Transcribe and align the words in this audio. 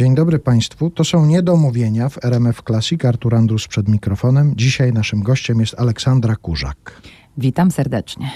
Dzień 0.00 0.14
dobry 0.14 0.38
Państwu. 0.38 0.90
To 0.90 1.04
są 1.04 1.26
niedomówienia 1.26 2.08
w 2.08 2.24
RMF 2.24 2.62
Classic. 2.66 3.04
Artur 3.04 3.34
Andrus 3.34 3.68
przed 3.68 3.88
mikrofonem. 3.88 4.52
Dzisiaj 4.56 4.92
naszym 4.92 5.22
gościem 5.22 5.60
jest 5.60 5.80
Aleksandra 5.80 6.36
Kurzak. 6.36 7.02
Witam 7.38 7.70
serdecznie. 7.70 8.30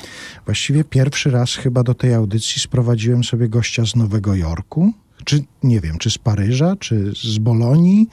Właściwie 0.45 0.85
pierwszy 0.85 1.31
raz 1.31 1.55
chyba 1.55 1.83
do 1.83 1.95
tej 1.95 2.15
audycji 2.15 2.61
sprowadziłem 2.61 3.25
sobie 3.25 3.49
gościa 3.49 3.87
z 3.87 3.97
Nowego 3.97 4.35
Jorku. 4.35 4.93
Czy 5.25 5.45
nie 5.63 5.81
wiem, 5.81 5.99
czy 5.99 6.11
z 6.11 6.19
Paryża, 6.19 6.77
czy 6.77 7.13
z 7.13 7.39
Bolonii. 7.39 8.09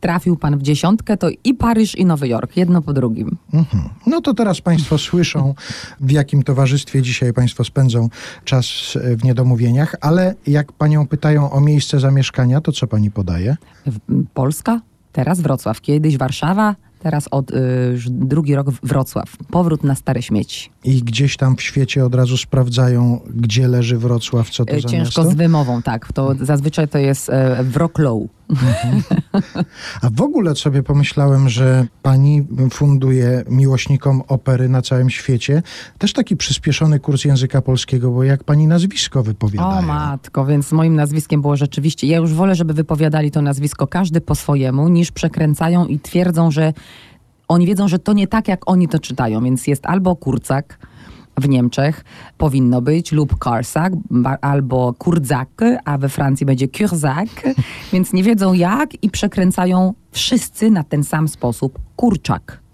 Trafił 0.00 0.36
pan 0.36 0.58
w 0.58 0.62
dziesiątkę, 0.62 1.16
to 1.16 1.28
i 1.44 1.54
Paryż, 1.54 1.94
i 1.94 2.04
Nowy 2.04 2.28
Jork, 2.28 2.56
jedno 2.56 2.82
po 2.82 2.92
drugim. 2.92 3.36
Mhm. 3.52 3.88
No 4.06 4.20
to 4.20 4.34
teraz 4.34 4.60
Państwo 4.60 4.98
słyszą, 4.98 5.54
w 6.00 6.10
jakim 6.10 6.42
towarzystwie 6.42 7.02
dzisiaj 7.02 7.32
Państwo 7.32 7.64
spędzą 7.64 8.08
czas 8.44 8.66
w 9.16 9.24
niedomówieniach, 9.24 9.94
ale 10.00 10.34
jak 10.46 10.72
Panią 10.72 11.06
pytają 11.06 11.50
o 11.50 11.60
miejsce 11.60 12.00
zamieszkania, 12.00 12.60
to 12.60 12.72
co 12.72 12.86
Pani 12.86 13.10
podaje? 13.10 13.56
Polska, 14.34 14.80
teraz 15.12 15.40
Wrocław, 15.40 15.80
kiedyś 15.80 16.16
Warszawa, 16.16 16.76
teraz 17.04 17.28
od 17.30 17.50
y, 17.50 17.54
drugi 18.10 18.54
rok 18.54 18.70
Wrocław. 18.82 19.36
Powrót 19.50 19.84
na 19.84 19.94
stare 19.94 20.22
śmieci. 20.22 20.70
I 20.84 21.02
gdzieś 21.02 21.36
tam 21.36 21.56
w 21.56 21.62
świecie 21.62 22.04
od 22.04 22.14
razu 22.14 22.36
sprawdzają, 22.36 23.20
gdzie 23.34 23.68
leży 23.68 23.98
Wrocław, 23.98 24.50
co 24.50 24.64
to 24.64 24.76
y, 24.76 24.80
za 24.80 24.88
Ciężko 24.88 25.24
z 25.24 25.34
wymową, 25.34 25.82
tak. 25.82 26.12
To 26.12 26.34
zazwyczaj 26.40 26.88
to 26.88 26.98
jest 26.98 27.30
e, 27.30 27.64
A 30.02 30.10
w 30.10 30.20
ogóle 30.22 30.56
sobie 30.56 30.82
pomyślałem, 30.82 31.48
że 31.48 31.86
pani 32.02 32.46
funduje 32.70 33.44
miłośnikom 33.50 34.22
opery 34.28 34.68
na 34.68 34.82
całym 34.82 35.10
świecie 35.10 35.62
też 35.98 36.12
taki 36.12 36.36
przyspieszony 36.36 37.00
kurs 37.00 37.24
języka 37.24 37.62
polskiego, 37.62 38.10
bo 38.10 38.24
jak 38.24 38.44
pani 38.44 38.66
nazwisko 38.66 39.22
wypowiadają. 39.22 39.78
O 39.78 39.82
matko, 39.82 40.46
więc 40.46 40.72
moim 40.72 40.94
nazwiskiem 40.94 41.42
było 41.42 41.56
rzeczywiście, 41.56 42.06
ja 42.06 42.16
już 42.16 42.32
wolę, 42.32 42.54
żeby 42.54 42.74
wypowiadali 42.74 43.30
to 43.30 43.42
nazwisko 43.42 43.86
każdy 43.86 44.20
po 44.20 44.34
swojemu, 44.34 44.88
niż 44.88 45.12
przekręcają 45.12 45.86
i 45.86 45.98
twierdzą, 45.98 46.50
że 46.50 46.72
oni 47.48 47.66
wiedzą, 47.66 47.88
że 47.88 47.98
to 47.98 48.12
nie 48.12 48.26
tak, 48.26 48.48
jak 48.48 48.70
oni 48.70 48.88
to 48.88 48.98
czytają, 48.98 49.44
więc 49.44 49.66
jest 49.66 49.86
albo 49.86 50.16
Kurcak, 50.16 50.78
w 51.40 51.48
Niemczech 51.48 52.04
powinno 52.38 52.82
być, 52.82 53.12
lub 53.12 53.38
Karsak, 53.38 53.92
albo 54.40 54.94
Kurdzak, 54.98 55.48
a 55.84 55.98
we 55.98 56.08
Francji 56.08 56.46
będzie 56.46 56.68
Kurzak, 56.68 57.28
więc 57.92 58.12
nie 58.12 58.22
wiedzą 58.22 58.52
jak 58.52 59.02
i 59.02 59.10
przekręcają 59.10 59.94
wszyscy 60.12 60.70
na 60.70 60.84
ten 60.84 61.04
sam 61.04 61.28
sposób 61.28 61.78
kurczak. 61.96 62.64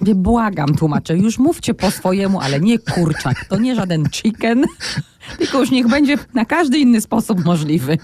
Wie, 0.00 0.14
błagam, 0.14 0.74
tłumaczę, 0.74 1.16
już 1.16 1.38
mówcie 1.38 1.74
po 1.74 1.90
swojemu, 1.90 2.40
ale 2.40 2.60
nie 2.60 2.78
kurczak, 2.78 3.44
to 3.44 3.58
nie 3.58 3.74
żaden 3.74 4.04
chicken, 4.12 4.64
tylko 5.38 5.60
już 5.60 5.70
niech 5.70 5.88
będzie 5.88 6.18
na 6.34 6.44
każdy 6.44 6.78
inny 6.78 7.00
sposób 7.00 7.44
możliwy. 7.44 7.98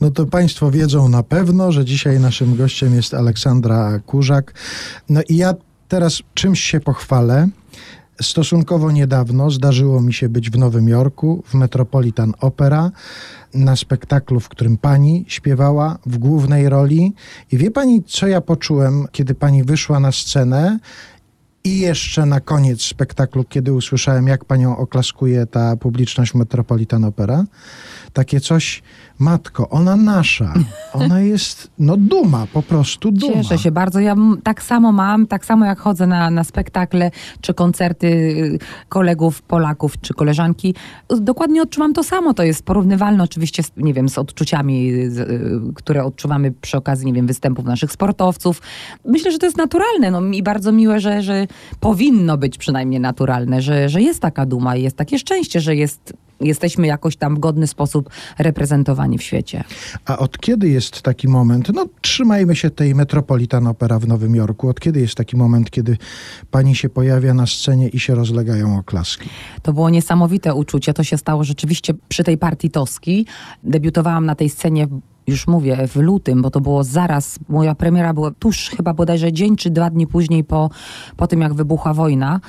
No 0.00 0.10
to 0.10 0.26
Państwo 0.26 0.70
wiedzą 0.70 1.08
na 1.08 1.22
pewno, 1.22 1.72
że 1.72 1.84
dzisiaj 1.84 2.20
naszym 2.20 2.56
gościem 2.56 2.94
jest 2.94 3.14
Aleksandra 3.14 3.98
Kurzak. 4.06 4.54
No 5.08 5.20
i 5.28 5.36
ja 5.36 5.54
teraz 5.88 6.22
czymś 6.34 6.60
się 6.60 6.80
pochwalę. 6.80 7.48
Stosunkowo 8.22 8.90
niedawno 8.90 9.50
zdarzyło 9.50 10.00
mi 10.00 10.12
się 10.12 10.28
być 10.28 10.50
w 10.50 10.58
Nowym 10.58 10.88
Jorku, 10.88 11.42
w 11.46 11.54
Metropolitan 11.54 12.32
Opera, 12.40 12.90
na 13.54 13.76
spektaklu, 13.76 14.40
w 14.40 14.48
którym 14.48 14.78
pani 14.78 15.24
śpiewała 15.28 15.98
w 16.06 16.18
głównej 16.18 16.68
roli. 16.68 17.14
I 17.52 17.58
wie 17.58 17.70
pani, 17.70 18.02
co 18.04 18.26
ja 18.26 18.40
poczułem, 18.40 19.06
kiedy 19.12 19.34
pani 19.34 19.64
wyszła 19.64 20.00
na 20.00 20.12
scenę 20.12 20.78
i 21.64 21.78
jeszcze 21.78 22.26
na 22.26 22.40
koniec 22.40 22.82
spektaklu, 22.82 23.44
kiedy 23.44 23.72
usłyszałem, 23.72 24.26
jak 24.26 24.44
panią 24.44 24.76
oklaskuje 24.76 25.46
ta 25.46 25.76
publiczność 25.76 26.34
Metropolitan 26.34 27.04
Opera, 27.04 27.44
takie 28.12 28.40
coś, 28.40 28.82
matko, 29.18 29.68
ona 29.68 29.96
nasza, 29.96 30.54
ona 30.92 31.20
jest, 31.32 31.70
no 31.78 31.96
duma, 31.96 32.46
po 32.52 32.62
prostu 32.62 33.12
duma. 33.12 33.32
Cieszę 33.32 33.58
się 33.58 33.70
bardzo. 33.70 34.00
Ja 34.00 34.16
tak 34.42 34.62
samo 34.62 34.92
mam, 34.92 35.26
tak 35.26 35.44
samo 35.44 35.66
jak 35.66 35.78
chodzę 35.78 36.06
na, 36.06 36.30
na 36.30 36.44
spektakle 36.44 37.10
czy 37.40 37.54
koncerty 37.54 38.06
y, 38.06 38.58
kolegów 38.88 39.42
Polaków 39.42 40.00
czy 40.00 40.14
koleżanki, 40.14 40.74
dokładnie 41.20 41.62
odczuwam 41.62 41.92
to 41.92 42.02
samo. 42.02 42.34
To 42.34 42.42
jest 42.42 42.62
porównywalne 42.62 43.24
oczywiście, 43.24 43.62
z, 43.62 43.72
nie 43.76 43.94
wiem, 43.94 44.08
z 44.08 44.18
odczuciami, 44.18 44.92
z, 45.08 45.18
y, 45.18 45.60
które 45.74 46.04
odczuwamy 46.04 46.52
przy 46.52 46.76
okazji, 46.76 47.06
nie 47.06 47.12
wiem, 47.12 47.26
występów 47.26 47.64
naszych 47.64 47.92
sportowców. 47.92 48.62
Myślę, 49.04 49.32
że 49.32 49.38
to 49.38 49.46
jest 49.46 49.58
naturalne. 49.58 50.10
No, 50.10 50.22
I 50.32 50.42
bardzo 50.42 50.72
miłe, 50.72 51.00
że, 51.00 51.22
że 51.22 51.46
powinno 51.80 52.38
być 52.38 52.58
przynajmniej 52.58 53.00
naturalne, 53.00 53.62
że, 53.62 53.88
że 53.88 54.02
jest 54.02 54.20
taka 54.20 54.46
duma 54.46 54.76
i 54.76 54.82
jest 54.82 54.96
takie 54.96 55.18
szczęście, 55.18 55.60
że 55.60 55.76
jest 55.76 56.14
jesteśmy 56.40 56.86
jakoś 56.86 57.16
tam 57.16 57.36
w 57.36 57.38
godny 57.38 57.66
sposób 57.66 58.10
reprezentowani 58.38 59.18
w 59.18 59.22
świecie. 59.22 59.64
A 60.04 60.18
od 60.18 60.38
kiedy 60.38 60.68
jest 60.68 61.02
taki 61.02 61.28
moment, 61.28 61.68
no 61.74 61.86
trzymajmy 62.00 62.56
się 62.56 62.70
tej 62.70 62.94
Metropolitan 62.94 63.66
Opera 63.66 63.98
w 63.98 64.08
Nowym 64.08 64.34
Jorku, 64.34 64.68
od 64.68 64.80
kiedy 64.80 65.00
jest 65.00 65.14
taki 65.14 65.36
moment, 65.36 65.70
kiedy 65.70 65.96
pani 66.50 66.74
się 66.74 66.88
pojawia 66.88 67.34
na 67.34 67.46
scenie 67.46 67.88
i 67.88 68.00
się 68.00 68.14
rozlegają 68.14 68.78
oklaski? 68.78 69.28
To 69.62 69.72
było 69.72 69.90
niesamowite 69.90 70.54
uczucie, 70.54 70.94
to 70.94 71.04
się 71.04 71.18
stało 71.18 71.44
rzeczywiście 71.44 71.94
przy 72.08 72.24
tej 72.24 72.38
partii 72.38 72.70
Toski. 72.70 73.26
Debiutowałam 73.64 74.26
na 74.26 74.34
tej 74.34 74.50
scenie 74.50 74.88
już 75.26 75.46
mówię, 75.46 75.88
w 75.88 75.96
lutym, 75.96 76.42
bo 76.42 76.50
to 76.50 76.60
było 76.60 76.84
zaraz, 76.84 77.38
moja 77.48 77.74
premiera 77.74 78.14
była 78.14 78.30
tuż 78.30 78.70
chyba 78.76 78.94
bodajże 78.94 79.32
dzień 79.32 79.56
czy 79.56 79.70
dwa 79.70 79.90
dni 79.90 80.06
później 80.06 80.44
po, 80.44 80.70
po 81.16 81.26
tym, 81.26 81.40
jak 81.40 81.54
wybuchła 81.54 81.94
wojna 81.94 82.40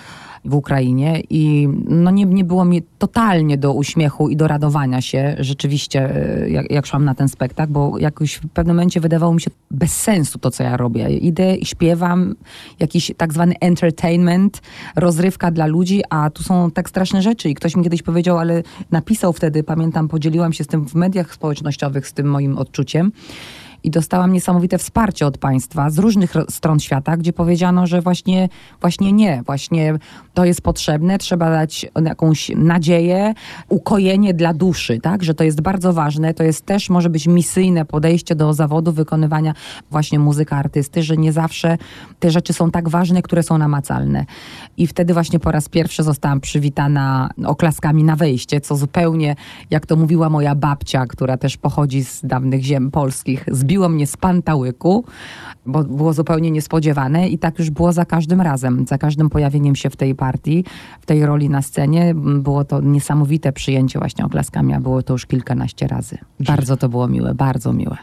w 0.46 0.56
Ukrainie 0.56 1.22
i 1.30 1.70
no 1.88 2.12
nie, 2.12 2.26
nie 2.26 2.44
było 2.44 2.66
mi 2.66 2.82
totalnie 2.98 3.58
do 3.58 3.74
uśmiechu 3.74 4.30
i 4.30 4.36
do 4.36 4.48
radowania 4.48 5.02
się 5.02 5.36
rzeczywiście, 5.40 6.16
e, 6.16 6.50
jak, 6.50 6.72
jak 6.72 6.86
szłam 6.86 7.06
na 7.06 7.16
ten 7.16 7.30
spektakl, 7.30 7.74
bo 7.74 7.98
jakoś 7.98 8.36
w 8.36 8.50
pewnym 8.50 8.76
momencie 8.76 9.00
wydawało 9.00 9.34
mi 9.34 9.42
się 9.42 9.52
bez 9.72 9.92
sensu 9.92 10.40
to, 10.40 10.52
co 10.52 10.64
ja 10.64 10.78
robię. 10.78 11.10
Idę 11.10 11.56
i 11.56 11.66
śpiewam, 11.66 12.36
jakiś 12.80 13.12
tak 13.18 13.34
zwany 13.34 13.54
entertainment, 13.60 14.62
rozrywka 14.96 15.52
dla 15.52 15.66
ludzi, 15.66 16.02
a 16.10 16.30
tu 16.30 16.44
są 16.44 16.72
tak 16.72 16.90
straszne 16.90 17.22
rzeczy 17.22 17.50
i 17.50 17.54
ktoś 17.54 17.76
mi 17.76 17.84
kiedyś 17.84 18.02
powiedział, 18.02 18.38
ale 18.38 18.64
napisał 18.92 19.34
wtedy, 19.34 19.64
pamiętam, 19.64 20.08
podzieliłam 20.08 20.54
się 20.54 20.64
z 20.64 20.68
tym 20.68 20.86
w 20.86 20.96
mediach 20.96 21.34
społecznościowych, 21.34 22.08
z 22.08 22.14
tym 22.14 22.28
moim 22.28 22.58
odczuciem, 22.58 23.12
i 23.84 23.92
dostałam 23.92 24.34
niesamowite 24.34 24.78
wsparcie 24.78 25.26
od 25.26 25.38
państwa 25.38 25.90
z 25.90 25.98
różnych 25.98 26.34
stron 26.50 26.80
świata, 26.80 27.18
gdzie 27.18 27.34
powiedziano, 27.34 27.88
że 27.88 28.02
właśnie, 28.02 28.50
właśnie 28.82 29.14
nie, 29.14 29.44
właśnie 29.46 30.00
to 30.34 30.46
jest 30.46 30.62
potrzebne, 30.62 31.18
trzeba 31.18 31.50
dać 31.50 31.86
jakąś 32.06 32.52
nadzieję, 32.56 33.34
ukojenie 33.70 34.34
dla 34.34 34.54
duszy, 34.54 35.00
tak, 35.02 35.24
że 35.24 35.34
to 35.34 35.44
jest 35.44 35.62
bardzo 35.62 35.94
ważne, 35.94 36.34
to 36.34 36.44
jest 36.44 36.66
też 36.66 36.90
może 36.90 37.10
być 37.10 37.28
misyjne 37.28 37.86
podejście 37.86 38.36
do 38.36 38.54
zawodu 38.54 38.92
wykonywania 38.92 39.54
właśnie 39.92 40.20
muzyka 40.20 40.58
artysty, 40.58 41.04
że 41.04 41.18
nie 41.18 41.32
zawsze 41.32 41.78
te 42.20 42.32
rzeczy 42.32 42.54
są 42.54 42.72
tak 42.72 42.90
ważne, 42.90 43.22
które 43.22 43.44
są 43.44 43.58
namacalne. 43.58 44.26
I 44.78 44.88
wtedy 44.88 45.14
właśnie 45.14 45.40
po 45.40 45.52
raz 45.52 45.70
pierwszy 45.70 46.04
zostałam 46.04 46.40
przywitana 46.40 47.30
oklaskami 47.46 48.04
na 48.04 48.16
wejście, 48.16 48.62
co 48.62 48.76
zupełnie, 48.76 49.36
jak 49.70 49.86
to 49.86 49.96
mówiła 49.96 50.30
moja 50.30 50.56
babcia, 50.56 51.06
która 51.06 51.38
też 51.38 51.58
pochodzi 51.58 52.04
z 52.04 52.22
dawnych 52.24 52.64
ziem 52.64 52.92
polskich, 52.92 53.46
z 53.52 53.64
zbiło 53.70 53.90
mnie 53.90 54.08
z 54.08 54.18
pantałyku, 54.18 55.06
bo 55.66 55.84
było 55.84 56.14
zupełnie 56.14 56.52
niespodziewane 56.52 57.30
i 57.30 57.38
tak 57.38 57.60
już 57.60 57.70
było 57.70 57.94
za 57.94 58.06
każdym 58.06 58.42
razem, 58.42 58.86
za 58.88 58.98
każdym 58.98 59.30
pojawieniem 59.30 59.76
się 59.76 59.90
w 59.90 59.96
tej 59.96 60.16
partii, 60.16 60.66
w 61.02 61.06
tej 61.06 61.26
roli 61.26 61.50
na 61.50 61.62
scenie. 61.62 62.16
Było 62.16 62.66
to 62.66 62.82
niesamowite 62.82 63.52
przyjęcie 63.52 64.00
właśnie 64.00 64.26
oklaskami, 64.26 64.74
a 64.74 64.80
było 64.80 65.04
to 65.04 65.14
już 65.14 65.26
kilkanaście 65.26 65.88
razy. 65.88 66.18
Bardzo 66.40 66.78
to 66.78 66.90
było 66.90 67.08
miłe, 67.08 67.36
bardzo 67.36 67.74
miłe. 67.74 67.98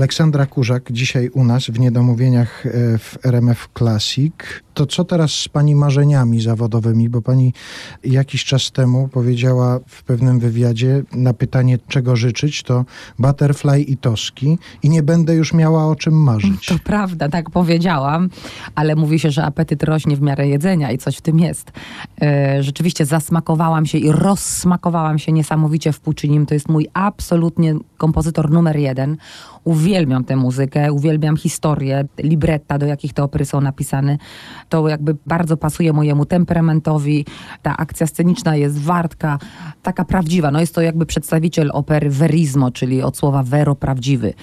Aleksandra 0.00 0.46
Kurzak 0.46 0.92
dzisiaj 0.92 1.28
u 1.28 1.44
nas 1.44 1.66
w 1.66 1.78
Niedomówieniach 1.78 2.66
e, 2.66 2.98
w 2.98 3.18
RMF 3.24 3.68
Classic. 3.78 4.34
To 4.74 4.86
co 4.86 5.04
teraz 5.04 5.30
z 5.30 5.48
pani 5.48 5.74
marzeniami 5.74 6.40
zawodowymi? 6.40 7.08
Bo 7.08 7.22
pani 7.22 7.52
jakiś 8.04 8.44
czas 8.44 8.70
temu 8.70 9.08
powiedziała 9.08 9.80
w 9.86 10.02
pewnym 10.02 10.38
wywiadzie 10.38 11.02
na 11.12 11.34
pytanie, 11.34 11.78
czego 11.88 12.16
życzyć, 12.16 12.62
to 12.62 12.84
butterfly 13.18 13.80
i 13.80 13.96
toski 13.96 14.58
i 14.82 14.90
nie 14.90 15.02
będę 15.02 15.34
już 15.34 15.54
miała 15.54 15.86
o 15.86 15.96
czym 15.96 16.14
marzyć. 16.14 16.66
To 16.66 16.74
prawda, 16.84 17.28
tak 17.28 17.50
powiedziałam, 17.50 18.30
ale 18.74 18.96
mówi 18.96 19.18
się, 19.18 19.30
że 19.30 19.44
apetyt 19.44 19.82
rośnie 19.82 20.16
w 20.16 20.22
miarę 20.22 20.48
jedzenia 20.48 20.92
i 20.92 20.98
coś 20.98 21.16
w 21.16 21.20
tym 21.20 21.38
jest. 21.38 21.72
E, 22.22 22.62
rzeczywiście 22.62 23.06
zasmakowałam 23.06 23.86
się 23.86 23.98
i 23.98 24.12
rozsmakowałam 24.12 25.18
się 25.18 25.32
niesamowicie 25.32 25.92
w 25.92 26.00
Puccinim. 26.00 26.46
To 26.46 26.54
jest 26.54 26.68
mój 26.68 26.88
absolutnie 26.94 27.74
kompozytor 27.96 28.50
numer 28.50 28.76
jeden. 28.76 29.16
Uwielbiam 29.64 29.89
tę 30.26 30.36
muzykę, 30.36 30.92
uwielbiam 30.92 31.36
historię, 31.36 32.04
libretta, 32.18 32.78
do 32.78 32.86
jakich 32.86 33.12
te 33.12 33.22
opery 33.22 33.44
są 33.44 33.60
napisane. 33.60 34.18
To 34.68 34.88
jakby 34.88 35.16
bardzo 35.26 35.56
pasuje 35.56 35.92
mojemu 35.92 36.24
temperamentowi. 36.24 37.26
Ta 37.62 37.76
akcja 37.76 38.06
sceniczna 38.06 38.56
jest 38.56 38.78
wartka, 38.78 39.38
taka 39.82 40.04
prawdziwa. 40.04 40.50
No 40.50 40.60
jest 40.60 40.74
to 40.74 40.80
jakby 40.80 41.06
przedstawiciel 41.06 41.70
opery 41.72 42.10
verismo, 42.10 42.70
czyli 42.70 43.02
od 43.02 43.16
słowa 43.16 43.42
vero, 43.42 43.74
prawdziwy. 43.74 44.34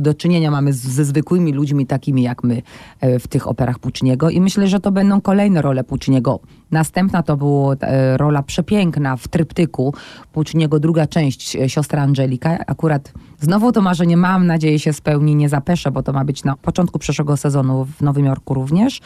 Do 0.00 0.14
czynienia 0.14 0.50
mamy 0.50 0.72
z, 0.72 0.76
ze 0.76 1.04
zwykłymi 1.04 1.52
ludźmi, 1.52 1.86
takimi 1.86 2.22
jak 2.22 2.44
my 2.44 2.62
e, 3.00 3.18
w 3.18 3.28
tych 3.28 3.48
operach 3.48 3.78
Pucciniego 3.78 4.30
i 4.30 4.40
myślę, 4.40 4.68
że 4.68 4.80
to 4.80 4.92
będą 4.92 5.20
kolejne 5.20 5.62
role 5.62 5.84
Pucciniego. 5.84 6.40
Następna 6.70 7.22
to 7.22 7.36
była 7.36 7.74
e, 7.80 8.16
rola 8.16 8.42
przepiękna 8.42 9.16
w 9.16 9.28
tryptyku 9.28 9.94
Pucciniego, 10.32 10.80
druga 10.80 11.06
część, 11.06 11.56
e, 11.56 11.68
siostra 11.68 12.02
Angelika. 12.02 12.58
Akurat 12.66 13.12
znowu 13.40 13.72
to 13.72 13.80
marzenie 13.80 14.16
mam 14.16 14.46
nadzieję 14.46 14.78
się 14.78 14.92
spełni, 14.92 15.36
nie 15.36 15.48
zapeszę, 15.48 15.90
bo 15.90 16.02
to 16.02 16.12
ma 16.12 16.24
być 16.24 16.44
na 16.44 16.56
początku 16.56 16.98
przyszłego 16.98 17.36
sezonu 17.36 17.84
w 17.84 18.02
Nowym 18.02 18.24
Jorku 18.24 18.54
również. 18.54 19.00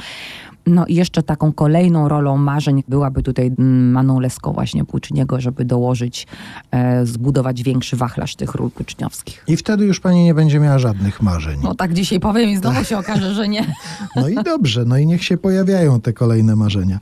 No 0.66 0.86
i 0.86 0.94
jeszcze 0.94 1.22
taką 1.22 1.52
kolejną 1.52 2.08
rolą 2.08 2.36
marzeń 2.36 2.82
byłaby 2.88 3.22
tutaj 3.22 3.46
mm, 3.58 3.90
Maną 3.90 4.20
Leską 4.20 4.52
właśnie 4.52 4.84
Pucciniego, 4.84 5.40
żeby 5.40 5.64
dołożyć, 5.64 6.26
e, 6.70 7.06
zbudować 7.06 7.62
większy 7.62 7.96
wachlarz 7.96 8.36
tych 8.36 8.54
ról 8.54 8.70
puczniowskich. 8.70 9.44
I 9.48 9.56
wtedy 9.56 9.84
już 9.84 10.00
pani 10.00 10.24
nie 10.24 10.34
będzie 10.34 10.60
miała 10.60 10.78
żadnych 10.78 11.22
marzeń. 11.22 11.60
No 11.62 11.74
tak 11.74 11.92
dzisiaj 11.92 12.20
powiem 12.20 12.50
i 12.50 12.56
znowu 12.56 12.84
się 12.84 12.98
okaże, 12.98 13.34
że 13.34 13.48
nie. 13.48 13.66
No 14.16 14.28
i 14.28 14.34
dobrze, 14.34 14.84
no 14.84 14.98
i 14.98 15.06
niech 15.06 15.24
się 15.24 15.36
pojawiają 15.36 16.00
te 16.00 16.12
kolejne 16.12 16.56
marzenia. 16.56 16.98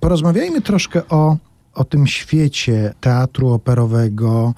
Porozmawiajmy 0.00 0.60
troszkę 0.60 1.08
o, 1.08 1.36
o 1.74 1.84
tym 1.84 2.06
świecie 2.06 2.94
teatru 3.00 3.48
operowego, 3.48 4.54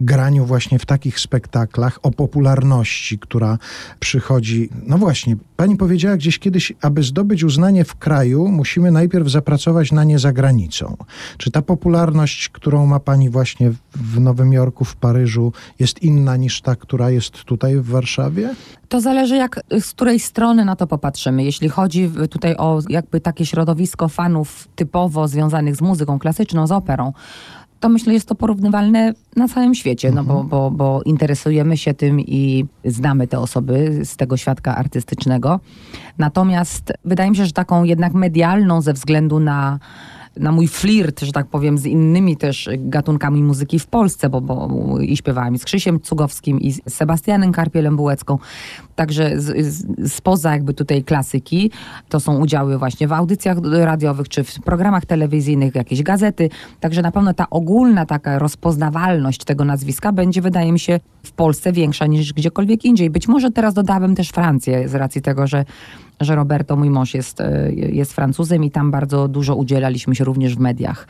graniu 0.00 0.46
właśnie 0.46 0.78
w 0.78 0.86
takich 0.86 1.20
spektaklach, 1.20 1.98
o 2.02 2.10
popularności, 2.10 3.18
która 3.18 3.58
przychodzi. 4.00 4.68
No 4.86 4.98
właśnie, 4.98 5.36
pani 5.56 5.76
powiedziała 5.76 6.16
gdzieś 6.16 6.38
kiedyś, 6.38 6.72
aby 6.82 7.02
zdobyć 7.02 7.44
uznanie 7.44 7.84
w 7.84 7.94
kraju, 7.94 8.48
musimy 8.48 8.90
najpierw 8.90 9.28
zapracować 9.28 9.92
na 9.92 10.04
nie 10.04 10.18
za 10.18 10.32
granicą. 10.32 10.96
Czy 11.38 11.50
ta 11.50 11.62
popularność, 11.62 12.48
którą 12.48 12.86
ma 12.86 13.00
pani 13.00 13.30
właśnie 13.30 13.72
w 13.94 14.20
Nowym 14.20 14.52
Jorku, 14.52 14.84
w 14.84 14.96
Paryżu, 14.96 15.52
jest 15.78 16.02
inna 16.02 16.36
niż 16.36 16.60
ta, 16.60 16.76
która 16.76 17.10
jest 17.10 17.44
tutaj 17.44 17.76
w 17.76 17.86
Warszawie? 17.86 18.54
To 18.88 19.00
zależy, 19.00 19.36
jak, 19.36 19.60
z 19.80 19.90
której 19.90 20.20
strony 20.20 20.64
na 20.64 20.76
to 20.76 20.86
popatrzymy. 20.86 21.44
Jeśli 21.44 21.68
chodzi 21.68 22.10
tutaj 22.30 22.56
o 22.56 22.80
jakby 22.88 23.20
takie 23.20 23.46
środowisko 23.46 24.08
fanów 24.08 24.68
typowo 24.76 25.28
związanych 25.28 25.76
z 25.76 25.80
muzyką 25.80 26.18
klasyczną, 26.18 26.66
z 26.66 26.72
operą, 26.72 27.12
to 27.80 27.88
myślę, 27.88 28.12
jest 28.12 28.28
to 28.28 28.34
porównywalne 28.34 29.14
na 29.36 29.48
całym 29.48 29.74
świecie, 29.74 30.10
no 30.10 30.24
bo, 30.24 30.44
bo, 30.44 30.70
bo 30.70 31.02
interesujemy 31.02 31.76
się 31.76 31.94
tym 31.94 32.20
i 32.20 32.64
znamy 32.84 33.28
te 33.28 33.38
osoby 33.38 34.00
z 34.04 34.16
tego 34.16 34.36
świadka 34.36 34.76
artystycznego. 34.76 35.60
Natomiast 36.18 36.92
wydaje 37.04 37.30
mi 37.30 37.36
się, 37.36 37.46
że 37.46 37.52
taką 37.52 37.84
jednak 37.84 38.14
medialną 38.14 38.80
ze 38.80 38.92
względu 38.92 39.40
na 39.40 39.78
na 40.36 40.52
mój 40.52 40.68
flirt, 40.68 41.20
że 41.20 41.32
tak 41.32 41.46
powiem, 41.46 41.78
z 41.78 41.86
innymi 41.86 42.36
też 42.36 42.68
gatunkami 42.78 43.42
muzyki 43.42 43.78
w 43.78 43.86
Polsce, 43.86 44.28
bo, 44.28 44.40
bo 44.40 45.00
i 45.00 45.16
śpiewałam 45.16 45.54
i 45.54 45.58
z 45.58 45.64
Krzysiem 45.64 46.00
Cugowskim, 46.00 46.60
i 46.60 46.72
z 46.72 46.80
Sebastianem 46.88 47.52
Karpielem 47.52 47.96
Bułecką. 47.96 48.38
Także 48.96 49.40
z, 49.40 49.66
z, 49.66 50.12
spoza 50.12 50.52
jakby 50.52 50.74
tutaj 50.74 51.04
klasyki, 51.04 51.70
to 52.08 52.20
są 52.20 52.38
udziały 52.38 52.78
właśnie 52.78 53.08
w 53.08 53.12
audycjach 53.12 53.58
radiowych, 53.72 54.28
czy 54.28 54.44
w 54.44 54.60
programach 54.64 55.06
telewizyjnych, 55.06 55.74
jakieś 55.74 56.02
gazety. 56.02 56.48
Także 56.80 57.02
na 57.02 57.12
pewno 57.12 57.34
ta 57.34 57.50
ogólna 57.50 58.06
taka 58.06 58.38
rozpoznawalność 58.38 59.44
tego 59.44 59.64
nazwiska 59.64 60.12
będzie, 60.12 60.42
wydaje 60.42 60.72
mi 60.72 60.78
się, 60.78 61.00
w 61.22 61.32
Polsce 61.32 61.72
większa 61.72 62.06
niż 62.06 62.32
gdziekolwiek 62.32 62.84
indziej. 62.84 63.10
Być 63.10 63.28
może 63.28 63.50
teraz 63.50 63.74
dodałabym 63.74 64.14
też 64.14 64.28
Francję, 64.28 64.88
z 64.88 64.94
racji 64.94 65.22
tego, 65.22 65.46
że 65.46 65.64
że 66.20 66.34
Roberto, 66.34 66.76
mój 66.76 66.90
mąż, 66.90 67.14
jest, 67.14 67.40
e, 67.40 67.72
jest 67.72 68.12
Francuzem 68.12 68.64
i 68.64 68.70
tam 68.70 68.90
bardzo 68.90 69.28
dużo 69.28 69.54
udzielaliśmy 69.54 70.14
się 70.14 70.24
również 70.24 70.56
w 70.56 70.58
mediach. 70.58 71.08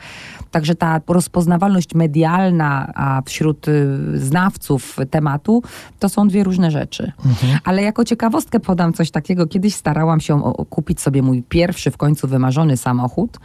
Także 0.51 0.75
ta 0.75 1.01
rozpoznawalność 1.07 1.95
medialna, 1.95 2.91
a 2.95 3.21
wśród 3.25 3.67
y, 3.67 3.87
znawców 4.13 4.97
tematu, 5.09 5.63
to 5.99 6.09
są 6.09 6.27
dwie 6.27 6.43
różne 6.43 6.71
rzeczy. 6.71 7.11
Mhm. 7.25 7.59
Ale 7.63 7.76
jako 7.81 8.03
ciekawostkę 8.03 8.59
podam 8.59 8.93
coś 8.93 9.11
takiego. 9.11 9.47
Kiedyś 9.47 9.75
starałam 9.75 10.19
się 10.19 10.41
kupić 10.69 11.01
sobie 11.01 11.21
mój 11.21 11.43
pierwszy, 11.43 11.91
w 11.91 11.97
końcu 11.97 12.27
wymarzony 12.27 12.77
samochód. 12.77 13.37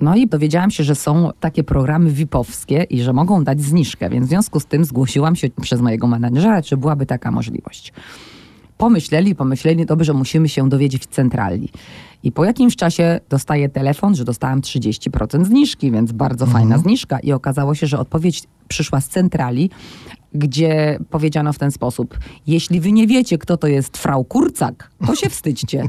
No 0.00 0.16
i 0.16 0.26
dowiedziałam 0.26 0.70
się, 0.70 0.84
że 0.84 0.94
są 0.94 1.30
takie 1.40 1.64
programy 1.64 2.10
VIP-owskie 2.10 2.82
i 2.82 3.02
że 3.02 3.12
mogą 3.12 3.44
dać 3.44 3.60
zniżkę, 3.62 4.10
więc 4.10 4.26
w 4.26 4.28
związku 4.28 4.60
z 4.60 4.66
tym 4.66 4.84
zgłosiłam 4.84 5.36
się 5.36 5.48
przez 5.60 5.80
mojego 5.80 6.06
menadżera, 6.06 6.62
czy 6.62 6.76
byłaby 6.76 7.06
taka 7.06 7.30
możliwość 7.30 7.92
pomyśleli, 8.80 9.34
pomyśleli, 9.34 9.86
dobrze, 9.86 10.12
musimy 10.14 10.48
się 10.48 10.68
dowiedzieć 10.68 11.02
w 11.02 11.06
centrali. 11.06 11.68
I 12.22 12.32
po 12.32 12.44
jakimś 12.44 12.76
czasie 12.76 13.20
dostaję 13.28 13.68
telefon, 13.68 14.14
że 14.14 14.24
dostałam 14.24 14.60
30% 14.60 15.44
zniżki, 15.44 15.90
więc 15.90 16.12
bardzo 16.12 16.44
mhm. 16.44 16.62
fajna 16.62 16.78
zniżka. 16.78 17.18
I 17.18 17.32
okazało 17.32 17.74
się, 17.74 17.86
że 17.86 17.98
odpowiedź 17.98 18.42
przyszła 18.70 19.00
z 19.00 19.08
centrali, 19.08 19.70
gdzie 20.34 20.98
powiedziano 21.10 21.52
w 21.52 21.58
ten 21.58 21.70
sposób: 21.70 22.18
Jeśli 22.46 22.80
wy 22.80 22.92
nie 22.92 23.06
wiecie, 23.06 23.38
kto 23.38 23.56
to 23.56 23.66
jest 23.66 23.96
frau 23.98 24.24
Kurcak, 24.24 24.90
to 25.06 25.14
się 25.14 25.30
wstydźcie. 25.30 25.84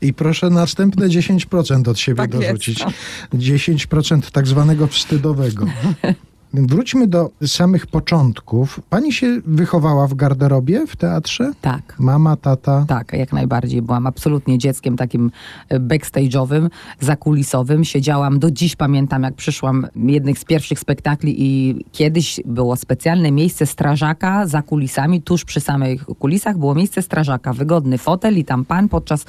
I 0.00 0.14
proszę 0.14 0.50
następne 0.50 1.08
10% 1.08 1.88
od 1.88 1.98
siebie 1.98 2.16
tak 2.16 2.30
dorzucić. 2.30 2.80
Jest, 2.80 2.92
no. 3.32 3.38
10% 3.38 4.30
tak 4.30 4.46
zwanego 4.46 4.86
wstydowego. 4.86 5.66
Wróćmy 6.56 7.06
do 7.06 7.30
samych 7.46 7.86
początków. 7.86 8.80
Pani 8.90 9.12
się 9.12 9.40
wychowała 9.46 10.06
w 10.06 10.14
garderobie 10.14 10.86
w 10.86 10.96
teatrze? 10.96 11.52
Tak. 11.60 11.96
Mama, 11.98 12.36
tata? 12.36 12.84
Tak, 12.88 13.12
jak 13.12 13.32
najbardziej. 13.32 13.82
Byłam 13.82 14.06
absolutnie 14.06 14.58
dzieckiem 14.58 14.96
takim 14.96 15.30
e, 15.68 15.80
backstage'owym, 15.80 16.68
zakulisowym. 17.00 17.84
Siedziałam, 17.84 18.38
do 18.38 18.50
dziś 18.50 18.76
pamiętam, 18.76 19.22
jak 19.22 19.34
przyszłam 19.34 19.86
jednych 19.96 20.38
z 20.38 20.44
pierwszych 20.44 20.78
spektakli 20.78 21.34
i 21.42 21.84
kiedyś 21.92 22.40
było 22.44 22.76
specjalne 22.76 23.30
miejsce 23.30 23.66
strażaka 23.66 24.46
za 24.46 24.62
kulisami, 24.62 25.22
tuż 25.22 25.44
przy 25.44 25.60
samych 25.60 26.04
kulisach 26.04 26.58
było 26.58 26.74
miejsce 26.74 27.02
strażaka. 27.02 27.52
Wygodny 27.52 27.98
fotel 27.98 28.38
i 28.38 28.44
tam 28.44 28.64
pan 28.64 28.88
podczas 28.88 29.24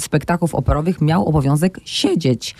spektaklów 0.00 0.54
operowych 0.54 1.00
miał 1.00 1.26
obowiązek 1.26 1.80
siedzieć. 1.84 2.54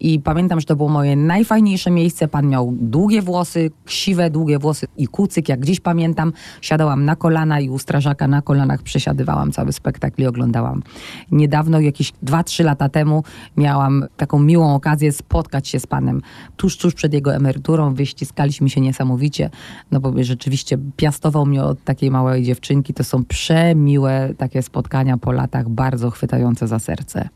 I 0.00 0.20
pamiętam, 0.20 0.60
że 0.60 0.66
to 0.66 0.76
było 0.76 0.88
moje 0.88 1.16
najfajniejsze 1.16 1.90
miejsce. 1.90 2.28
Pan 2.28 2.48
miał 2.48 2.74
długie 2.80 3.22
włosy, 3.22 3.70
ksiwe, 3.84 4.30
długie 4.30 4.58
włosy 4.58 4.86
i 4.96 5.06
kucyk, 5.06 5.48
jak 5.48 5.64
dziś 5.64 5.80
pamiętam. 5.80 6.32
Siadałam 6.60 7.04
na 7.04 7.16
kolana 7.16 7.60
i 7.60 7.68
u 7.68 7.78
strażaka 7.78 8.28
na 8.28 8.42
kolanach 8.42 8.82
przesiadywałam 8.82 9.52
cały 9.52 9.72
spektakl 9.72 10.22
i 10.22 10.26
oglądałam. 10.26 10.82
Niedawno, 11.30 11.80
jakieś 11.80 12.12
2-3 12.24 12.64
lata 12.64 12.88
temu, 12.88 13.24
miałam 13.56 14.04
taką 14.16 14.38
miłą 14.38 14.74
okazję 14.74 15.12
spotkać 15.12 15.68
się 15.68 15.80
z 15.80 15.86
panem 15.86 16.22
tuż, 16.56 16.76
tuż 16.76 16.94
przed 16.94 17.12
jego 17.12 17.34
emeryturą. 17.34 17.94
Wyściskaliśmy 17.94 18.70
się 18.70 18.80
niesamowicie, 18.80 19.50
no 19.90 20.00
bo 20.00 20.12
rzeczywiście 20.20 20.78
piastował 20.96 21.46
mnie 21.46 21.62
od 21.62 21.84
takiej 21.84 22.10
małej 22.10 22.42
dziewczynki. 22.42 22.94
To 22.94 23.04
są 23.04 23.24
przemiłe 23.24 24.34
takie 24.38 24.62
spotkania 24.62 25.18
po 25.18 25.32
latach, 25.32 25.68
bardzo 25.68 26.10
chwytające 26.10 26.66
za 26.66 26.78
serce. 26.78 27.28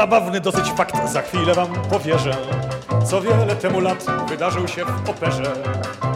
Zabawny 0.00 0.40
dosyć 0.40 0.70
fakt, 0.70 1.12
za 1.12 1.22
chwilę 1.22 1.54
wam 1.54 1.72
powierzę 1.90 2.36
Co 3.06 3.20
wiele 3.20 3.56
temu 3.56 3.80
lat 3.80 4.06
wydarzył 4.28 4.68
się 4.68 4.84
w 4.84 5.10
operze. 5.10 5.52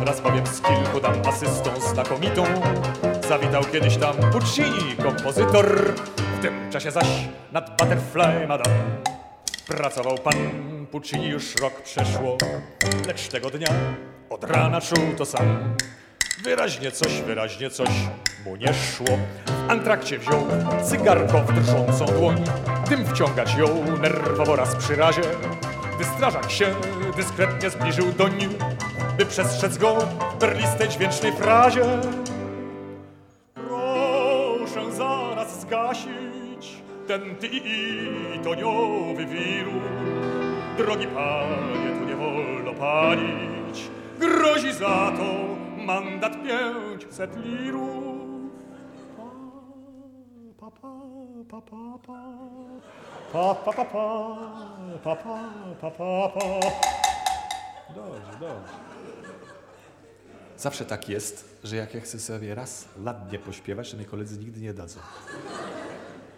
Raz 0.07 0.21
powiem 0.21 0.47
z 0.47 0.61
kilku 0.61 1.01
dam 1.01 1.15
asystą 1.29 1.71
znakomitą. 1.81 2.45
Zawitał 3.29 3.65
kiedyś 3.73 3.97
tam 3.97 4.17
Puccini, 4.33 4.97
kompozytor. 5.03 5.95
W 6.39 6.43
tym 6.43 6.71
czasie 6.71 6.91
zaś 6.91 7.07
nad 7.53 7.71
Butterfly 7.71 8.47
Madame 8.49 8.77
Pracował 9.67 10.19
pan 10.19 10.35
Puccini 10.91 11.29
już 11.29 11.55
rok 11.57 11.83
przeszło. 11.83 12.39
Lecz 13.07 13.29
tego 13.29 13.51
dnia 13.51 13.69
od 14.31 14.45
rana 14.45 14.81
czuł 14.81 15.05
to 15.19 15.25
sam 15.25 15.75
Wyraźnie 16.43 16.91
coś, 16.91 17.23
wyraźnie 17.23 17.71
coś 17.71 17.89
mu 18.45 18.57
nie 18.57 18.75
szło. 18.75 19.19
W 19.47 19.71
antrakcie 19.71 20.19
wziął 20.19 20.47
cygarko 20.85 21.39
w 21.41 21.53
drżącą 21.53 22.07
dłoń. 22.07 22.45
Tym 22.89 23.07
wciągać 23.07 23.55
ją 23.55 23.99
nerwowo 23.99 24.57
raz 24.57 24.77
przy 24.77 24.97
razie. 24.97 25.23
gdy 25.97 26.05
strażak 26.05 26.51
się 26.51 26.75
dyskretnie 27.17 27.71
zbliżył 27.71 28.13
doń, 28.13 28.33
by 29.19 29.27
przestrzec 29.27 29.79
go 29.79 29.97
w 30.35 30.39
perlistej 30.39 30.89
dźwięcznej 30.89 31.33
frazie. 31.33 31.85
Proszę 33.55 34.93
zaraz 34.93 35.61
zgasić 35.61 36.83
ten 37.07 37.37
ty 37.37 37.47
i 37.53 38.09
toniowy 38.45 39.27
wirus. 39.27 39.83
Drogi 40.77 41.07
panie, 41.07 41.99
tu 41.99 42.05
nie 42.05 42.17
wolno 42.17 42.73
palić, 42.75 43.83
grozi 44.19 44.73
za 44.73 45.13
to 45.17 45.64
mandat 45.85 46.33
pięćset 46.43 47.37
lirów. 47.37 47.95
Pa, 50.61 50.71
pa, 50.71 50.91
pa, 51.51 51.61
pa, 51.61 51.99
pa, 52.07 52.19
pa, 53.33 53.55
pa, 53.55 53.73
pa, 53.73 53.85
pa, 53.85 55.17
pa, 55.17 55.17
pa, 55.81 55.91
pa, 55.91 56.29
pa. 56.29 56.45
Dobrze, 57.95 58.33
dobrze. 58.41 58.73
Zawsze 60.57 60.85
tak 60.85 61.09
jest, 61.09 61.59
że 61.65 61.77
jak 61.77 61.95
ja 61.95 62.01
chcę 62.01 62.21
sobie 62.21 62.55
raz 62.55 62.89
ładnie 63.05 63.39
pośpiewać, 63.39 63.91
to 63.91 63.97
mi 63.97 64.05
koledzy 64.05 64.39
nigdy 64.39 64.61
nie 64.61 64.75
dadzą. 64.75 65.01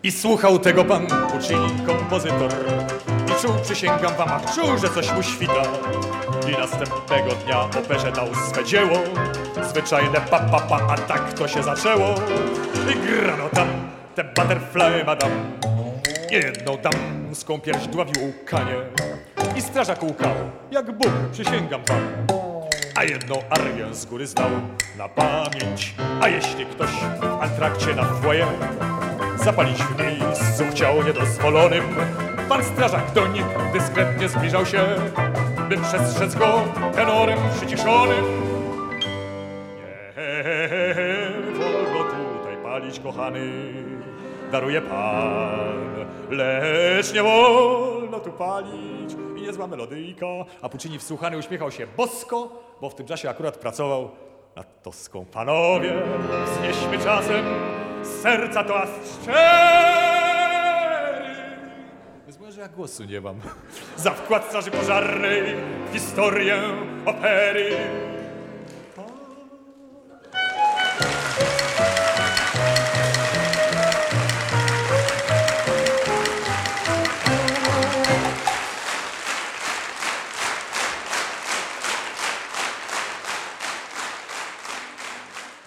I 0.07 0.13
słuchał 0.13 0.59
tego 0.59 0.85
pan 0.85 1.07
Puccini, 1.07 1.87
kompozytor. 1.87 2.51
I 3.29 3.43
czuł, 3.43 3.53
przysięgam 3.63 4.15
wam, 4.17 4.29
ach, 4.29 4.55
czuł, 4.55 4.79
że 4.79 4.89
coś 4.89 5.13
mu 5.13 5.23
świta. 5.23 5.63
I 6.49 6.53
następnego 6.53 7.31
dnia 7.45 7.61
operze 7.61 8.13
dał 8.13 8.27
swe 8.35 8.65
dzieło. 8.65 8.99
Zwyczajne 9.71 10.21
pa, 10.31 10.41
pa, 10.41 10.61
pa, 10.61 10.87
a 10.89 10.97
tak 10.97 11.33
to 11.33 11.49
się 11.49 11.63
zaczęło. 11.63 12.15
I 12.91 13.07
grano 13.07 13.49
tam 13.49 13.69
te 14.15 14.25
butterfly 14.25 15.05
madam. 15.07 15.31
Jedną 16.31 16.77
damską 16.77 17.61
pierś 17.61 17.87
dławił 17.87 18.29
łkanie 18.29 18.77
I 19.57 19.63
strażak 19.63 20.03
łkał, 20.03 20.35
jak 20.71 20.99
Bóg, 20.99 21.13
przysięgam 21.33 21.81
wam. 21.89 22.01
A 22.95 23.05
jedną 23.05 23.35
arię 23.51 23.95
z 23.95 24.07
góry 24.07 24.27
znał 24.27 24.51
na 24.99 25.09
pamięć. 25.09 25.95
A 26.21 26.29
jeśli 26.29 26.67
ktoś 26.67 26.91
w 27.21 27.43
antrakcie 27.43 27.95
na 27.95 28.05
foyer 28.05 28.49
zapalić 29.47 29.83
w 29.83 29.99
miejscu 29.99 30.65
chciał 30.71 31.03
niedozwolonym, 31.03 31.85
pan 32.49 32.65
strażak 32.65 33.13
do 33.13 33.27
nich 33.27 33.45
dyskretnie 33.73 34.29
zbliżał 34.29 34.67
się, 34.67 34.87
by 35.69 35.77
przestrzec 35.77 36.35
go 36.35 36.63
tenorem 36.95 37.39
przyciszonym. 37.57 38.25
Nie 41.47 41.59
wolno 41.59 42.05
tutaj 42.05 42.57
palić, 42.63 43.01
kochany, 43.01 43.51
daruje 44.53 44.81
pan, 44.81 46.07
lecz 46.31 47.15
nie 47.15 47.23
wolno 47.23 48.21
tu 48.21 48.33
palić 48.33 49.17
i 49.37 49.43
niezła 49.43 49.67
melodyjka. 49.67 50.27
A 50.63 50.69
Puccini 50.69 50.99
wsłuchany 50.99 51.39
uśmiechał 51.39 51.71
się 51.71 51.87
bosko, 51.97 52.49
bo 52.81 52.91
w 52.91 52.95
tym 52.95 53.07
czasie 53.07 53.31
akurat 53.31 53.57
pracował 53.57 54.11
nad 54.57 54.83
Toską. 54.83 55.25
Panowie, 55.25 55.93
wznieśmy 56.47 56.99
czasem 56.99 57.45
z 58.03 58.23
serca 58.23 58.65
toast 58.65 59.23
szczery. 59.23 59.37
Więc 62.27 62.39
mówię, 62.39 62.53
że 62.53 62.61
ja 62.61 62.69
głosu 62.69 63.05
nie 63.05 63.21
mam. 63.21 63.41
Za 63.97 64.11
wkład 64.11 64.45
straży 64.45 64.71
pożarnej 64.71 65.43
w 65.91 65.93
historię 65.93 66.63
opery. 67.07 67.77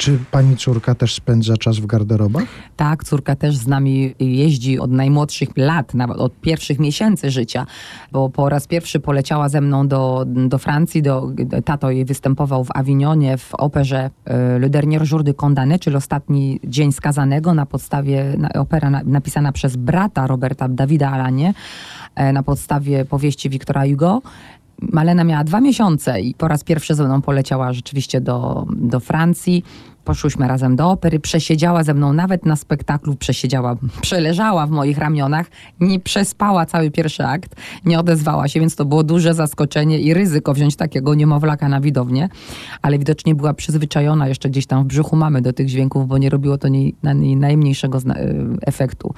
Czy 0.10 0.20
pani 0.32 0.58
córka 0.58 0.96
też 0.96 1.16
spędza 1.16 1.58
czas 1.58 1.80
w 1.80 1.86
garderobach? 1.86 2.44
Tak, 2.76 3.04
córka 3.04 3.36
też 3.36 3.56
z 3.56 3.68
nami 3.68 4.16
jeździ 4.20 4.80
od 4.80 4.92
najmłodszych 4.92 5.50
lat, 5.58 5.94
nawet 5.94 6.18
od 6.18 6.42
pierwszych 6.42 6.80
miesięcy 6.80 7.32
życia, 7.32 7.66
bo 8.12 8.30
po 8.30 8.50
raz 8.50 8.68
pierwszy 8.68 9.00
poleciała 9.00 9.50
ze 9.50 9.62
mną 9.62 9.88
do, 9.88 10.26
do 10.28 10.58
Francji, 10.58 11.02
do, 11.02 11.32
tato 11.66 11.92
jej 11.92 12.06
występował 12.06 12.64
w 12.64 12.70
Avignonie 12.74 13.38
w 13.38 13.56
operze 13.56 14.10
e, 14.26 14.60
Le 14.60 14.70
Dernier 14.70 15.08
Jour 15.08 15.24
de 15.24 15.34
Condamné, 15.34 15.80
czyli 15.80 15.96
Ostatni 15.96 16.60
Dzień 16.64 16.92
Skazanego, 16.92 17.54
na 17.54 17.66
podstawie, 17.66 18.38
opera 18.56 18.90
na, 18.90 19.02
napisana 19.06 19.52
przez 19.52 19.76
brata 19.76 20.28
Roberta 20.28 20.70
Davida 20.70 21.12
Alanie, 21.12 21.54
e, 22.16 22.34
na 22.34 22.44
podstawie 22.44 23.06
powieści 23.06 23.50
Wiktora 23.50 23.84
Hugo. 23.86 24.22
Malena 24.82 25.24
miała 25.24 25.44
dwa 25.44 25.62
miesiące 25.62 26.22
i 26.22 26.34
po 26.34 26.48
raz 26.48 26.64
pierwszy 26.64 26.96
ze 26.96 27.06
mną 27.06 27.22
poleciała 27.22 27.74
rzeczywiście 27.74 28.22
do, 28.22 28.66
do 28.76 29.00
Francji. 29.00 29.64
Poszłyśmy 30.10 30.48
razem 30.48 30.76
do 30.76 30.90
opery, 30.92 31.20
przesiedziała 31.20 31.84
ze 31.84 31.94
mną 31.94 32.14
nawet 32.14 32.46
na 32.46 32.56
spektaklu, 32.56 33.16
przesiedziała, 33.16 33.78
przeleżała 34.02 34.68
w 34.68 34.70
moich 34.70 34.98
ramionach, 34.98 35.48
nie 35.80 36.00
przespała 36.00 36.66
cały 36.66 36.92
pierwszy 36.92 37.26
akt, 37.26 37.56
nie 37.86 38.00
odezwała 38.00 38.48
się, 38.48 38.60
więc 38.60 38.76
to 38.76 38.86
było 38.86 39.04
duże 39.04 39.34
zaskoczenie 39.34 40.00
i 40.00 40.14
ryzyko 40.14 40.54
wziąć 40.54 40.76
takiego 40.76 41.16
niemowlaka 41.16 41.70
na 41.70 41.82
widownię, 41.82 42.30
ale 42.82 43.00
widocznie 43.00 43.36
była 43.36 43.54
przyzwyczajona 43.54 44.28
jeszcze 44.28 44.50
gdzieś 44.50 44.66
tam 44.66 44.84
w 44.84 44.88
brzuchu 44.88 45.16
mamy 45.16 45.42
do 45.42 45.54
tych 45.54 45.68
dźwięków, 45.68 46.08
bo 46.08 46.18
nie 46.18 46.30
robiło 46.30 46.58
to 46.58 46.68
niej, 46.68 46.96
na 47.04 47.14
niej 47.14 47.36
najmniejszego 47.36 48.00
zna- 48.00 48.18
efektu. 48.62 49.14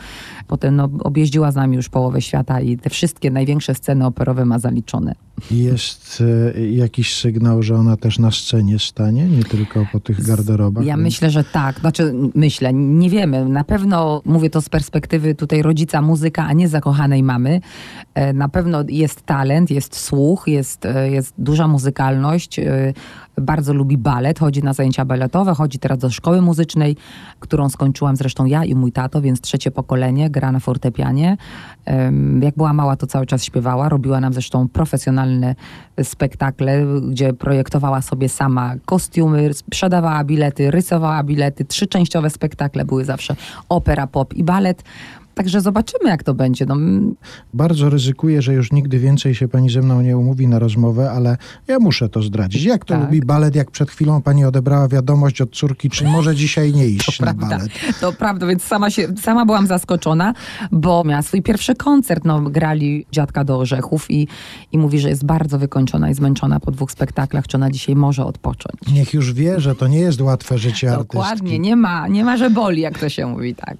Potem 0.47 0.75
no, 0.75 0.89
objeździła 1.03 1.51
z 1.51 1.55
nami 1.55 1.75
już 1.75 1.89
połowę 1.89 2.21
świata 2.21 2.61
i 2.61 2.77
te 2.77 2.89
wszystkie 2.89 3.31
największe 3.31 3.75
sceny 3.75 4.05
operowe 4.05 4.45
ma 4.45 4.59
zaliczone. 4.59 5.15
Jest 5.51 6.23
e, 6.55 6.67
jakiś 6.67 7.15
sygnał, 7.15 7.63
że 7.63 7.75
ona 7.75 7.97
też 7.97 8.19
na 8.19 8.31
scenie 8.31 8.79
stanie, 8.79 9.25
nie 9.25 9.43
tylko 9.43 9.85
po 9.91 9.99
tych 9.99 10.25
garderobach? 10.27 10.80
Ja 10.83 10.97
myślę, 10.97 11.29
że 11.29 11.43
tak. 11.43 11.79
Znaczy, 11.79 12.13
myślę, 12.35 12.73
nie 12.73 13.09
wiemy. 13.09 13.45
Na 13.45 13.63
pewno 13.63 14.21
mówię 14.25 14.49
to 14.49 14.61
z 14.61 14.69
perspektywy 14.69 15.35
tutaj 15.35 15.61
rodzica 15.61 16.01
muzyka, 16.01 16.45
a 16.45 16.53
nie 16.53 16.67
zakochanej 16.67 17.23
mamy. 17.23 17.61
E, 18.13 18.33
Na 18.33 18.49
pewno 18.49 18.83
jest 18.89 19.21
talent, 19.25 19.71
jest 19.71 19.95
słuch, 19.95 20.43
jest, 20.47 20.85
e, 20.85 21.09
jest 21.11 21.33
duża 21.37 21.67
muzykalność. 21.67 22.59
Bardzo 23.37 23.73
lubi 23.73 23.97
balet, 23.97 24.39
chodzi 24.39 24.63
na 24.63 24.73
zajęcia 24.73 25.05
baletowe, 25.05 25.55
chodzi 25.55 25.79
teraz 25.79 25.97
do 25.97 26.09
szkoły 26.09 26.41
muzycznej, 26.41 26.95
którą 27.39 27.69
skończyłam 27.69 28.15
zresztą 28.15 28.45
ja 28.45 28.65
i 28.65 28.75
mój 28.75 28.91
tato, 28.91 29.21
więc 29.21 29.41
trzecie 29.41 29.71
pokolenie, 29.71 30.29
gra 30.29 30.51
na 30.51 30.59
fortepianie. 30.59 31.37
Jak 32.41 32.55
była 32.55 32.73
mała, 32.73 32.95
to 32.95 33.07
cały 33.07 33.25
czas 33.25 33.43
śpiewała. 33.43 33.89
Robiła 33.89 34.19
nam 34.19 34.33
zresztą 34.33 34.67
profesjonalne 34.67 35.55
spektakle, 36.03 36.85
gdzie 37.09 37.33
projektowała 37.33 38.01
sobie 38.01 38.29
sama 38.29 38.75
kostiumy, 38.85 39.53
sprzedawała 39.53 40.23
bilety, 40.23 40.71
rysowała 40.71 41.23
bilety. 41.23 41.65
Trzyczęściowe 41.65 42.29
spektakle 42.29 42.85
były 42.85 43.05
zawsze 43.05 43.35
opera, 43.69 44.07
pop 44.07 44.33
i 44.33 44.43
balet. 44.43 44.83
Także 45.35 45.61
zobaczymy, 45.61 46.09
jak 46.09 46.23
to 46.23 46.33
będzie. 46.33 46.65
No, 46.65 46.73
mm, 46.73 47.15
Bardzo 47.53 47.89
ryzykuję, 47.89 48.41
że 48.41 48.53
już 48.53 48.71
nigdy 48.71 48.99
więcej 48.99 49.35
się 49.35 49.47
pani 49.47 49.69
ze 49.69 49.81
mną 49.81 50.01
nie 50.01 50.17
umówi 50.17 50.47
na 50.47 50.59
rozmowę, 50.59 51.11
ale 51.11 51.37
ja 51.67 51.79
muszę 51.79 52.09
to 52.09 52.21
zdradzić. 52.21 52.63
Jak 52.63 52.85
to 52.85 52.93
Tak. 52.93 53.03
lubi 53.03 53.21
balet, 53.21 53.55
jak 53.55 53.71
przed 53.71 53.91
chwilą 53.91 54.21
pani 54.21 54.45
odebrała 54.45 54.87
wiadomość 54.87 55.41
od 55.41 55.51
córki, 55.55 55.89
czy 55.89 56.03
może 56.05 56.35
dzisiaj 56.35 56.73
nie 56.73 56.87
iść 56.87 57.05
To 57.17 57.25
na 57.25 57.33
prawda, 57.33 57.57
balet? 57.57 57.71
to 58.01 58.13
prawda, 58.13 58.47
więc 58.47 58.63
sama, 58.63 58.89
się, 58.89 59.07
sama 59.21 59.45
byłam 59.45 59.67
zaskoczona, 59.67 60.33
bo 60.71 61.03
miała 61.03 61.21
swój 61.21 61.41
pierwszy 61.41 61.75
koncert, 61.75 62.25
no, 62.25 62.41
grali 62.41 63.05
dziadka 63.11 63.43
do 63.43 63.57
orzechów 63.57 64.11
i, 64.11 64.27
i 64.71 64.77
mówi, 64.77 64.99
że 64.99 65.09
jest 65.09 65.25
bardzo 65.25 65.59
wykończona 65.59 66.09
i 66.09 66.13
zmęczona 66.13 66.59
po 66.59 66.71
dwóch 66.71 66.91
spektaklach, 66.91 67.47
czy 67.47 67.57
ona 67.57 67.71
dzisiaj 67.71 67.95
może 67.95 68.25
odpocząć. 68.25 68.75
Niech 68.93 69.13
już 69.13 69.33
wie, 69.33 69.59
że 69.59 69.75
to 69.75 69.87
nie 69.87 69.99
jest 69.99 70.21
łatwe 70.21 70.57
życie 70.57 70.91
Dokładnie, 70.91 71.31
artystki. 71.31 71.59
nie 71.59 71.75
ma, 71.75 72.07
nie 72.07 72.25
ma, 72.25 72.37
że 72.37 72.49
boli, 72.49 72.81
jak 72.81 72.99
to 72.99 73.09
się 73.09 73.25
mówi, 73.27 73.55
tak. 73.55 73.77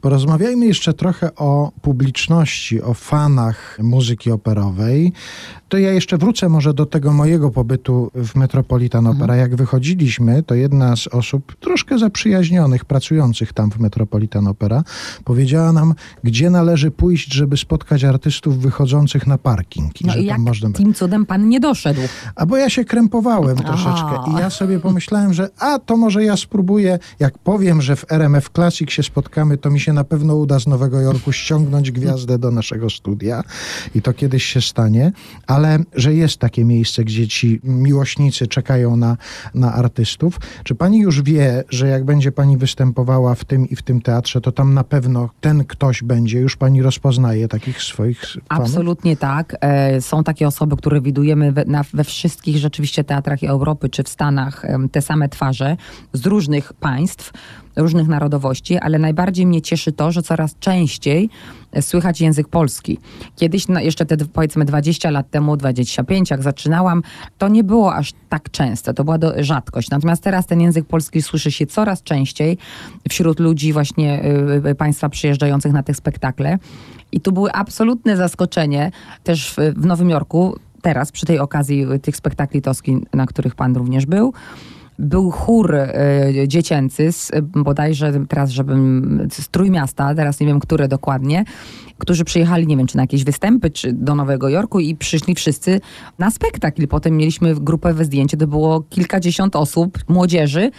Porozmawiajmy 0.00 0.66
jeszcze 0.66 0.94
trochę 0.96 1.34
o 1.34 1.72
publiczności, 1.82 2.82
o 2.82 2.94
fanach 2.94 3.78
muzyki 3.82 4.30
operowej. 4.30 5.12
To 5.68 5.78
ja 5.78 5.92
jeszcze 5.92 6.18
wrócę 6.18 6.48
może 6.48 6.74
do 6.74 6.86
tego 6.86 7.12
mojego 7.12 7.50
pobytu 7.50 8.10
w 8.14 8.34
Metropolitan 8.34 9.06
Opera. 9.06 9.36
Jak 9.36 9.56
wychodziliśmy, 9.56 10.42
to 10.42 10.54
jedna 10.54 10.96
z 10.96 11.06
osób 11.06 11.56
troszkę 11.60 11.98
zaprzyjaźnionych, 11.98 12.84
pracujących 12.84 13.52
tam 13.52 13.70
w 13.70 13.78
Metropolitan 13.78 14.46
Opera, 14.46 14.84
powiedziała 15.24 15.72
nam, 15.72 15.94
gdzie 16.24 16.50
należy 16.50 16.90
pójść, 16.90 17.34
żeby 17.34 17.56
spotkać 17.56 18.04
artystów 18.04 18.58
wychodzących 18.58 19.26
na 19.26 19.38
parking. 19.38 20.00
I 20.00 20.06
No 20.06 20.12
że 20.12 20.18
i 20.18 20.28
tam 20.28 20.28
jak 20.28 20.38
można... 20.38 20.70
tym 20.70 20.94
cudem 20.94 21.26
pan 21.26 21.48
nie 21.48 21.60
doszedł? 21.60 22.00
A 22.36 22.46
bo 22.46 22.56
ja 22.56 22.70
się 22.70 22.84
krępowałem 22.84 23.56
troszeczkę 23.56 24.18
i 24.30 24.40
ja 24.40 24.50
sobie 24.50 24.80
pomyślałem, 24.80 25.32
że 25.32 25.50
a 25.58 25.78
to 25.78 25.96
może 25.96 26.24
ja 26.24 26.36
spróbuję, 26.36 26.98
jak 27.18 27.38
powiem, 27.38 27.82
że 27.82 27.96
w 27.96 28.12
RMF 28.12 28.50
Classic 28.54 28.90
się 28.90 29.02
spotkamy, 29.02 29.58
to 29.58 29.70
mi 29.70 29.80
się 29.80 29.92
na 29.92 30.04
pewno 30.04 30.36
uda 30.36 30.60
z 30.60 30.66
Nowego 30.66 31.00
Jorku 31.00 31.32
ściągnąć 31.32 31.90
gwiazdę 31.90 32.38
do 32.38 32.50
naszego 32.50 32.90
studia 32.90 33.42
i 33.94 34.02
to 34.02 34.12
kiedyś 34.12 34.44
się 34.44 34.60
stanie. 34.60 35.12
Ale 35.56 35.78
że 35.94 36.14
jest 36.14 36.38
takie 36.38 36.64
miejsce, 36.64 37.04
gdzie 37.04 37.28
ci 37.28 37.60
miłośnicy 37.64 38.46
czekają 38.46 38.96
na, 38.96 39.16
na 39.54 39.72
artystów. 39.72 40.40
Czy 40.64 40.74
pani 40.74 40.98
już 40.98 41.22
wie, 41.22 41.64
że 41.70 41.88
jak 41.88 42.04
będzie 42.04 42.32
pani 42.32 42.56
występowała 42.56 43.34
w 43.34 43.44
tym 43.44 43.68
i 43.68 43.76
w 43.76 43.82
tym 43.82 44.00
teatrze, 44.00 44.40
to 44.40 44.52
tam 44.52 44.74
na 44.74 44.84
pewno 44.84 45.28
ten 45.40 45.64
ktoś 45.64 46.02
będzie? 46.02 46.38
Już 46.38 46.56
pani 46.56 46.82
rozpoznaje 46.82 47.48
takich 47.48 47.82
swoich 47.82 48.20
fanów? 48.20 48.44
Absolutnie 48.48 49.16
tak. 49.16 49.56
E, 49.60 50.00
Są 50.00 50.24
takie 50.24 50.46
osoby, 50.46 50.76
które 50.76 51.00
widujemy 51.00 51.52
we, 51.52 51.64
na, 51.64 51.84
we 51.94 52.04
wszystkich 52.04 52.56
rzeczywiście 52.56 53.04
teatrach 53.04 53.44
Europy 53.44 53.88
czy 53.88 54.02
w 54.02 54.08
Stanach 54.08 54.62
te 54.92 55.02
same 55.02 55.28
twarze 55.28 55.76
z 56.12 56.26
różnych 56.26 56.72
państw, 56.72 57.32
różnych 57.76 58.08
narodowości, 58.08 58.78
ale 58.78 58.98
najbardziej 58.98 59.46
mnie 59.46 59.62
cieszy 59.62 59.92
to, 59.92 60.12
że 60.12 60.22
coraz 60.22 60.58
częściej 60.58 61.30
słychać 61.80 62.20
język 62.20 62.48
polski. 62.48 62.98
Kiedyś, 63.36 63.68
no 63.68 63.80
jeszcze 63.80 64.06
te 64.06 64.16
powiedzmy 64.16 64.64
20 64.64 65.10
lat 65.10 65.30
temu, 65.30 65.56
25, 65.56 66.30
jak 66.30 66.42
zaczynałam, 66.42 67.02
to 67.38 67.48
nie 67.48 67.64
było 67.64 67.94
aż 67.94 68.12
tak 68.28 68.50
częste, 68.50 68.94
to 68.94 69.04
była 69.04 69.18
do, 69.18 69.32
rzadkość. 69.44 69.90
Natomiast 69.90 70.22
teraz 70.22 70.46
ten 70.46 70.60
język 70.60 70.86
polski 70.86 71.22
słyszy 71.22 71.52
się 71.52 71.66
coraz 71.66 72.02
częściej 72.02 72.58
wśród 73.08 73.40
ludzi 73.40 73.72
właśnie 73.72 74.24
y, 74.24 74.68
y, 74.68 74.74
państwa 74.74 75.08
przyjeżdżających 75.08 75.72
na 75.72 75.82
te 75.82 75.94
spektakle. 75.94 76.58
I 77.12 77.20
tu 77.20 77.32
było 77.32 77.52
absolutne 77.52 78.16
zaskoczenie 78.16 78.90
też 79.24 79.50
w, 79.50 79.56
w 79.80 79.86
Nowym 79.86 80.10
Jorku, 80.10 80.58
teraz 80.82 81.12
przy 81.12 81.26
tej 81.26 81.38
okazji 81.38 81.92
y, 81.92 81.98
tych 81.98 82.16
spektakli 82.16 82.62
toski, 82.62 82.96
na 83.14 83.26
których 83.26 83.54
pan 83.54 83.76
również 83.76 84.06
był. 84.06 84.32
Był 84.98 85.30
chór 85.30 85.74
y, 85.74 86.48
dziecięcy, 86.48 87.12
z, 87.12 87.30
y, 87.30 87.42
bodajże 87.42 88.12
teraz, 88.28 88.50
żebym 88.50 89.28
z 89.32 89.48
Trójmiasta, 89.48 90.14
teraz 90.14 90.40
nie 90.40 90.46
wiem, 90.46 90.60
które 90.60 90.88
dokładnie, 90.88 91.44
którzy 91.98 92.24
przyjechali, 92.24 92.66
nie 92.66 92.76
wiem, 92.76 92.86
czy 92.86 92.96
na 92.96 93.02
jakieś 93.02 93.24
występy, 93.24 93.70
czy 93.70 93.92
do 93.92 94.14
Nowego 94.14 94.48
Jorku 94.48 94.80
i 94.80 94.94
przyszli 94.94 95.34
wszyscy 95.34 95.80
na 96.18 96.30
spektakl. 96.30 96.86
Potem 96.88 97.16
mieliśmy 97.16 97.54
grupowe 97.54 98.04
zdjęcie, 98.04 98.36
to 98.36 98.46
było 98.46 98.80
kilkadziesiąt 98.80 99.56
osób, 99.56 99.98
młodzieży, 100.08 100.70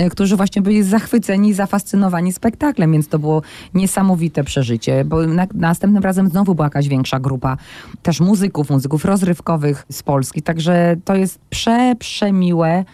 y, 0.00 0.10
którzy 0.10 0.36
właśnie 0.36 0.62
byli 0.62 0.82
zachwyceni, 0.82 1.54
zafascynowani 1.54 2.32
spektaklem, 2.32 2.92
więc 2.92 3.08
to 3.08 3.18
było 3.18 3.42
niesamowite 3.74 4.44
przeżycie, 4.44 5.04
bo 5.04 5.26
na, 5.26 5.46
następnym 5.54 6.02
razem 6.02 6.28
znowu 6.28 6.54
była 6.54 6.66
jakaś 6.66 6.88
większa 6.88 7.20
grupa 7.20 7.56
też 8.02 8.20
muzyków, 8.20 8.70
muzyków 8.70 9.04
rozrywkowych 9.04 9.86
z 9.92 10.02
Polski, 10.02 10.42
także 10.42 10.96
to 11.04 11.14
jest 11.14 11.38
prze, 11.50 11.94
przemiłe 11.98 12.84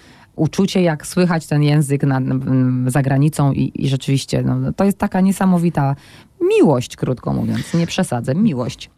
uczucie, 0.41 0.83
jak 0.83 1.07
słychać 1.07 1.47
ten 1.47 1.63
język 1.63 2.03
na, 2.03 2.17
m, 2.17 2.85
za 2.89 3.03
granicą 3.03 3.53
i, 3.53 3.73
i 3.75 3.89
rzeczywiście 3.89 4.43
no, 4.43 4.73
to 4.73 4.85
jest 4.85 4.99
taka 4.99 5.21
niesamowita 5.21 5.97
miłość, 6.41 6.97
krótko 6.97 7.33
mówiąc, 7.33 7.75
nie 7.75 7.87
przesadzę, 7.87 8.35
miłość. 8.35 8.91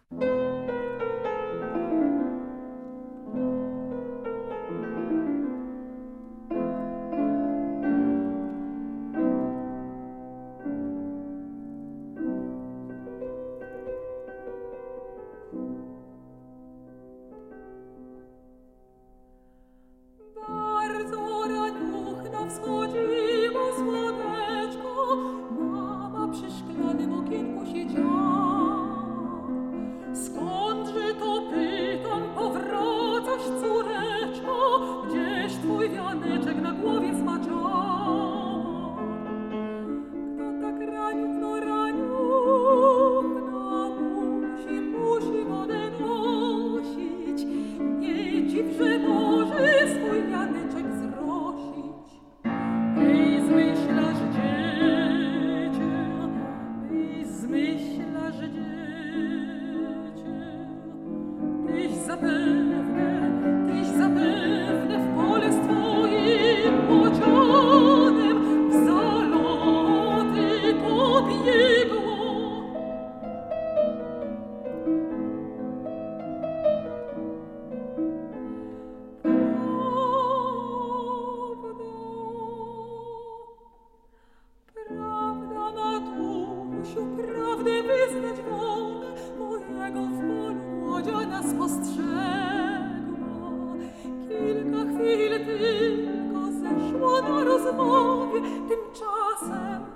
Tymczasem, 98.69 99.87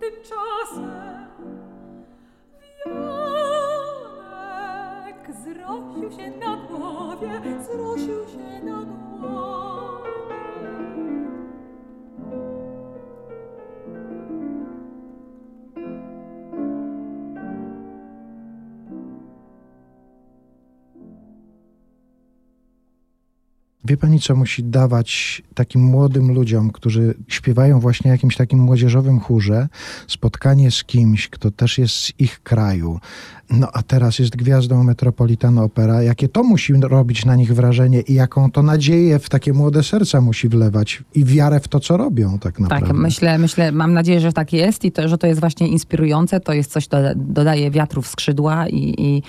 tymczasem 0.00 1.22
wianek 5.12 5.36
zrosił 5.44 6.10
się 6.12 6.30
na 6.30 6.56
głowie, 6.56 7.40
zrosił 7.62 8.28
się 8.28 8.64
na 8.64 8.82
głowie. 8.82 10.01
Wie 23.92 23.96
pani, 23.96 24.20
co 24.20 24.36
musi 24.36 24.64
dawać 24.64 25.42
takim 25.54 25.82
młodym 25.82 26.34
ludziom, 26.34 26.70
którzy 26.70 27.14
śpiewają 27.28 27.80
właśnie 27.80 28.10
jakimś 28.10 28.36
takim 28.36 28.58
młodzieżowym 28.58 29.20
chórze, 29.20 29.68
spotkanie 30.08 30.70
z 30.70 30.84
kimś, 30.84 31.28
kto 31.28 31.50
też 31.50 31.78
jest 31.78 31.94
z 31.94 32.12
ich 32.18 32.42
kraju, 32.42 33.00
no 33.50 33.68
a 33.72 33.82
teraz 33.82 34.18
jest 34.18 34.36
gwiazdą 34.36 34.84
Metropolitan 34.84 35.58
Opera, 35.58 36.02
jakie 36.02 36.28
to 36.28 36.42
musi 36.42 36.72
robić 36.72 37.24
na 37.24 37.36
nich 37.36 37.54
wrażenie 37.54 38.00
i 38.00 38.14
jaką 38.14 38.50
to 38.50 38.62
nadzieję 38.62 39.18
w 39.18 39.28
takie 39.28 39.52
młode 39.52 39.82
serca 39.82 40.20
musi 40.20 40.48
wlewać 40.48 41.02
i 41.14 41.24
wiarę 41.24 41.60
w 41.60 41.68
to, 41.68 41.80
co 41.80 41.96
robią 41.96 42.38
tak 42.38 42.58
naprawdę. 42.58 42.86
Tak, 42.86 42.96
myślę, 42.96 43.38
myślę, 43.38 43.72
mam 43.72 43.92
nadzieję, 43.92 44.20
że 44.20 44.32
tak 44.32 44.52
jest 44.52 44.84
i 44.84 44.92
to, 44.92 45.08
że 45.08 45.18
to 45.18 45.26
jest 45.26 45.40
właśnie 45.40 45.68
inspirujące, 45.68 46.40
to 46.40 46.52
jest 46.52 46.72
coś, 46.72 46.88
doda- 46.88 47.14
dodaje 47.16 47.70
wiatru 47.70 48.02
w 48.02 48.08
skrzydła 48.08 48.68
i, 48.68 48.94
i, 48.98 49.22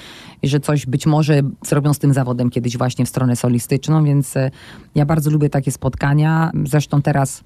że 0.43 0.59
coś 0.59 0.85
być 0.85 1.05
może 1.05 1.41
zrobią 1.65 1.93
z 1.93 1.99
tym 1.99 2.13
zawodem 2.13 2.49
kiedyś 2.49 2.77
właśnie 2.77 3.05
w 3.05 3.09
stronę 3.09 3.35
solistyczną, 3.35 4.03
więc 4.03 4.37
e, 4.37 4.51
ja 4.95 5.05
bardzo 5.05 5.31
lubię 5.31 5.49
takie 5.49 5.71
spotkania. 5.71 6.51
Zresztą 6.65 7.01
teraz 7.01 7.43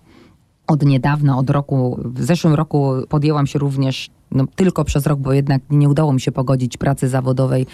od 0.68 0.86
niedawna, 0.86 1.38
od 1.38 1.50
roku, 1.50 2.00
w 2.06 2.24
zeszłym 2.24 2.54
roku 2.54 2.94
podjęłam 3.10 3.48
się 3.48 3.60
również, 3.60 4.10
no 4.32 4.46
tylko 4.56 4.84
przez 4.84 5.06
rok, 5.08 5.20
bo 5.20 5.34
jednak 5.34 5.62
nie 5.70 5.90
udało 5.90 6.14
mi 6.14 6.22
się 6.22 6.32
pogodzić 6.32 6.78
pracy 6.78 7.10
zawodowej, 7.10 7.66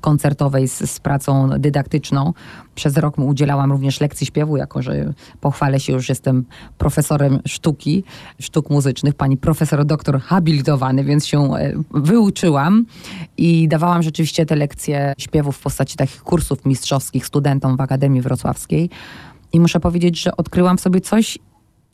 koncertowej 0.00 0.68
z, 0.68 0.90
z 0.90 1.00
pracą 1.00 1.50
dydaktyczną. 1.58 2.32
Przez 2.74 2.96
rok 2.96 3.18
udzielałam 3.18 3.72
również 3.72 4.00
lekcji 4.00 4.26
śpiewu, 4.26 4.56
jako 4.56 4.82
że 4.82 5.12
pochwalę 5.40 5.80
się, 5.80 5.92
już 5.92 6.08
jestem 6.08 6.44
profesorem 6.78 7.38
sztuki, 7.46 8.04
sztuk 8.40 8.70
muzycznych, 8.70 9.14
pani 9.14 9.36
profesor 9.36 9.84
doktor 9.84 10.20
habilitowany, 10.20 11.04
więc 11.04 11.26
się 11.26 11.54
e, 11.54 11.72
wyuczyłam 11.90 12.86
i 13.36 13.68
dawałam 13.68 14.02
rzeczywiście 14.02 14.46
te 14.46 14.56
lekcje 14.56 15.14
śpiewu 15.18 15.52
w 15.52 15.60
postaci 15.60 15.96
takich 15.96 16.22
kursów 16.22 16.66
mistrzowskich 16.66 17.26
studentom 17.26 17.76
w 17.76 17.80
Akademii 17.80 18.20
Wrocławskiej. 18.20 18.90
I 19.52 19.60
muszę 19.60 19.80
powiedzieć, 19.80 20.22
że 20.22 20.36
odkryłam 20.36 20.78
w 20.78 20.80
sobie 20.80 21.00
coś 21.00 21.38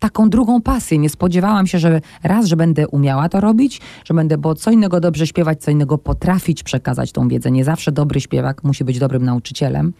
taką 0.05 0.31
drugą 0.31 0.63
pasję. 0.63 0.99
Nie 0.99 1.09
spodziewałam 1.09 1.67
się, 1.67 1.79
że 1.79 2.01
raz, 2.23 2.47
że 2.47 2.57
będę 2.57 2.89
umiała 2.89 3.29
to 3.29 3.41
robić, 3.41 3.81
że 4.05 4.15
będę, 4.15 4.39
bo 4.39 4.55
co 4.55 4.71
innego 4.71 5.01
dobrze 5.01 5.27
śpiewać, 5.27 5.63
co 5.63 5.71
innego 5.71 5.99
potrafić 5.99 6.63
przekazać 6.63 7.13
tą 7.13 7.29
wiedzę. 7.29 7.51
Nie 7.51 7.65
zawsze 7.65 7.93
dobry 7.93 8.21
śpiewak 8.21 8.65
musi 8.65 8.85
być 8.85 8.99
dobrym 8.99 9.25
nauczycielem. 9.25 9.93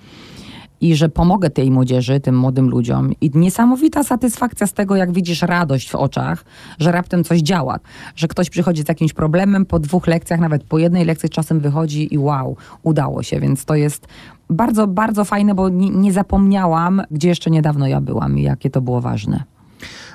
i 0.81 0.97
że 0.97 1.09
pomogę 1.09 1.51
tej 1.51 1.71
młodzieży, 1.71 2.21
tym 2.21 2.39
młodym 2.39 2.69
ludziom. 2.69 3.13
I 3.21 3.31
niesamowita 3.35 4.03
satysfakcja 4.05 4.67
z 4.67 4.73
tego, 4.73 4.97
jak 4.97 5.13
widzisz 5.13 5.43
radość 5.43 5.91
w 5.91 5.95
oczach, 5.95 6.45
że 6.79 6.93
raptem 6.93 7.25
coś 7.25 7.41
działa. 7.41 7.79
Że 8.17 8.29
ktoś 8.29 8.51
przychodzi 8.51 8.83
z 8.83 8.89
jakimś 8.89 9.13
problemem, 9.13 9.67
po 9.67 9.79
dwóch 9.79 10.07
lekcjach, 10.07 10.41
nawet 10.41 10.65
po 10.65 10.79
jednej 10.79 11.05
lekcji 11.05 11.29
czasem 11.29 11.61
wychodzi 11.61 12.15
i 12.15 12.19
wow, 12.19 12.57
udało 12.83 13.23
się. 13.23 13.41
Więc 13.41 13.65
to 13.65 13.75
jest 13.75 14.07
bardzo, 14.51 14.87
bardzo 14.87 15.25
fajne, 15.25 15.55
bo 15.55 15.69
nie, 15.69 15.91
nie 15.91 16.13
zapomniałam, 16.13 17.03
gdzie 17.11 17.29
jeszcze 17.29 17.51
niedawno 17.51 17.87
ja 17.87 18.01
byłam 18.01 18.39
i 18.39 18.43
jakie 18.43 18.71
to 18.71 18.81
było 18.81 19.01
ważne. 19.01 19.54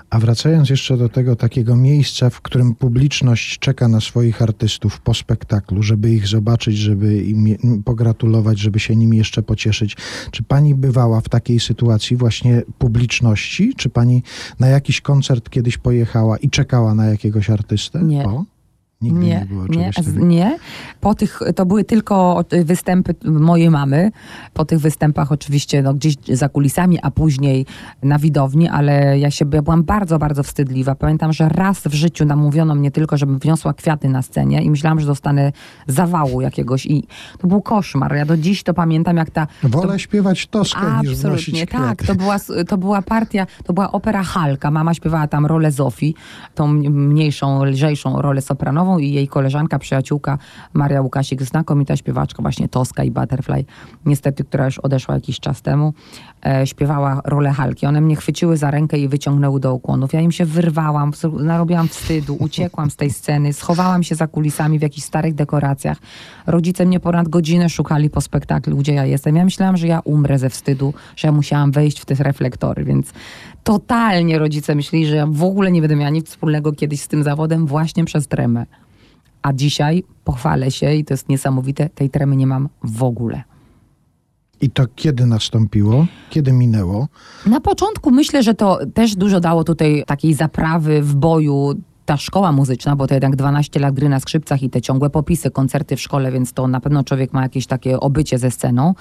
A 0.10 0.20
wracając 0.20 0.70
jeszcze 0.70 0.98
do 0.98 1.10
tego 1.10 1.36
takiego 1.36 1.76
miejsca, 1.76 2.30
w 2.30 2.42
którym 2.42 2.76
publiczność 2.76 3.60
czeka 3.60 3.88
na 3.88 4.02
swoich 4.02 4.42
artystów 4.42 5.02
po 5.02 5.14
spektaklu, 5.14 5.84
żeby 5.84 6.12
ich 6.12 6.28
zobaczyć, 6.28 6.78
żeby 6.78 7.24
im 7.24 7.58
pogratulować, 7.86 8.60
żeby 8.60 8.80
się 8.80 8.96
nimi 8.96 9.18
jeszcze 9.18 9.44
pocieszyć. 9.44 9.98
Czy 10.32 10.44
pani 10.44 10.76
bywała 10.76 11.22
w 11.22 11.30
takiej 11.30 11.60
sytuacji 11.60 12.18
właśnie 12.18 12.62
publiczności? 12.78 13.74
Czy 13.78 13.90
pani 13.90 14.24
na 14.60 14.68
jakiś 14.68 15.02
koncert 15.02 15.50
kiedyś 15.50 15.78
pojechała 15.78 16.38
i 16.38 16.50
czekała 16.50 16.96
na 16.96 17.06
jakiegoś 17.06 17.50
artystę? 17.50 18.04
Nie. 18.04 18.26
O? 18.26 18.46
Nigdy 19.02 19.20
nie, 19.20 19.46
było 19.50 19.66
nie, 19.68 19.92
z- 19.94 19.96
takiego. 19.96 20.26
nie. 20.26 20.58
Po 21.02 21.16
tych, 21.16 21.40
to 21.56 21.66
były 21.66 21.84
tylko 21.84 22.44
występy 22.66 23.16
mojej 23.26 23.70
mamy. 23.70 24.12
Po 24.54 24.66
tych 24.66 24.80
występach 24.80 25.32
oczywiście 25.32 25.82
no, 25.82 25.94
gdzieś 25.94 26.16
za 26.34 26.50
kulisami, 26.50 27.00
a 27.02 27.12
później 27.12 27.66
na 28.04 28.20
widowni, 28.20 28.68
ale 28.68 29.20
ja 29.20 29.32
się 29.32 29.46
ja 29.54 29.62
byłam 29.62 29.84
bardzo, 29.84 30.20
bardzo 30.20 30.44
wstydliwa. 30.44 30.96
Pamiętam, 30.96 31.34
że 31.34 31.50
raz 31.50 31.80
w 31.80 31.94
życiu 31.94 32.26
namówiono 32.26 32.76
mnie 32.76 32.92
tylko, 32.92 33.18
żebym 33.18 33.40
wniosła 33.40 33.74
kwiaty 33.74 34.10
na 34.10 34.22
scenie 34.22 34.64
i 34.64 34.70
myślałam, 34.70 35.00
że 35.00 35.08
dostanę 35.08 35.52
zawału 35.88 36.42
jakiegoś 36.42 36.86
i 36.86 37.08
to 37.38 37.48
był 37.48 37.62
koszmar. 37.62 38.16
Ja 38.16 38.26
do 38.26 38.38
dziś 38.38 38.64
to 38.64 38.74
pamiętam, 38.74 39.18
jak 39.18 39.30
ta... 39.32 39.48
Wolę 39.64 40.00
śpiewać 40.00 40.48
toskę 40.48 40.82
niż 41.02 41.16
wnosić 41.16 41.26
Absolutnie, 41.26 41.68
kwiaty. 41.68 41.84
tak. 41.86 42.04
To 42.04 42.16
była, 42.16 42.36
to 42.68 42.78
była 42.78 43.02
partia, 43.02 43.48
to 43.64 43.74
była 43.74 43.92
opera 43.92 44.24
Halka. 44.24 44.72
Mama 44.72 44.94
śpiewała 44.94 45.28
tam 45.28 45.46
rolę 45.46 45.72
Zofii, 45.72 46.16
tą 46.56 46.68
mniejszą, 46.68 47.64
lżejszą 47.66 48.22
rolę 48.22 48.42
sopranową 48.42 48.89
i 48.98 49.12
jej 49.12 49.28
koleżanka, 49.28 49.80
przyjaciółka 49.80 50.38
Maria 50.74 51.02
Łukasik, 51.02 51.44
znakomita 51.44 51.96
śpiewaczka, 51.96 52.42
właśnie 52.42 52.70
Toska 52.70 53.04
i 53.04 53.12
Butterfly, 53.12 53.66
niestety, 54.06 54.44
która 54.44 54.66
już 54.66 54.80
odeszła 54.80 55.16
jakiś 55.16 55.40
czas 55.40 55.62
temu, 55.62 55.94
e, 56.46 56.68
śpiewała 56.68 57.22
rolę 57.26 57.52
Halki. 57.52 57.86
One 57.86 58.02
mnie 58.02 58.16
chwyciły 58.16 58.58
za 58.58 58.72
rękę 58.72 58.98
i 58.98 59.08
wyciągnęły 59.08 59.60
do 59.60 59.74
ukłonów. 59.74 60.14
Ja 60.14 60.22
im 60.22 60.32
się 60.32 60.46
wyrwałam, 60.46 61.12
narobiłam 61.40 61.88
wstydu, 61.88 62.36
uciekłam 62.40 62.92
z 62.92 62.96
tej 62.96 63.10
sceny, 63.10 63.54
schowałam 63.54 64.04
się 64.04 64.16
za 64.16 64.28
kulisami 64.28 64.80
w 64.80 64.82
jakichś 64.82 65.08
starych 65.08 65.36
dekoracjach. 65.36 65.98
Rodzice 66.48 66.86
mnie 66.86 67.00
ponad 67.00 67.28
godzinę 67.30 67.70
szukali 67.70 68.10
po 68.10 68.22
spektaklu, 68.22 68.78
gdzie 68.78 68.94
ja 68.94 69.06
jestem. 69.06 69.36
Ja 69.36 69.46
myślałam, 69.46 69.78
że 69.78 69.88
ja 69.88 70.00
umrę 70.04 70.40
ze 70.40 70.50
wstydu, 70.50 70.94
że 71.16 71.28
ja 71.28 71.32
musiałam 71.32 71.72
wejść 71.72 72.00
w 72.00 72.06
te 72.06 72.16
reflektory, 72.16 72.84
więc 72.84 73.14
totalnie 73.64 74.40
rodzice 74.40 74.76
myśleli, 74.76 75.06
że 75.06 75.16
ja 75.16 75.28
w 75.28 75.44
ogóle 75.44 75.72
nie 75.72 75.82
będę 75.82 75.96
miała 75.96 76.10
nic 76.10 76.30
wspólnego 76.30 76.72
kiedyś 76.72 77.02
z 77.02 77.08
tym 77.08 77.24
zawodem 77.24 77.66
właśnie 77.66 78.06
przez 78.06 78.28
tremę. 78.28 78.66
A 79.42 79.54
dzisiaj 79.54 80.04
pochwalę 80.24 80.72
się 80.72 80.94
i 80.94 81.06
to 81.06 81.14
jest 81.14 81.30
niesamowite, 81.30 81.90
tej 81.90 82.10
tremy 82.10 82.36
nie 82.36 82.48
mam 82.48 82.70
w 82.84 83.04
ogóle. 83.04 83.44
I 84.62 84.70
to 84.70 84.86
kiedy 84.96 85.26
nastąpiło? 85.26 86.06
Kiedy 86.30 86.52
minęło? 86.52 87.08
Na 87.46 87.60
początku 87.60 88.12
myślę, 88.12 88.44
że 88.44 88.54
to 88.54 88.80
też 88.94 89.16
dużo 89.16 89.40
dało 89.40 89.64
tutaj 89.64 90.04
takiej 90.08 90.34
zaprawy 90.34 91.02
w 91.02 91.16
boju 91.16 91.74
ta 92.06 92.18
szkoła 92.18 92.52
muzyczna, 92.52 92.96
bo 92.96 93.08
to 93.08 93.14
jednak 93.14 93.36
12 93.36 93.80
lat 93.80 93.96
gry 93.96 94.10
na 94.10 94.20
skrzypcach 94.20 94.64
i 94.64 94.70
te 94.70 94.82
ciągłe 94.82 95.10
popisy, 95.10 95.52
koncerty 95.52 95.96
w 95.96 96.02
szkole, 96.02 96.32
więc 96.32 96.54
to 96.54 96.68
na 96.68 96.80
pewno 96.80 97.04
człowiek 97.04 97.34
ma 97.34 97.42
jakieś 97.42 97.68
takie 97.68 98.00
obycie 98.00 98.38
ze 98.38 98.52
sceną. 98.52 98.94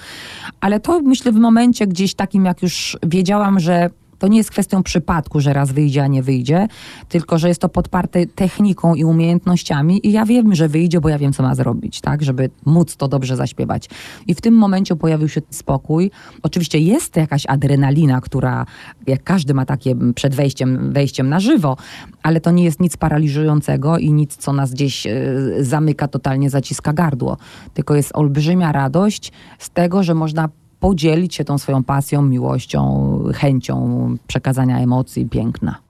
Ale 0.61 0.81
to 0.81 1.01
myślę 1.01 1.33
w 1.33 1.37
momencie 1.37 1.87
gdzieś 1.87 2.15
takim, 2.15 2.45
jak 2.45 2.63
już 2.63 2.99
wiedziałam, 3.07 3.61
że 3.61 3.91
to 4.19 4.29
nie 4.29 4.39
jest 4.39 4.51
kwestią 4.51 4.83
przypadku, 4.83 5.41
że 5.41 5.53
raz 5.53 5.73
wyjdzie, 5.73 6.03
a 6.03 6.07
nie 6.07 6.23
wyjdzie, 6.23 6.69
tylko 7.09 7.39
że 7.39 7.49
jest 7.49 7.61
to 7.61 7.69
podparte 7.69 8.27
techniką 8.27 8.95
i 8.95 9.05
umiejętnościami 9.05 10.07
i 10.07 10.13
ja 10.13 10.27
wiem, 10.27 10.55
że 10.55 10.69
wyjdzie, 10.69 11.01
bo 11.01 11.09
ja 11.09 11.19
wiem, 11.19 11.33
co 11.33 11.43
ma 11.43 11.55
zrobić, 11.55 12.01
tak, 12.01 12.23
żeby 12.23 12.51
móc 12.67 12.97
to 12.97 13.09
dobrze 13.09 13.37
zaśpiewać. 13.37 13.89
I 14.27 14.35
w 14.35 14.41
tym 14.41 14.55
momencie 14.55 14.97
pojawił 14.97 15.29
się 15.29 15.41
spokój. 15.51 16.11
Oczywiście 16.43 16.79
jest 16.79 17.17
jakaś 17.17 17.47
adrenalina, 17.47 18.21
która, 18.21 18.67
jak 19.07 19.25
każdy 19.25 19.55
ma 19.55 19.65
takie 19.65 19.95
przed 20.15 20.35
wejściem, 20.35 20.93
wejściem 20.93 21.29
na 21.29 21.41
żywo, 21.41 21.77
ale 22.23 22.41
to 22.41 22.51
nie 22.51 22.65
jest 22.65 22.81
nic 22.81 22.97
paraliżującego 22.97 23.99
i 23.99 24.13
nic, 24.13 24.37
co 24.37 24.53
nas 24.53 24.73
gdzieś 24.73 25.07
e, 25.07 25.15
zamyka, 25.61 26.09
totalnie 26.09 26.51
zaciska 26.51 26.93
gardło. 26.93 27.37
Tylko 27.75 27.95
jest 27.95 28.11
olbrzymia 28.15 28.73
radość 28.73 29.33
z 29.59 29.71
tego, 29.71 30.03
że 30.03 30.15
można 30.15 30.49
podzielić 30.81 31.35
się 31.35 31.45
tą 31.45 31.59
swoją 31.59 31.85
pasją, 31.85 32.23
miłością, 32.23 33.23
chęcią 33.35 34.17
przekazania 34.27 34.79
emocji 34.79 35.27
piękna. 35.27 35.88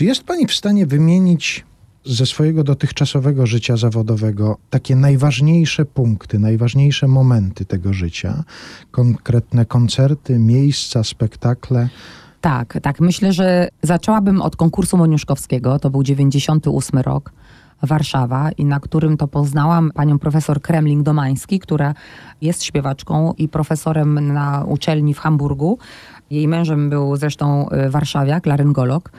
Czy 0.00 0.04
jest 0.04 0.24
pani 0.24 0.46
w 0.46 0.54
stanie 0.54 0.86
wymienić 0.86 1.64
ze 2.04 2.26
swojego 2.26 2.64
dotychczasowego 2.64 3.46
życia 3.46 3.76
zawodowego 3.76 4.56
takie 4.70 4.96
najważniejsze 4.96 5.84
punkty, 5.84 6.38
najważniejsze 6.38 7.08
momenty 7.08 7.64
tego 7.64 7.92
życia? 7.92 8.44
Konkretne 8.90 9.66
koncerty, 9.66 10.38
miejsca, 10.38 11.04
spektakle? 11.04 11.88
Tak, 12.40 12.78
tak. 12.82 13.00
Myślę, 13.00 13.32
że 13.32 13.68
zaczęłabym 13.82 14.42
od 14.42 14.56
konkursu 14.56 14.96
Moniuszkowskiego. 14.96 15.78
To 15.78 15.90
był 15.90 16.02
98 16.02 17.00
rok. 17.00 17.32
Warszawa 17.82 18.50
i 18.50 18.64
na 18.64 18.80
którym 18.80 19.16
to 19.16 19.28
poznałam 19.28 19.90
panią 19.94 20.18
profesor 20.18 20.60
Kremling-Domański, 20.60 21.58
która 21.58 21.94
jest 22.40 22.64
śpiewaczką 22.64 23.34
i 23.38 23.48
profesorem 23.48 24.32
na 24.32 24.64
uczelni 24.64 25.14
w 25.14 25.18
Hamburgu. 25.18 25.78
Jej 26.30 26.48
mężem 26.48 26.90
był 26.90 27.16
zresztą 27.16 27.68
y, 27.70 27.90
warszawiak, 27.90 28.46
laryngolog, 28.46 29.10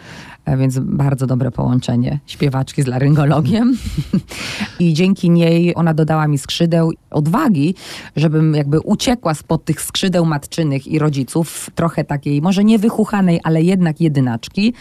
e, 0.45 0.57
więc 0.57 0.79
bardzo 0.79 1.27
dobre 1.27 1.51
połączenie 1.51 2.19
śpiewaczki 2.27 2.83
z 2.83 2.87
laryngologiem. 2.87 3.77
I 4.79 4.93
dzięki 4.93 5.29
niej 5.29 5.75
ona 5.75 5.93
dodała 5.93 6.27
mi 6.27 6.37
skrzydeł, 6.37 6.91
odwagi, 7.09 7.75
żebym 8.15 8.55
jakby 8.55 8.79
uciekła 8.79 9.33
spod 9.33 9.65
tych 9.65 9.81
skrzydeł 9.81 10.25
matczynych 10.25 10.87
i 10.87 10.99
rodziców, 10.99 11.69
trochę 11.75 12.03
takiej, 12.03 12.41
może 12.41 12.63
nie 12.63 12.79
wychuchanej, 12.79 13.39
ale 13.43 13.61
jednak 13.61 14.01
jedynaczki. 14.01 14.73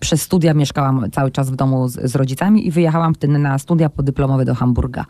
Przez 0.00 0.22
studia 0.22 0.54
mieszkałam 0.54 1.10
cały 1.12 1.30
czas 1.30 1.50
w 1.50 1.56
domu 1.56 1.88
z, 1.88 2.10
z 2.10 2.14
rodzicami 2.14 2.66
i 2.66 2.70
wyjechałam 2.70 3.14
na 3.28 3.58
studia 3.58 3.88
podyplomowe 3.88 4.44
do 4.44 4.54
Hamburga. 4.54 5.04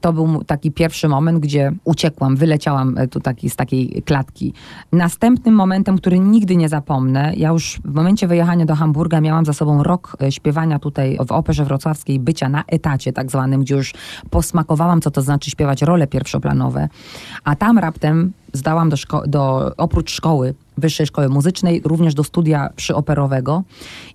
To 0.00 0.12
był 0.12 0.44
taki 0.44 0.70
pierwszy 0.70 1.08
moment, 1.08 1.38
gdzie 1.38 1.72
uciekłam, 1.84 2.36
wyleciałam 2.36 2.98
e, 2.98 3.08
tu 3.08 3.20
taki, 3.20 3.50
z 3.50 3.56
takiej 3.56 4.02
klatki. 4.06 4.52
Następnym 4.92 5.54
momentem, 5.54 5.98
który 5.98 6.18
nigdy 6.18 6.56
nie 6.56 6.68
zapomnę, 6.68 7.32
ja 7.36 7.48
już 7.48 7.80
w 7.84 7.94
momencie 7.94 8.26
wyjechania 8.26 8.66
do 8.66 8.74
Hamburga 8.74 9.20
miałam 9.20 9.44
za 9.44 9.52
sobą 9.52 9.82
rok 9.82 10.16
e, 10.22 10.32
śpiewania 10.32 10.78
tutaj 10.78 11.18
w 11.26 11.32
Operze 11.32 11.64
Wrocławskiej, 11.64 12.20
bycia 12.20 12.48
na 12.48 12.64
etacie 12.66 13.12
tak 13.12 13.30
zwanym, 13.30 13.60
gdzie 13.60 13.74
już 13.74 13.94
posmakowałam, 14.30 15.00
co 15.00 15.10
to 15.10 15.22
znaczy 15.22 15.50
śpiewać 15.50 15.82
role 15.82 16.06
pierwszoplanowe. 16.06 16.88
A 17.44 17.56
tam 17.56 17.78
raptem 17.78 18.32
zdałam 18.52 18.88
do, 18.88 18.96
szko- 18.96 19.26
do 19.26 19.72
oprócz 19.76 20.10
szkoły, 20.10 20.54
Wyższej 20.76 21.06
Szkoły 21.06 21.28
Muzycznej, 21.28 21.82
również 21.84 22.14
do 22.14 22.24
studia 22.24 22.68
przyoperowego 22.76 23.62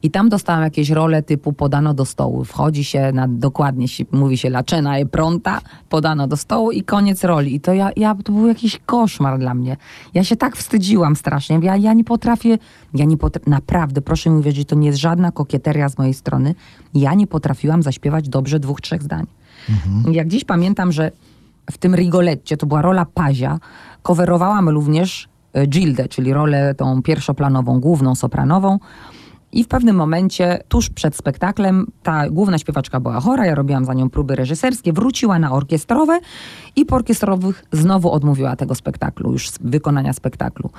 i 0.03 0.11
tam 0.11 0.29
dostałam 0.29 0.63
jakieś 0.63 0.89
role 0.89 1.23
typu 1.23 1.53
podano 1.53 1.93
do 1.93 2.05
stołu. 2.05 2.45
Wchodzi 2.45 2.83
się 2.83 3.11
na, 3.11 3.27
dokładnie 3.27 3.87
się, 3.87 4.03
mówi 4.11 4.37
się 4.37 4.49
laczena 4.49 4.97
e 4.97 5.05
pronta, 5.05 5.61
podano 5.89 6.27
do 6.27 6.37
stołu 6.37 6.71
i 6.71 6.83
koniec 6.83 7.23
roli. 7.23 7.55
I 7.55 7.59
to 7.59 7.73
ja, 7.73 7.89
ja, 7.95 8.15
to 8.15 8.31
był 8.31 8.47
jakiś 8.47 8.79
koszmar 8.85 9.39
dla 9.39 9.53
mnie. 9.53 9.77
Ja 10.13 10.23
się 10.23 10.35
tak 10.35 10.57
wstydziłam 10.57 11.15
strasznie. 11.15 11.59
Ja, 11.61 11.75
ja 11.75 11.93
nie 11.93 12.03
potrafię, 12.03 12.57
ja 12.93 13.05
nie 13.05 13.17
potrafię, 13.17 13.49
naprawdę, 13.49 14.01
proszę 14.01 14.29
mi 14.29 14.39
uwierzyć, 14.39 14.67
to 14.67 14.75
nie 14.75 14.87
jest 14.87 14.99
żadna 14.99 15.31
kokieteria 15.31 15.89
z 15.89 15.97
mojej 15.97 16.13
strony. 16.13 16.55
Ja 16.93 17.13
nie 17.13 17.27
potrafiłam 17.27 17.83
zaśpiewać 17.83 18.29
dobrze 18.29 18.59
dwóch, 18.59 18.81
trzech 18.81 19.03
zdań. 19.03 19.25
Jak 20.11 20.27
dziś 20.27 20.43
pamiętam, 20.43 20.91
że 20.91 21.11
w 21.71 21.77
tym 21.77 21.95
Rigoletcie, 21.95 22.57
to 22.57 22.65
była 22.65 22.81
rola 22.81 23.05
Pazia, 23.05 23.59
coverowałam 24.03 24.69
również 24.69 25.29
Gildę, 25.65 26.07
czyli 26.07 26.33
rolę 26.33 26.75
tą 26.75 27.01
pierwszoplanową, 27.01 27.79
główną 27.79 28.15
sopranową. 28.15 28.79
I 29.51 29.63
w 29.63 29.67
pewnym 29.67 29.95
momencie, 29.95 30.59
tuż 30.67 30.89
przed 30.89 31.15
spektaklem, 31.15 31.87
ta 32.03 32.29
główna 32.29 32.57
śpiewaczka 32.57 32.99
była 32.99 33.19
chora, 33.19 33.45
ja 33.45 33.55
robiłam 33.55 33.85
za 33.85 33.93
nią 33.93 34.09
próby 34.09 34.35
reżyserskie, 34.35 34.93
wróciła 34.93 35.39
na 35.39 35.51
orkiestrowe 35.51 36.19
i 36.75 36.85
po 36.85 36.95
orkiestrowych 36.95 37.65
znowu 37.71 38.11
odmówiła 38.11 38.55
tego 38.55 38.75
spektaklu, 38.75 39.31
już 39.31 39.51
wykonania 39.61 40.13
spektaklu. 40.13 40.69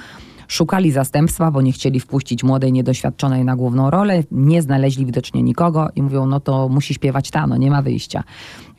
Szukali 0.48 0.92
zastępstwa, 0.92 1.50
bo 1.50 1.62
nie 1.62 1.72
chcieli 1.72 2.00
wpuścić 2.00 2.44
młodej, 2.44 2.72
niedoświadczonej 2.72 3.44
na 3.44 3.56
główną 3.56 3.90
rolę, 3.90 4.22
nie 4.30 4.62
znaleźli 4.62 5.06
widocznie 5.06 5.42
nikogo 5.42 5.88
i 5.96 6.02
mówią, 6.02 6.26
no 6.26 6.40
to 6.40 6.68
musi 6.68 6.94
śpiewać 6.94 7.30
ta, 7.30 7.46
no 7.46 7.56
nie 7.56 7.70
ma 7.70 7.82
wyjścia. 7.82 8.24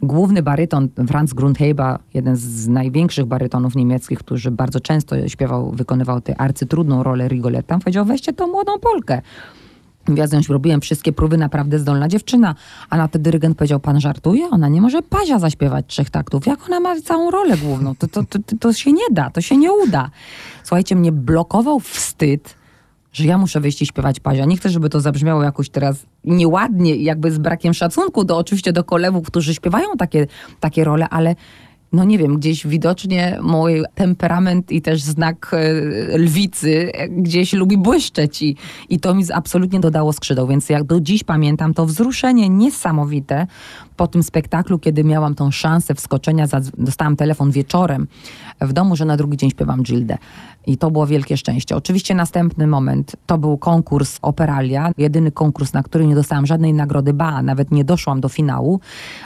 Główny 0.01 0.43
baryton 0.43 0.89
Franz 1.07 1.33
Grundheiber, 1.33 1.99
jeden 2.13 2.35
z 2.35 2.67
największych 2.67 3.25
barytonów 3.25 3.75
niemieckich, 3.75 4.19
który 4.19 4.51
bardzo 4.51 4.79
często 4.79 5.27
śpiewał, 5.27 5.71
wykonywał 5.71 6.21
tę 6.21 6.41
arcytrudną 6.41 7.03
rolę 7.03 7.27
Rigoletta, 7.27 7.79
powiedział, 7.79 8.05
weźcie 8.05 8.33
tą 8.33 8.47
młodą 8.47 8.79
Polkę. 8.79 9.21
Nią 10.09 10.39
robiłem 10.49 10.81
wszystkie 10.81 11.13
próby, 11.13 11.37
naprawdę 11.37 11.79
zdolna 11.79 12.07
dziewczyna. 12.07 12.55
A 12.89 12.97
na 12.97 13.07
to 13.07 13.19
dyrygent 13.19 13.57
powiedział, 13.57 13.79
pan 13.79 14.01
żartuje? 14.01 14.49
Ona 14.49 14.67
nie 14.69 14.81
może 14.81 15.01
Pazia 15.01 15.39
zaśpiewać 15.39 15.85
trzech 15.87 16.09
taktów. 16.09 16.45
Jak 16.45 16.65
ona 16.65 16.79
ma 16.79 17.01
całą 17.01 17.31
rolę 17.31 17.57
główną? 17.57 17.95
To, 17.95 18.07
to, 18.07 18.23
to, 18.23 18.39
to 18.59 18.73
się 18.73 18.93
nie 18.93 19.05
da, 19.11 19.29
to 19.29 19.41
się 19.41 19.57
nie 19.57 19.71
uda. 19.73 20.09
Słuchajcie, 20.63 20.95
mnie 20.95 21.11
blokował 21.11 21.79
wstyd, 21.79 22.55
że 23.13 23.25
ja 23.25 23.37
muszę 23.37 23.59
wyjść 23.59 23.81
i 23.81 23.85
śpiewać 23.85 24.19
Pazia. 24.19 24.45
Nie 24.45 24.57
chcę, 24.57 24.69
żeby 24.69 24.89
to 24.89 24.99
zabrzmiało 24.99 25.43
jakoś 25.43 25.69
teraz 25.69 26.05
nieładnie, 26.23 26.95
jakby 26.95 27.31
z 27.31 27.37
brakiem 27.37 27.73
szacunku 27.73 28.23
do 28.23 28.37
oczywiście 28.37 28.73
do 28.73 28.83
kolegów, 28.83 29.27
którzy 29.27 29.55
śpiewają 29.55 29.87
takie, 29.97 30.27
takie 30.59 30.83
role, 30.83 31.09
ale 31.09 31.35
no 31.93 32.03
nie 32.03 32.17
wiem, 32.17 32.37
gdzieś 32.37 32.67
widocznie 32.67 33.39
mój 33.41 33.83
temperament 33.95 34.71
i 34.71 34.81
też 34.81 35.01
znak 35.01 35.51
e, 35.53 36.17
lwicy 36.17 36.91
e, 36.93 37.09
gdzieś 37.09 37.53
lubi 37.53 37.77
błyszczeć 37.77 38.41
i, 38.41 38.55
i 38.89 38.99
to 38.99 39.15
mi 39.15 39.23
absolutnie 39.33 39.79
dodało 39.79 40.13
skrzydeł, 40.13 40.47
więc 40.47 40.69
jak 40.69 40.83
do 40.83 41.01
dziś 41.01 41.23
pamiętam 41.23 41.73
to 41.73 41.85
wzruszenie 41.85 42.49
niesamowite 42.49 43.47
po 43.97 44.07
tym 44.07 44.23
spektaklu, 44.23 44.79
kiedy 44.79 45.03
miałam 45.03 45.35
tą 45.35 45.51
szansę 45.51 45.95
wskoczenia, 45.95 46.45
dostałam 46.77 47.15
telefon 47.15 47.51
wieczorem 47.51 48.07
w 48.61 48.73
domu, 48.73 48.95
że 48.95 49.05
na 49.05 49.17
drugi 49.17 49.37
dzień 49.37 49.49
śpiewam 49.49 49.83
Gildę. 49.83 50.17
I 50.69 50.77
to 50.77 50.91
było 50.91 51.07
wielkie 51.07 51.37
szczęście. 51.37 51.75
Oczywiście 51.75 52.15
następny 52.15 52.67
moment 52.67 53.15
to 53.25 53.37
był 53.37 53.57
konkurs 53.57 54.19
Operalia, 54.21 54.91
jedyny 54.97 55.31
konkurs, 55.31 55.73
na 55.73 55.83
który 55.83 56.07
nie 56.07 56.15
dostałam 56.15 56.45
żadnej 56.45 56.73
nagrody, 56.73 57.13
ba, 57.13 57.41
nawet 57.41 57.71
nie 57.71 57.83
doszłam 57.83 58.21
do 58.21 58.29
finału, 58.29 58.79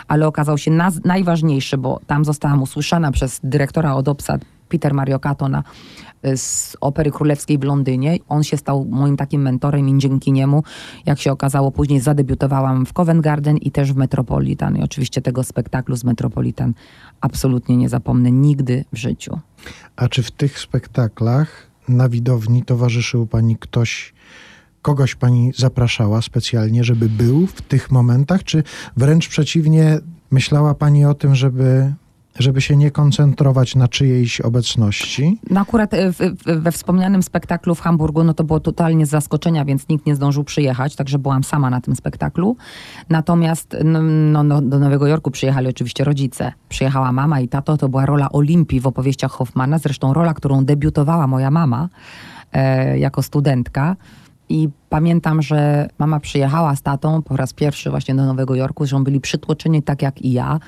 ale 0.07 0.27
okazał 0.27 0.57
się 0.57 0.71
najważniejszy, 1.05 1.77
bo 1.77 1.99
tam 2.07 2.25
zostałam 2.25 2.61
usłyszana 2.61 3.11
przez 3.11 3.39
dyrektora 3.43 3.95
od 3.95 4.07
obsad 4.07 4.45
Peter 4.69 4.93
Mariokato 4.93 5.49
na, 5.49 5.63
z 6.35 6.77
Opery 6.81 7.11
Królewskiej 7.11 7.57
w 7.57 7.63
Londynie. 7.63 8.17
On 8.29 8.43
się 8.43 8.57
stał 8.57 8.85
moim 8.89 9.17
takim 9.17 9.41
mentorem 9.41 9.89
i 9.89 9.97
dzięki 9.97 10.31
niemu, 10.31 10.63
jak 11.05 11.19
się 11.19 11.31
okazało, 11.31 11.71
później 11.71 11.99
zadebiutowałam 11.99 12.85
w 12.85 12.93
Covent 12.93 13.21
Garden 13.21 13.57
i 13.57 13.71
też 13.71 13.93
w 13.93 13.95
Metropolitan. 13.95 14.77
I 14.77 14.83
oczywiście 14.83 15.21
tego 15.21 15.43
spektaklu 15.43 15.95
z 15.95 16.03
Metropolitan 16.03 16.73
absolutnie 17.21 17.77
nie 17.77 17.89
zapomnę 17.89 18.31
nigdy 18.31 18.85
w 18.93 18.97
życiu. 18.97 19.39
A 19.95 20.09
czy 20.09 20.23
w 20.23 20.31
tych 20.31 20.59
spektaklach 20.59 21.67
na 21.87 22.09
widowni 22.09 22.63
towarzyszył 22.63 23.27
pani 23.27 23.57
ktoś, 23.57 24.13
kogoś 24.81 25.15
pani 25.15 25.51
zapraszała 25.55 26.21
specjalnie, 26.21 26.83
żeby 26.83 27.09
był 27.09 27.47
w 27.47 27.61
tych 27.61 27.91
momentach, 27.91 28.43
czy 28.43 28.63
wręcz 28.97 29.27
przeciwnie, 29.27 29.99
myślała 30.31 30.75
pani 30.75 31.05
o 31.05 31.13
tym, 31.13 31.35
żeby, 31.35 31.93
żeby 32.39 32.61
się 32.61 32.75
nie 32.75 32.91
koncentrować 32.91 33.75
na 33.75 33.87
czyjejś 33.87 34.41
obecności? 34.41 35.39
No 35.49 35.61
akurat 35.61 35.93
e, 35.93 36.11
we 36.45 36.71
wspomnianym 36.71 37.23
spektaklu 37.23 37.75
w 37.75 37.81
Hamburgu, 37.81 38.23
no 38.23 38.33
to 38.33 38.43
było 38.43 38.59
totalnie 38.59 39.05
z 39.05 39.09
zaskoczenia, 39.09 39.65
więc 39.65 39.89
nikt 39.89 40.05
nie 40.05 40.15
zdążył 40.15 40.43
przyjechać, 40.43 40.95
także 40.95 41.19
byłam 41.19 41.43
sama 41.43 41.69
na 41.69 41.81
tym 41.81 41.95
spektaklu. 41.95 42.57
Natomiast 43.09 43.77
no, 43.83 44.01
no, 44.01 44.43
no, 44.43 44.61
do 44.61 44.79
Nowego 44.79 45.07
Jorku 45.07 45.31
przyjechali 45.31 45.67
oczywiście 45.67 46.03
rodzice. 46.03 46.51
Przyjechała 46.69 47.11
mama 47.11 47.39
i 47.39 47.47
tato, 47.47 47.77
to 47.77 47.89
była 47.89 48.05
rola 48.05 48.31
Olimpii 48.31 48.79
w 48.79 48.87
opowieściach 48.87 49.31
Hoffmana, 49.31 49.77
zresztą 49.77 50.13
rola, 50.13 50.33
którą 50.33 50.65
debiutowała 50.65 51.27
moja 51.27 51.51
mama 51.51 51.89
e, 52.53 52.99
jako 52.99 53.21
studentka. 53.21 53.95
I 54.53 54.69
pamiętam, 54.89 55.41
że 55.41 55.87
mama 55.99 56.19
przyjechała 56.19 56.75
z 56.75 56.81
tatą 56.81 57.21
po 57.21 57.37
raz 57.37 57.53
pierwszy 57.53 57.89
właśnie 57.89 58.15
do 58.15 58.25
Nowego 58.25 58.55
Jorku, 58.55 58.85
że 58.85 58.99
byli 58.99 59.21
przytłoczeni 59.21 59.83
tak 59.83 60.01
jak 60.01 60.21
i 60.21 60.31
ja. 60.31 60.59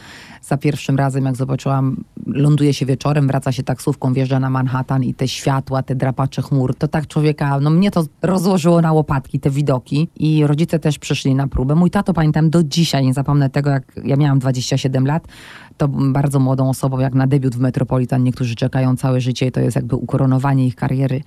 Za 0.41 0.58
pierwszym 0.58 0.98
razem, 0.98 1.26
jak 1.26 1.36
zobaczyłam, 1.36 2.04
ląduje 2.28 2.74
się 2.74 2.86
wieczorem, 2.86 3.28
wraca 3.28 3.52
się 3.52 3.63
taksówką, 3.63 4.13
wjeżdża 4.13 4.39
na 4.39 4.50
Manhattan 4.50 5.04
i 5.04 5.13
te 5.13 5.28
światła, 5.28 5.84
te 5.84 5.95
drapacze 5.95 6.41
chmur, 6.41 6.76
to 6.76 6.88
tak 6.88 7.08
człowieka, 7.08 7.60
no 7.60 7.69
mnie 7.69 7.91
to 7.91 8.04
rozłożyło 8.21 8.82
na 8.82 8.93
łopatki, 8.93 9.39
te 9.39 9.50
widoki. 9.50 10.10
I 10.15 10.48
rodzice 10.48 10.80
też 10.80 11.00
przyszli 11.00 11.36
na 11.36 11.48
próbę. 11.48 11.76
Mój 11.76 11.91
tato, 11.91 12.13
pamiętam, 12.13 12.50
do 12.50 12.63
dzisiaj 12.63 13.06
nie 13.06 13.13
zapomnę 13.13 13.50
tego, 13.50 13.69
jak 13.69 13.84
ja 14.04 14.15
miałam 14.15 14.39
27 14.39 15.08
lat, 15.08 15.28
to 15.77 15.88
bardzo 15.88 16.39
młodą 16.39 16.69
osobą, 16.69 16.99
jak 16.99 17.13
na 17.13 17.27
debiut 17.27 17.55
w 17.55 17.59
Metropolitan. 17.59 18.23
Niektórzy 18.23 18.55
czekają 18.55 18.95
całe 18.95 19.21
życie 19.21 19.47
i 19.47 19.51
to 19.51 19.59
jest 19.59 19.75
jakby 19.75 19.95
ukoronowanie 19.95 20.67
ich 20.67 20.75
kariery. 20.75 21.21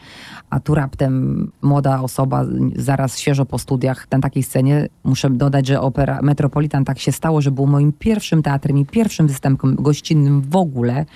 A 0.50 0.60
tu 0.60 0.74
raptem 0.74 1.52
młoda 1.62 2.00
osoba, 2.00 2.44
zaraz 2.76 3.18
świeżo 3.18 3.46
po 3.46 3.58
studiach 3.58 4.06
na 4.10 4.20
takiej 4.20 4.42
scenie, 4.42 4.88
muszę 5.04 5.30
dodać, 5.30 5.66
że 5.66 5.80
opera 5.80 6.22
Metropolitan 6.22 6.84
tak 6.84 6.98
się 6.98 7.12
stało, 7.12 7.40
że 7.40 7.50
był 7.50 7.66
moim 7.66 7.92
pierwszym 7.92 8.42
teatrem 8.42 8.78
i 8.78 8.86
pierwszym 8.86 9.26
występem 9.26 9.74
gościnnym 9.74 10.40
w 10.40 10.56
ogóle. 10.56 11.06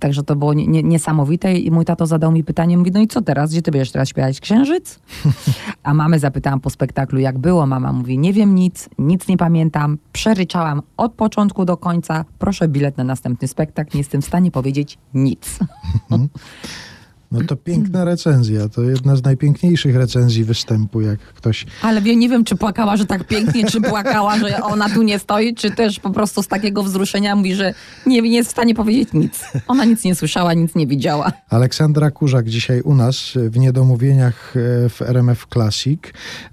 Także 0.00 0.22
to 0.22 0.36
było 0.36 0.54
nie, 0.54 0.66
nie, 0.66 0.82
niesamowite 0.82 1.54
i 1.54 1.70
mój 1.70 1.84
tato 1.84 2.06
zadał 2.06 2.32
mi 2.32 2.44
pytanie, 2.44 2.78
mówi, 2.78 2.90
no 2.90 3.00
i 3.00 3.08
co 3.08 3.22
teraz, 3.22 3.50
gdzie 3.50 3.62
ty 3.62 3.70
będziesz 3.70 3.92
teraz 3.92 4.08
śpiewać 4.08 4.40
Księżyc? 4.40 5.00
A 5.82 5.94
mamy 5.94 6.18
zapytałam 6.18 6.60
po 6.60 6.70
spektaklu, 6.70 7.18
jak 7.18 7.38
było. 7.38 7.66
Mama 7.66 7.92
mówi, 7.92 8.18
nie 8.18 8.32
wiem 8.32 8.54
nic, 8.54 8.88
nic 8.98 9.28
nie 9.28 9.36
pamiętam, 9.36 9.98
przeryczałam 10.12 10.82
od 10.96 11.12
początku 11.12 11.64
do 11.64 11.76
końca, 11.76 12.24
proszę 12.38 12.68
bilet 12.68 12.96
na 12.96 13.04
następny 13.04 13.48
spektakl, 13.48 13.90
nie 13.94 14.00
jestem 14.00 14.22
w 14.22 14.26
stanie 14.26 14.50
powiedzieć 14.50 14.98
nic. 15.14 15.58
No 17.32 17.40
to 17.46 17.56
piękna 17.56 18.04
recenzja. 18.04 18.68
To 18.68 18.82
jedna 18.82 19.16
z 19.16 19.24
najpiękniejszych 19.24 19.96
recenzji 19.96 20.44
występu, 20.44 21.00
jak 21.00 21.20
ktoś... 21.20 21.66
Ale 21.82 22.02
wie, 22.02 22.16
nie 22.16 22.28
wiem, 22.28 22.44
czy 22.44 22.56
płakała, 22.56 22.96
że 22.96 23.06
tak 23.06 23.24
pięknie, 23.24 23.64
czy 23.66 23.80
płakała, 23.80 24.38
że 24.38 24.62
ona 24.62 24.88
tu 24.88 25.02
nie 25.02 25.18
stoi, 25.18 25.54
czy 25.54 25.70
też 25.70 26.00
po 26.00 26.10
prostu 26.10 26.42
z 26.42 26.48
takiego 26.48 26.82
wzruszenia 26.82 27.36
mówi, 27.36 27.54
że 27.54 27.74
nie, 28.06 28.22
nie 28.22 28.36
jest 28.36 28.48
w 28.48 28.52
stanie 28.52 28.74
powiedzieć 28.74 29.08
nic. 29.12 29.44
Ona 29.68 29.84
nic 29.84 30.04
nie 30.04 30.14
słyszała, 30.14 30.54
nic 30.54 30.74
nie 30.74 30.86
widziała. 30.86 31.32
Aleksandra 31.50 32.10
Kurzak 32.10 32.48
dzisiaj 32.48 32.80
u 32.80 32.94
nas 32.94 33.32
w 33.34 33.58
Niedomówieniach 33.58 34.54
e, 34.56 34.88
w 34.88 35.02
RMF 35.02 35.46
Classic. 35.52 36.00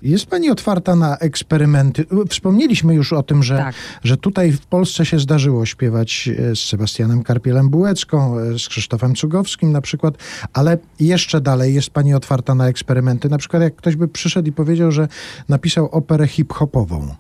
Jest 0.02 0.26
pani 0.26 0.50
otwarta 0.50 0.96
na 0.96 1.18
eksperymenty? 1.18 2.06
Wspomnieliśmy 2.30 2.96
już 2.96 3.14
o 3.14 3.24
tym, 3.24 3.44
że, 3.44 3.58
Tak. 3.58 3.76
że 4.04 4.18
tutaj 4.18 4.52
w 4.52 4.66
Polsce 4.66 5.06
się 5.06 5.20
zdarzyło 5.20 5.66
śpiewać 5.66 6.30
e, 6.52 6.56
z 6.56 6.60
Sebastianem 6.60 7.24
Karpielem-Bułecką, 7.24 8.40
e, 8.40 8.60
z 8.60 8.68
Krzysztofem 8.68 9.16
Cugowskim 9.16 9.72
na 9.72 9.82
przykład, 9.82 10.16
ale 10.54 10.67
jeszcze 11.00 11.42
dalej 11.42 11.76
jest 11.76 11.90
pani 11.90 12.14
otwarta 12.14 12.56
na 12.56 12.68
eksperymenty. 12.68 13.30
Na 13.30 13.38
przykład 13.38 13.62
jak 13.62 13.76
ktoś 13.76 13.96
by 13.96 14.08
przyszedł 14.08 14.50
i 14.50 14.52
powiedział, 14.52 14.92
że 14.92 15.08
napisał 15.50 15.86
operę 15.86 16.28
hip-hopową. 16.28 17.16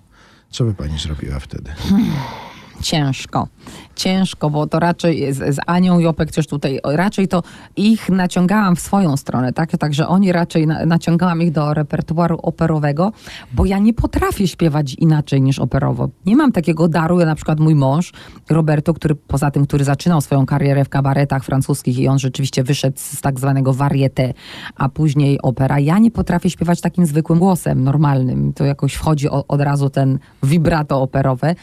Co 0.49 0.63
by 0.63 0.73
pani 0.73 0.99
zrobiła 0.99 1.39
wtedy? 1.39 1.71
Ciężko. 2.81 3.47
Ciężko, 3.95 4.49
bo 4.49 4.67
to 4.67 4.79
raczej 4.79 5.33
z, 5.33 5.55
z 5.55 5.57
Anią 5.65 5.99
Jopek 5.99 6.31
też 6.31 6.47
tutaj, 6.47 6.79
raczej 6.83 7.27
to 7.27 7.43
ich 7.75 8.09
naciągałam 8.09 8.75
w 8.75 8.79
swoją 8.79 9.17
stronę, 9.17 9.53
tak? 9.53 9.77
Także 9.77 10.07
oni 10.07 10.31
raczej 10.31 10.67
na, 10.67 10.85
naciągałam 10.85 11.41
ich 11.41 11.51
do 11.51 11.73
repertuaru 11.73 12.39
operowego, 12.41 13.11
bo 13.53 13.65
ja 13.65 13.79
nie 13.79 13.93
potrafię 13.93 14.47
śpiewać 14.47 14.93
inaczej 14.93 15.41
niż 15.41 15.59
operowo. 15.59 16.09
Nie 16.25 16.35
mam 16.35 16.51
takiego 16.51 16.87
daru, 16.87 17.19
ja 17.19 17.25
na 17.25 17.35
przykład 17.35 17.59
mój 17.59 17.75
mąż, 17.75 18.13
Roberto, 18.49 18.93
który 18.93 19.15
poza 19.15 19.51
tym, 19.51 19.65
który 19.65 19.83
zaczynał 19.83 20.21
swoją 20.21 20.45
karierę 20.45 20.85
w 20.85 20.89
kabaretach 20.89 21.43
francuskich 21.43 21.99
i 21.99 22.07
on 22.07 22.19
rzeczywiście 22.19 22.63
wyszedł 22.63 22.97
z 22.99 23.21
tak 23.21 23.39
zwanego 23.39 23.73
varieté, 23.73 24.33
a 24.75 24.89
później 24.89 25.41
opera. 25.41 25.79
Ja 25.79 25.99
nie 25.99 26.11
potrafię 26.11 26.49
śpiewać 26.49 26.81
takim 26.81 27.05
zwykłym 27.05 27.39
głosem, 27.39 27.83
normalnym. 27.83 28.53
To 28.53 28.65
jakoś 28.65 28.93
wchodzi 28.93 29.29
o, 29.29 29.47
od 29.47 29.61
razu 29.61 29.89
ten 29.89 30.19
vibrato 30.43 31.01
operowe 31.01 31.55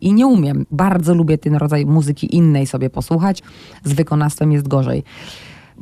i 0.00 0.12
nie 0.12 0.26
umiem. 0.26 0.59
Bardzo 0.70 1.14
lubię 1.14 1.38
ten 1.38 1.54
rodzaj 1.54 1.86
muzyki 1.86 2.36
innej 2.36 2.66
sobie 2.66 2.90
posłuchać. 2.90 3.42
Z 3.84 3.92
wykonawstwem 3.92 4.52
jest 4.52 4.68
gorzej. 4.68 5.04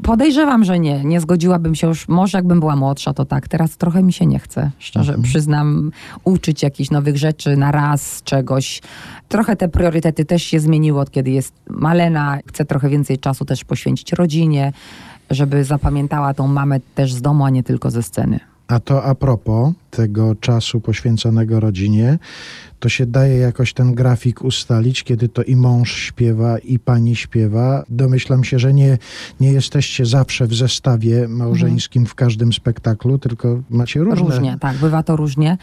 Podejrzewam, 0.03 0.65
że 0.65 0.79
nie. 0.79 1.05
Nie 1.05 1.21
zgodziłabym 1.21 1.75
się 1.75 1.87
już, 1.87 2.09
może 2.09 2.39
jakbym 2.39 2.61
była 2.61 2.77
młodsza, 2.77 3.15
to 3.15 3.25
tak. 3.25 3.49
Teraz 3.49 3.77
trochę 3.77 4.03
mi 4.03 4.13
się 4.13 4.27
nie 4.27 4.39
chce, 4.39 4.71
szczerze 4.79 5.19
przyznam, 5.23 5.93
uczyć 6.25 6.63
jakichś 6.63 6.91
nowych 6.91 7.17
rzeczy 7.17 7.57
na 7.57 7.73
raz, 7.73 8.23
czegoś. 8.23 8.83
Trochę 9.29 9.57
te 9.57 9.69
priorytety 9.69 10.25
też 10.25 10.43
się 10.43 10.61
zmieniły 10.61 11.01
od 11.01 11.11
kiedy 11.11 11.31
jest 11.31 11.55
Malena. 11.69 12.39
Chcę 12.47 12.65
trochę 12.65 12.89
więcej 12.89 13.19
czasu 13.19 13.45
też 13.45 13.65
poświęcić 13.65 14.13
rodzinie, 14.13 14.73
żeby 15.31 15.65
zapamiętała 15.65 16.35
tą 16.35 16.49
mamę 16.49 16.81
też 16.95 17.13
z 17.15 17.23
domu, 17.23 17.45
a 17.45 17.51
nie 17.51 17.63
tylko 17.63 17.91
ze 17.91 18.03
sceny. 18.03 18.41
A 18.69 18.81
to 18.81 19.05
a 19.05 19.15
propos 19.15 19.73
tego 19.91 20.35
czasu 20.35 20.81
poświęconego 20.81 21.61
rodzinie, 21.61 22.19
to 22.81 22.89
się 22.89 23.07
daje 23.07 23.37
jakoś 23.37 23.73
ten 23.73 23.95
grafik 23.95 24.43
ustalić, 24.43 25.05
kiedy 25.05 25.29
to 25.29 25.43
i 25.43 25.57
mąż 25.57 25.93
śpiewa, 25.93 26.59
i 26.59 26.79
pani 26.79 27.17
śpiewa. 27.17 27.85
Domyślam 27.89 28.45
się, 28.45 28.59
że 28.59 28.75
nie, 28.75 28.99
nie 29.41 29.53
jesteście 29.53 30.07
zawsze 30.07 30.47
w 30.47 30.55
zestawie 30.55 31.29
małżeńskim 31.29 32.07
w 32.07 32.15
każdym 32.15 32.53
spektaklu, 32.53 33.19
tylko 33.19 33.61
macie 33.71 34.01
różne. 34.01 34.25
Różnie, 34.25 34.57
tak, 34.61 34.77
bywa 34.77 35.03
to 35.03 35.17
różnie. 35.17 35.59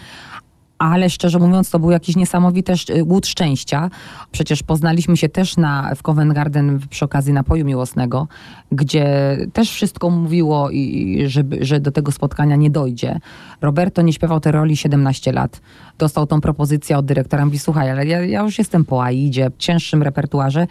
Ale 0.78 1.10
szczerze 1.10 1.40
mówiąc, 1.40 1.70
to 1.70 1.80
był 1.80 1.92
jakiś 1.92 2.16
niesamowity 2.16 2.74
głód 3.06 3.28
szczęścia. 3.28 3.90
Przecież 4.32 4.64
poznaliśmy 4.64 5.18
się 5.18 5.30
też 5.30 5.58
na, 5.58 5.96
w 5.96 6.04
Covent 6.04 6.34
Garden 6.34 6.80
przy 6.90 7.06
okazji 7.06 7.34
napoju 7.34 7.66
miłosnego, 7.66 8.28
gdzie 8.72 9.38
też 9.54 9.72
wszystko 9.72 10.10
mówiło, 10.10 10.70
i, 10.72 11.24
żeby, 11.28 11.66
że 11.66 11.80
do 11.80 11.92
tego 11.92 12.12
spotkania 12.12 12.56
nie 12.56 12.70
dojdzie. 12.70 13.20
Roberto 13.62 14.02
nie 14.02 14.14
śpiewał 14.14 14.40
tej 14.40 14.52
roli 14.52 14.78
17 14.78 15.32
lat. 15.32 15.62
Dostał 15.98 16.28
tą 16.28 16.42
propozycję 16.42 16.98
od 16.98 17.06
dyrektora. 17.06 17.46
Mówi, 17.46 17.60
słuchaj, 17.60 17.92
ale 17.92 18.06
ja, 18.06 18.26
ja 18.26 18.42
już 18.42 18.58
jestem 18.58 18.86
po 18.86 19.04
Aidzie, 19.04 19.52
cięższym 19.58 20.04
repertuarze. 20.04 20.68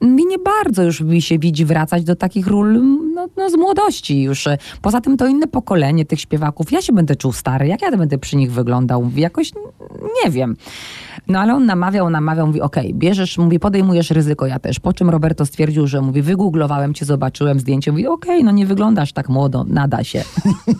Mi 0.00 0.26
nie 0.26 0.38
bardzo 0.38 0.82
już 0.82 1.00
mi 1.00 1.22
się 1.22 1.38
widzi 1.38 1.64
wracać 1.64 2.04
do 2.04 2.16
takich 2.16 2.46
ról 2.46 2.72
no, 3.14 3.28
no, 3.36 3.50
z 3.50 3.56
młodości 3.56 4.22
już. 4.22 4.48
Poza 4.82 5.00
tym 5.00 5.16
to 5.16 5.26
inne 5.26 5.46
pokolenie 5.46 6.04
tych 6.04 6.20
śpiewaków. 6.20 6.72
Ja 6.72 6.82
się 6.82 6.92
będę 6.92 7.16
czuł 7.16 7.32
stary, 7.32 7.66
jak 7.66 7.82
ja 7.82 7.96
będę 7.96 8.18
przy 8.18 8.36
nich 8.36 8.52
wyglądał? 8.52 9.02
Mówi, 9.02 9.20
jakoś 9.42 9.62
nie 10.24 10.30
wiem. 10.30 10.56
No 11.28 11.40
ale 11.40 11.54
on 11.54 11.66
namawiał, 11.66 12.10
namawiał, 12.10 12.46
mówi 12.46 12.60
okej, 12.60 12.94
bierzesz, 12.94 13.38
mówi 13.38 13.58
podejmujesz 13.60 14.10
ryzyko, 14.10 14.46
ja 14.46 14.58
też. 14.58 14.80
Po 14.80 14.92
czym 14.92 15.10
Roberto 15.10 15.46
stwierdził, 15.46 15.86
że 15.86 16.00
mówi 16.00 16.22
wygooglowałem 16.22 16.94
cię, 16.94 17.04
zobaczyłem 17.04 17.60
zdjęcie, 17.60 17.92
mówi 17.92 18.06
okej, 18.06 18.44
no 18.44 18.50
nie 18.50 18.66
wyglądasz 18.66 19.12
tak 19.12 19.28
młodo, 19.28 19.64
nada 19.68 20.04
się. 20.04 20.24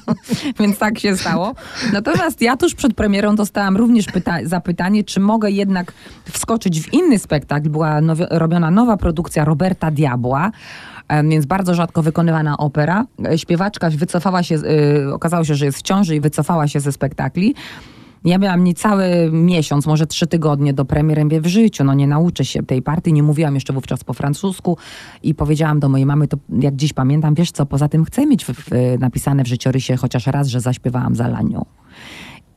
Więc 0.60 0.78
tak 0.78 0.98
się 0.98 1.16
stało. 1.16 1.54
Natomiast 1.92 2.42
ja 2.42 2.56
tuż 2.56 2.74
przed 2.74 2.94
premierą 2.94 3.34
dostałam 3.36 3.76
również 3.76 4.06
pyta- 4.06 4.46
zapytanie, 4.46 5.04
czy 5.04 5.20
mogę 5.20 5.50
jednak 5.50 5.92
wskoczyć 6.32 6.80
w 6.80 6.92
inny 6.92 7.18
spektakl. 7.18 7.68
Była 7.70 8.00
nowi- 8.00 8.26
robiona 8.30 8.70
nowa 8.70 8.96
produkcja 8.96 9.44
Roberta 9.44 9.90
Diabła, 9.90 10.50
więc 11.24 11.46
bardzo 11.46 11.74
rzadko 11.74 12.02
wykonywana 12.02 12.56
opera. 12.58 13.06
E, 13.26 13.38
Śpiewaczka 13.38 13.90
wycofała 13.90 14.42
się, 14.42 14.54
y, 14.54 15.14
okazało 15.14 15.44
się, 15.44 15.54
że 15.54 15.64
jest 15.64 15.78
w 15.78 15.82
ciąży 15.82 16.16
i 16.16 16.20
wycofała 16.20 16.68
się 16.68 16.80
ze 16.80 16.92
spektakli. 16.92 17.54
Ja 18.24 18.38
miałam 18.38 18.64
niecały 18.64 19.30
miesiąc, 19.32 19.86
może 19.86 20.06
trzy 20.06 20.26
tygodnie 20.26 20.74
do 20.74 20.84
premiery 20.84 21.24
Mówię, 21.24 21.40
w 21.40 21.46
życiu. 21.46 21.84
No 21.84 21.94
nie 21.94 22.06
nauczę 22.06 22.44
się 22.44 22.62
tej 22.62 22.82
partii. 22.82 23.12
Nie 23.12 23.22
mówiłam 23.22 23.54
jeszcze 23.54 23.72
wówczas 23.72 24.04
po 24.04 24.12
francusku 24.12 24.76
i 25.22 25.34
powiedziałam 25.34 25.80
do 25.80 25.88
mojej 25.88 26.06
mamy, 26.06 26.28
to 26.28 26.36
jak 26.60 26.76
dziś 26.76 26.92
pamiętam, 26.92 27.34
wiesz 27.34 27.52
co, 27.52 27.66
poza 27.66 27.88
tym 27.88 28.04
chcę 28.04 28.26
mieć 28.26 28.44
w, 28.44 28.48
w, 28.48 28.70
napisane 28.98 29.44
w 29.44 29.48
życiorysie 29.48 29.96
chociaż 29.96 30.26
raz, 30.26 30.48
że 30.48 30.60
zaśpiewałam 30.60 31.14
za 31.14 31.28
Lanią. 31.28 31.64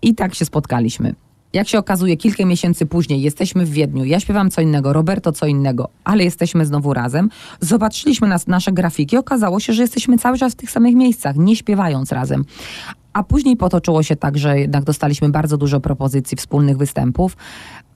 I 0.01 0.15
tak 0.15 0.35
się 0.35 0.45
spotkaliśmy. 0.45 1.15
Jak 1.53 1.67
się 1.67 1.79
okazuje, 1.79 2.17
kilka 2.17 2.45
miesięcy 2.45 2.85
później 2.85 3.21
jesteśmy 3.21 3.65
w 3.65 3.69
Wiedniu. 3.69 4.03
Ja 4.03 4.19
śpiewam 4.19 4.51
co 4.51 4.61
innego, 4.61 4.93
Roberto 4.93 5.31
co 5.31 5.45
innego, 5.45 5.89
ale 6.03 6.23
jesteśmy 6.23 6.65
znowu 6.65 6.93
razem. 6.93 7.29
Zobaczyliśmy 7.59 8.27
nas, 8.27 8.47
nasze 8.47 8.71
grafiki. 8.71 9.17
Okazało 9.17 9.59
się, 9.59 9.73
że 9.73 9.81
jesteśmy 9.81 10.17
cały 10.17 10.37
czas 10.37 10.53
w 10.53 10.55
tych 10.55 10.71
samych 10.71 10.95
miejscach, 10.95 11.35
nie 11.35 11.55
śpiewając 11.55 12.11
razem. 12.11 12.45
A 13.15 13.23
później 13.23 13.57
potoczyło 13.57 14.03
się 14.03 14.15
tak, 14.15 14.37
że 14.37 14.59
jednak 14.59 14.83
dostaliśmy 14.83 15.29
bardzo 15.29 15.57
dużo 15.57 15.79
propozycji 15.79 16.37
wspólnych 16.37 16.77
występów. 16.77 17.37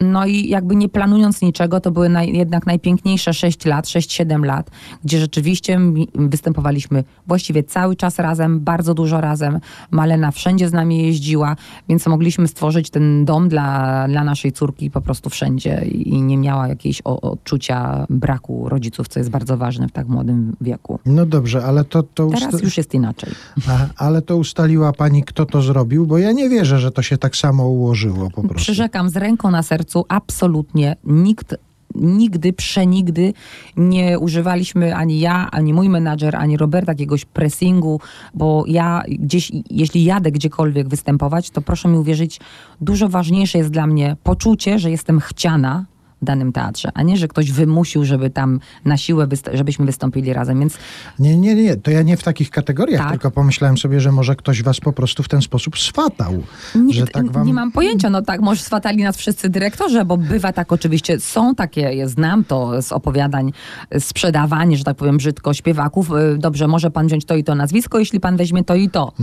No 0.02 0.26
i 0.26 0.50
jakby 0.50 0.76
nie 0.76 0.90
planując 0.90 1.42
niczego, 1.42 1.80
to 1.80 1.92
były 1.92 2.10
naj, 2.10 2.38
jednak 2.38 2.66
najpiękniejsze 2.66 3.34
6 3.34 3.66
lat, 3.66 3.86
6-7 3.86 4.46
lat, 4.46 4.70
gdzie 5.04 5.20
rzeczywiście 5.20 5.80
występowaliśmy 6.16 7.04
właściwie 7.28 7.64
cały 7.64 7.96
czas 7.96 8.20
razem, 8.20 8.60
bardzo 8.60 8.94
dużo 8.94 9.22
razem. 9.22 9.60
Malena 9.92 10.32
wszędzie 10.32 10.70
z 10.70 10.74
nami 10.74 11.04
jeździła, 11.04 11.56
więc 11.90 12.08
mogliśmy 12.08 12.48
stworzyć 12.48 12.90
ten 12.90 13.26
dom 13.26 13.50
dla, 13.50 14.08
dla 14.08 14.24
naszej 14.24 14.52
córki 14.52 14.92
po 14.92 15.02
prostu 15.02 15.30
wszędzie 15.30 15.86
i 15.86 16.22
nie 16.22 16.38
miała 16.38 16.68
jakiejś 16.68 17.02
odczucia 17.02 18.06
braku 18.10 18.70
rodziców, 18.70 19.08
co 19.08 19.20
jest 19.20 19.30
bardzo 19.30 19.58
ważne 19.58 19.88
w 19.88 19.92
tak 19.92 20.08
młodym 20.08 20.56
wieku. 20.62 21.00
No 21.06 21.26
dobrze, 21.26 21.66
ale 21.66 21.84
to, 21.84 22.04
to, 22.04 22.28
Teraz 22.28 22.62
już 22.62 22.78
jest 22.78 22.94
inaczej. 22.94 23.30
A, 23.68 24.06
ale 24.06 24.22
to 24.22 24.38
ustaliła 24.38 24.94
pani, 24.94 25.09
kto 25.24 25.46
to 25.46 25.62
zrobił, 25.62 26.06
bo 26.06 26.18
ja 26.18 26.32
nie 26.32 26.50
wierzę, 26.50 26.80
że 26.80 26.92
to 26.92 27.02
się 27.02 27.18
tak 27.18 27.36
samo 27.36 27.68
ułożyło 27.68 28.30
po 28.30 28.42
prostu. 28.42 28.56
Przyrzekam 28.56 29.10
z 29.10 29.18
ręką 29.18 29.52
na 29.52 29.64
sercu, 29.64 30.06
absolutnie 30.10 30.96
nikt 31.04 31.56
nigdy, 31.96 32.54
przenigdy 32.54 33.34
nie 33.78 34.20
używaliśmy 34.20 34.96
ani 34.96 35.20
ja, 35.20 35.52
ani 35.52 35.74
mój 35.74 35.90
menadżer, 35.90 36.36
ani 36.36 36.58
Robert 36.58 36.88
jakiegoś 36.88 37.26
pressingu, 37.26 38.00
bo 38.34 38.64
ja 38.68 39.04
gdzieś, 39.08 39.52
jeśli 39.70 40.04
jadę 40.04 40.32
gdziekolwiek 40.32 40.88
występować, 40.88 41.50
to 41.50 41.62
proszę 41.62 41.90
mi 41.90 41.98
uwierzyć, 41.98 42.40
dużo 42.82 43.10
ważniejsze 43.10 43.58
jest 43.58 43.70
dla 43.70 43.88
mnie 43.88 44.18
poczucie, 44.24 44.80
że 44.80 44.92
jestem 44.92 45.20
chciana 45.20 45.86
danym 46.22 46.52
teatrze, 46.52 46.90
a 46.94 47.04
nie, 47.04 47.18
że 47.18 47.28
ktoś 47.28 47.52
wymusił, 47.52 48.06
żeby 48.06 48.30
tam 48.30 48.60
na 48.86 48.98
siłę, 48.98 49.28
żebyśmy 49.54 49.86
wystąpili 49.86 50.34
razem, 50.34 50.60
więc 50.60 50.78
Nie, 51.20 51.38
nie, 51.38 51.56
nie, 51.56 51.76
to 51.76 51.92
ja 51.92 52.02
nie 52.02 52.18
w 52.18 52.24
takich 52.24 52.50
kategoriach, 52.50 53.02
Tak. 53.02 53.12
tylko 53.12 53.32
pomyślałem 53.32 53.78
sobie, 53.78 54.02
że 54.02 54.12
może 54.12 54.36
ktoś 54.36 54.64
was 54.64 54.80
po 54.80 54.94
prostu 54.94 55.24
w 55.24 55.30
ten 55.30 55.42
sposób 55.42 55.78
swatał. 55.80 56.44
Nie, 56.76 56.94
że 56.94 57.08
tak 57.08 57.32
wam... 57.32 57.48
nie 57.48 57.54
mam 57.54 57.72
pojęcia, 57.72 58.10
no 58.10 58.22
tak, 58.22 58.42
może 58.42 58.62
swatali 58.62 59.04
nas 59.04 59.18
wszyscy 59.18 59.50
dyrektorzy, 59.50 60.06
bo 60.06 60.18
bywa 60.18 60.54
tak 60.54 60.72
oczywiście, 60.72 61.20
są 61.20 61.56
takie, 61.56 61.82
ja 61.82 62.08
znam 62.08 62.44
to 62.44 62.82
z 62.82 62.92
opowiadań, 62.92 63.52
sprzedawanie, 64.00 64.78
że 64.78 64.84
tak 64.84 64.98
powiem 64.98 65.18
brzydko, 65.18 65.54
śpiewaków. 65.54 66.12
Y, 66.12 66.38
Dobrze, 66.38 66.68
może 66.68 66.92
pan 66.92 67.08
wziąć 67.08 67.26
to 67.26 67.36
i 67.36 67.44
to 67.44 67.56
nazwisko, 67.56 68.00
jeśli 68.00 68.20
pan 68.20 68.38
weźmie 68.38 68.64
to 68.64 68.76
i 68.76 68.90
to. 68.90 69.14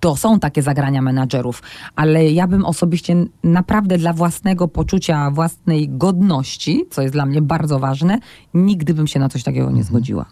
To 0.00 0.16
są 0.16 0.40
takie 0.40 0.62
zagrania 0.62 1.02
menadżerów, 1.02 1.62
ale 1.96 2.30
ja 2.30 2.46
bym 2.46 2.64
osobiście 2.64 3.16
naprawdę 3.44 3.98
dla 3.98 4.12
własnego 4.12 4.68
poczucia, 4.68 5.30
własnej 5.30 5.88
godności 5.88 6.41
co 6.90 7.02
jest 7.02 7.14
dla 7.14 7.26
mnie 7.26 7.42
bardzo 7.42 7.78
ważne, 7.78 8.18
nigdy 8.54 8.94
bym 8.94 9.06
się 9.06 9.20
na 9.20 9.28
coś 9.28 9.42
takiego 9.42 9.70
nie 9.70 9.84
zgodziła. 9.84 10.24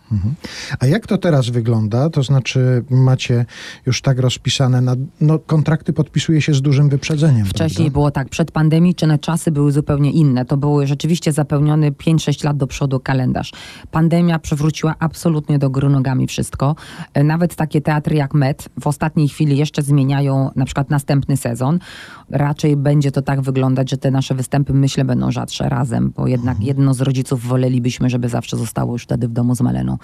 A 0.81 0.87
jak 0.87 1.07
to 1.07 1.19
teraz 1.19 1.49
wygląda? 1.49 2.11
To 2.11 2.23
znaczy 2.23 2.85
macie 2.91 3.47
już 3.87 4.03
tak 4.03 4.19
rozpisane, 4.19 4.81
na, 4.81 4.97
no, 5.21 5.39
kontrakty 5.39 5.93
podpisuje 5.93 6.43
się 6.43 6.55
z 6.55 6.63
dużym 6.63 6.89
wyprzedzeniem. 6.89 7.47
Wcześniej 7.47 7.77
prawda? 7.77 7.93
było 7.93 8.11
tak, 8.11 8.29
przedpandemiczne 8.29 9.19
czasy 9.19 9.51
były 9.51 9.73
zupełnie 9.73 10.13
inne. 10.13 10.45
To 10.45 10.57
były 10.57 10.87
rzeczywiście 10.87 11.33
zapełniony 11.33 11.93
5-6 11.93 12.45
lat 12.45 12.57
do 12.57 12.67
przodu 12.67 13.01
kalendarz. 13.01 13.53
Pandemia 13.91 14.39
przewróciła 14.39 14.95
absolutnie 14.99 15.59
do 15.59 15.71
góry 15.71 15.89
nogami 15.89 16.27
wszystko. 16.27 16.77
E, 17.15 17.25
Nawet 17.25 17.55
takie 17.55 17.81
teatry 17.81 18.17
jak 18.17 18.35
Met 18.35 18.69
w 18.81 18.87
ostatniej 18.87 19.29
chwili 19.29 19.59
jeszcze 19.59 19.83
zmieniają 19.83 20.51
na 20.57 20.65
przykład 20.65 20.91
następny 20.91 21.37
sezon. 21.37 21.79
Raczej 22.31 22.77
będzie 22.77 23.11
to 23.11 23.23
tak 23.23 23.41
wyglądać, 23.41 23.91
że 23.91 23.97
te 23.97 24.11
nasze 24.11 24.35
występy 24.35 24.73
myślę 24.73 25.05
będą 25.05 25.31
rzadsze 25.31 25.69
razem, 25.69 26.00
bo 26.01 26.27
jednak 26.27 26.61
jedno 26.61 26.95
z 26.95 27.01
rodziców 27.01 27.47
wolelibyśmy, 27.47 28.11
żeby 28.11 28.29
zawsze 28.29 28.57
zostało 28.57 28.93
już 28.93 29.03
wtedy 29.03 29.29
w 29.29 29.33
domu 29.33 29.55
z 29.55 29.61
Maleną. 29.61 29.99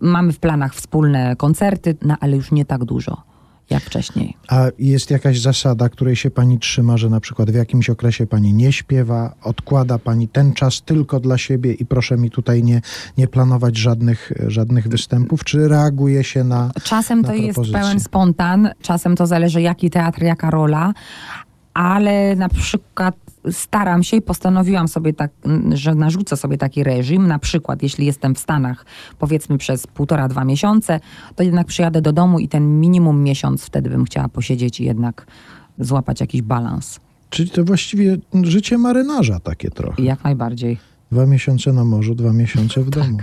Mamy 0.00 0.32
w 0.32 0.38
planach 0.38 0.74
wspólne 0.74 1.36
koncerty, 1.36 1.96
no 2.02 2.16
ale 2.20 2.36
już 2.36 2.52
nie 2.52 2.64
tak 2.64 2.84
dużo 2.84 3.32
jak 3.70 3.82
wcześniej. 3.82 4.36
A 4.48 4.66
jest 4.78 5.10
jakaś 5.10 5.40
zasada, 5.40 5.88
której 5.88 6.16
się 6.16 6.30
pani 6.30 6.58
trzyma, 6.58 6.96
że 6.96 7.10
na 7.10 7.20
przykład 7.20 7.50
w 7.50 7.54
jakimś 7.54 7.90
okresie 7.90 8.26
pani 8.26 8.52
nie 8.52 8.72
śpiewa, 8.72 9.34
odkłada 9.42 9.98
pani 9.98 10.28
ten 10.28 10.52
czas 10.52 10.82
tylko 10.82 11.20
dla 11.20 11.38
siebie 11.38 11.72
i 11.72 11.86
proszę 11.86 12.16
mi 12.16 12.30
tutaj 12.30 12.62
nie, 12.62 12.80
nie 13.18 13.28
planować 13.28 13.76
żadnych, 13.76 14.32
żadnych 14.46 14.88
występów, 14.88 15.44
czy 15.44 15.68
reaguje 15.68 16.24
się 16.24 16.44
na. 16.44 16.70
Czasem 16.84 17.20
na 17.20 17.28
to 17.28 17.34
jest 17.34 17.44
propozycje? 17.44 17.80
pełen 17.80 18.00
spontan, 18.00 18.70
czasem 18.82 19.16
to 19.16 19.26
zależy 19.26 19.62
jaki 19.62 19.90
teatr, 19.90 20.22
jaka 20.22 20.50
rola, 20.50 20.92
ale 21.74 22.36
na 22.36 22.48
przykład 22.48 23.14
staram 23.50 24.02
się 24.02 24.16
i 24.16 24.22
postanowiłam 24.22 24.88
sobie 24.88 25.12
tak, 25.12 25.30
że 25.72 25.94
narzucę 25.94 26.36
sobie 26.36 26.58
taki 26.58 26.84
reżim. 26.84 27.26
Na 27.26 27.38
przykład, 27.38 27.82
jeśli 27.82 28.06
jestem 28.06 28.34
w 28.34 28.38
Stanach, 28.38 28.86
powiedzmy 29.18 29.58
przez 29.58 29.86
półtora, 29.86 30.28
dwa 30.28 30.44
miesiące, 30.44 31.00
to 31.36 31.42
jednak 31.42 31.66
przyjadę 31.66 32.02
do 32.02 32.12
domu 32.12 32.38
i 32.38 32.48
ten 32.48 32.80
minimum 32.80 33.22
miesiąc 33.22 33.64
wtedy 33.64 33.90
bym 33.90 34.04
chciała 34.04 34.28
posiedzieć 34.28 34.80
i 34.80 34.84
jednak 34.84 35.26
złapać 35.78 36.20
jakiś 36.20 36.42
balans. 36.42 37.00
Czyli 37.30 37.50
to 37.50 37.64
właściwie 37.64 38.16
życie 38.42 38.78
marynarza 38.78 39.40
takie 39.40 39.70
trochę. 39.70 40.02
Jak 40.02 40.24
najbardziej. 40.24 40.78
Dwa 41.12 41.26
miesiące 41.26 41.72
na 41.72 41.84
morzu, 41.84 42.14
dwa 42.14 42.32
miesiące 42.32 42.82
w 42.82 42.90
domu. 43.00 43.18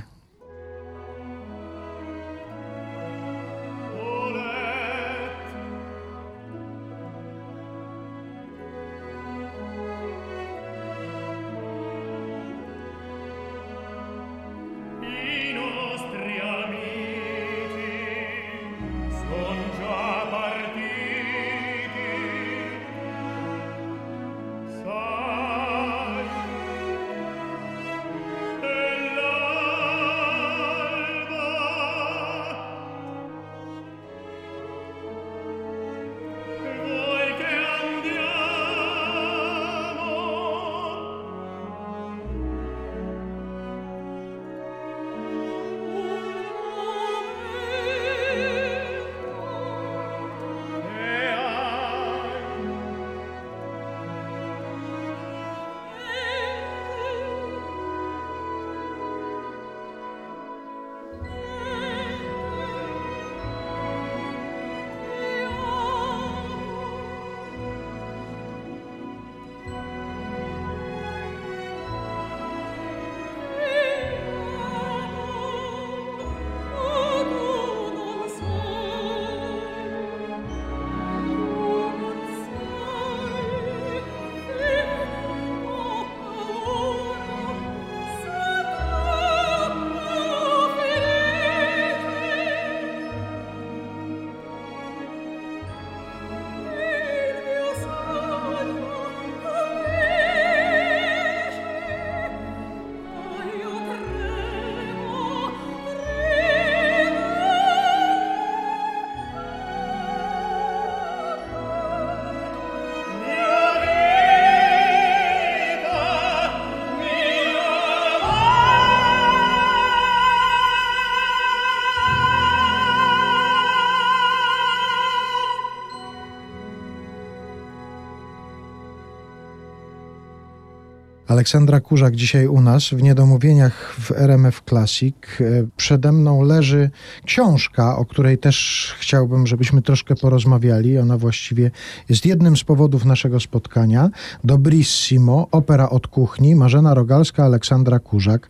Aleksandra 131.40 131.80
Kurzak 131.80 132.16
dzisiaj 132.16 132.48
u 132.48 132.62
nas 132.62 132.90
w 132.90 133.04
Niedomówieniach 133.04 133.96
w 134.00 134.12
RMF 134.12 134.62
Classic. 134.70 135.16
E, 135.42 135.44
Przede 135.78 136.12
mną 136.12 136.42
leży 136.42 136.90
książka, 137.26 137.98
o 137.98 138.06
której 138.06 138.38
też 138.38 138.88
chciałbym, 139.00 139.48
żebyśmy 139.48 139.82
troszkę 139.82 140.16
porozmawiali. 140.16 140.98
Ona 140.98 141.18
właściwie 141.18 141.72
jest 142.10 142.26
jednym 142.26 142.58
z 142.58 142.64
powodów 142.64 143.06
naszego 143.06 143.40
spotkania. 143.40 144.10
Dobrissimo, 144.44 145.48
opera 145.52 145.90
od 145.90 146.08
kuchni, 146.08 146.56
Marzena 146.56 146.94
Rogalska, 146.94 147.46
Aleksandra 147.46 148.00
Kurzak. 148.00 148.50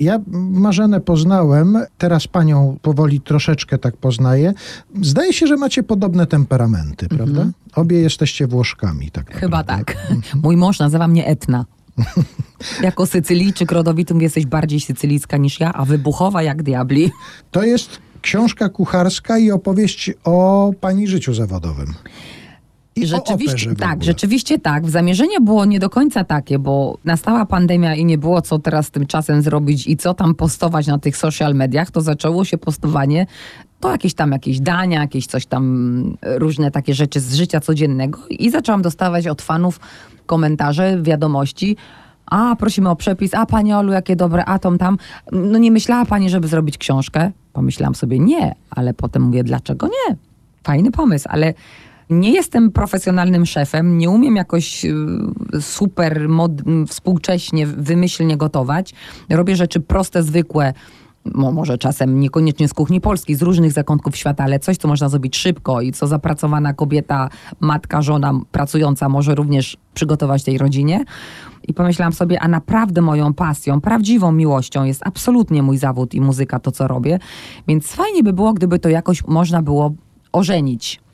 Ja 0.00 0.20
Marzenę 0.50 1.00
poznałem, 1.00 1.78
teraz 1.98 2.26
panią 2.28 2.78
powoli 2.82 3.20
troszeczkę 3.20 3.78
tak 3.78 3.96
poznaję. 3.96 4.54
Zdaje 5.02 5.32
się, 5.32 5.46
że 5.46 5.56
macie 5.56 5.82
podobne 5.82 6.26
temperamenty, 6.26 7.08
prawda? 7.08 7.46
Obie 7.74 8.00
jesteście 8.00 8.46
Włoszkami, 8.46 9.10
tak 9.10 9.34
Chyba 9.34 9.56
naprawdę. 9.58 9.84
tak. 9.94 9.96
Mój 10.42 10.56
mąż 10.56 10.78
nazywa 10.78 11.08
mnie 11.08 11.26
Etna. 11.26 11.64
jako 12.82 13.06
Sycylijczyk 13.06 13.72
rodowity 13.72 14.14
mówię, 14.14 14.24
jesteś 14.24 14.46
bardziej 14.46 14.80
sycylijska 14.80 15.36
niż 15.36 15.60
ja, 15.60 15.72
a 15.72 15.84
wybuchowa 15.84 16.42
jak 16.42 16.62
diabli. 16.62 17.10
To 17.50 17.62
jest 17.62 17.98
książka 18.22 18.68
kucharska 18.68 19.38
i 19.38 19.50
opowieść 19.50 20.10
o 20.24 20.70
pani 20.80 21.08
życiu 21.08 21.34
zawodowym. 21.34 21.94
I 22.96 23.06
Rzeczywiście, 23.06 23.70
w 23.70 23.78
tak, 23.78 24.04
rzeczywiście 24.04 24.58
tak. 24.58 24.90
Zamierzenie 24.90 25.40
było 25.40 25.64
nie 25.64 25.78
do 25.78 25.90
końca 25.90 26.24
takie, 26.24 26.58
bo 26.58 26.98
nastała 27.04 27.46
pandemia 27.46 27.94
i 27.94 28.04
nie 28.04 28.18
było 28.18 28.42
co 28.42 28.58
teraz 28.58 28.90
tym 28.90 29.06
czasem 29.06 29.42
zrobić 29.42 29.86
i 29.86 29.96
co 29.96 30.14
tam 30.14 30.34
postować 30.34 30.86
na 30.86 30.98
tych 30.98 31.16
social 31.16 31.54
mediach, 31.54 31.90
to 31.90 32.00
zaczęło 32.00 32.44
się 32.44 32.58
postowanie 32.58 33.26
to 33.80 33.90
jakieś 33.90 34.14
tam 34.14 34.32
jakieś 34.32 34.60
dania, 34.60 35.00
jakieś 35.00 35.26
coś 35.26 35.46
tam, 35.46 36.16
e, 36.22 36.38
różne 36.38 36.70
takie 36.70 36.94
rzeczy 36.94 37.20
z 37.20 37.34
życia 37.34 37.60
codziennego 37.60 38.18
i 38.30 38.50
zaczęłam 38.50 38.82
dostawać 38.82 39.26
od 39.26 39.42
fanów 39.42 39.80
komentarze, 40.26 41.02
wiadomości, 41.02 41.76
a 42.26 42.56
prosimy 42.56 42.90
o 42.90 42.96
przepis, 42.96 43.34
a 43.34 43.46
pani 43.46 43.72
Olu, 43.72 43.92
jakie 43.92 44.16
dobre, 44.16 44.44
a 44.44 44.58
tom 44.58 44.78
tam. 44.78 44.98
No 45.32 45.58
nie 45.58 45.70
myślała 45.70 46.04
pani, 46.04 46.30
żeby 46.30 46.48
zrobić 46.48 46.78
książkę? 46.78 47.30
Pomyślałam 47.52 47.94
sobie 47.94 48.18
nie, 48.18 48.54
ale 48.70 48.94
potem 48.94 49.22
mówię, 49.22 49.44
dlaczego 49.44 49.86
nie? 49.86 50.16
Fajny 50.62 50.90
pomysł, 50.90 51.28
ale 51.30 51.54
nie 52.10 52.32
jestem 52.32 52.72
profesjonalnym 52.72 53.46
szefem, 53.46 53.98
nie 53.98 54.10
umiem 54.10 54.36
jakoś 54.36 54.84
y, 54.84 54.94
super 55.60 56.28
mod, 56.28 56.52
współcześnie, 56.88 57.66
wymyślnie 57.66 58.36
gotować. 58.36 58.94
Robię 59.30 59.56
rzeczy 59.56 59.80
proste, 59.80 60.22
zwykłe, 60.22 60.72
mo, 61.34 61.52
może 61.52 61.78
czasem 61.78 62.20
niekoniecznie 62.20 62.68
z 62.68 62.74
kuchni 62.74 63.00
polskiej, 63.00 63.36
z 63.36 63.42
różnych 63.42 63.72
zakątków 63.72 64.16
świata, 64.16 64.44
ale 64.44 64.58
coś, 64.58 64.76
co 64.76 64.88
można 64.88 65.08
zrobić 65.08 65.36
szybko 65.36 65.80
i 65.80 65.92
co 65.92 66.06
zapracowana 66.06 66.74
kobieta, 66.74 67.28
matka, 67.60 68.02
żona 68.02 68.40
pracująca 68.52 69.08
może 69.08 69.34
również 69.34 69.76
przygotować 69.94 70.44
tej 70.44 70.58
rodzinie. 70.58 71.04
I 71.68 71.74
pomyślałam 71.74 72.12
sobie, 72.12 72.40
a 72.40 72.48
naprawdę 72.48 73.02
moją 73.02 73.34
pasją, 73.34 73.80
prawdziwą 73.80 74.32
miłością 74.32 74.84
jest 74.84 75.06
absolutnie 75.06 75.62
mój 75.62 75.78
zawód 75.78 76.14
i 76.14 76.20
muzyka, 76.20 76.58
to 76.58 76.72
co 76.72 76.88
robię. 76.88 77.18
Więc 77.68 77.86
fajnie 77.86 78.22
by 78.22 78.32
było, 78.32 78.52
gdyby 78.52 78.78
to 78.78 78.88
jakoś 78.88 79.24
można 79.26 79.62
było 79.62 79.92
ożenić. 80.32 81.05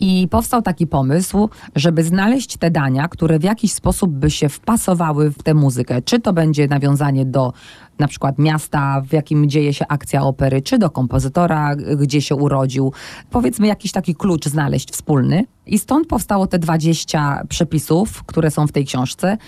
I 0.00 0.28
powstał 0.30 0.62
taki 0.62 0.86
pomysł, 0.86 1.48
żeby 1.76 2.04
znaleźć 2.04 2.56
te 2.56 2.70
dania, 2.70 3.08
które 3.08 3.38
w 3.38 3.42
jakiś 3.42 3.72
sposób 3.72 4.10
by 4.10 4.30
się 4.30 4.48
wpasowały 4.48 5.30
w 5.30 5.42
tę 5.42 5.54
muzykę. 5.54 6.02
Czy 6.02 6.20
to 6.20 6.32
będzie 6.32 6.68
nawiązanie 6.68 7.26
do 7.26 7.52
na 7.98 8.08
przykład 8.08 8.38
miasta, 8.38 9.02
w 9.08 9.12
jakim 9.12 9.50
dzieje 9.50 9.74
się 9.74 9.84
akcja 9.88 10.22
opery, 10.22 10.62
czy 10.62 10.78
do 10.78 10.90
kompozytora, 10.90 11.76
gdzie 11.76 12.22
się 12.22 12.34
urodził. 12.34 12.92
Powiedzmy 13.30 13.66
jakiś 13.66 13.92
taki 13.92 14.14
klucz 14.14 14.46
znaleźć 14.46 14.90
wspólny. 14.90 15.44
I 15.66 15.78
stąd 15.78 16.06
powstało 16.08 16.46
te 16.46 16.58
20 16.58 17.42
przepisów, 17.48 18.22
które 18.24 18.50
są 18.50 18.66
w 18.66 18.72
tej 18.72 18.84
książce. 18.84 19.38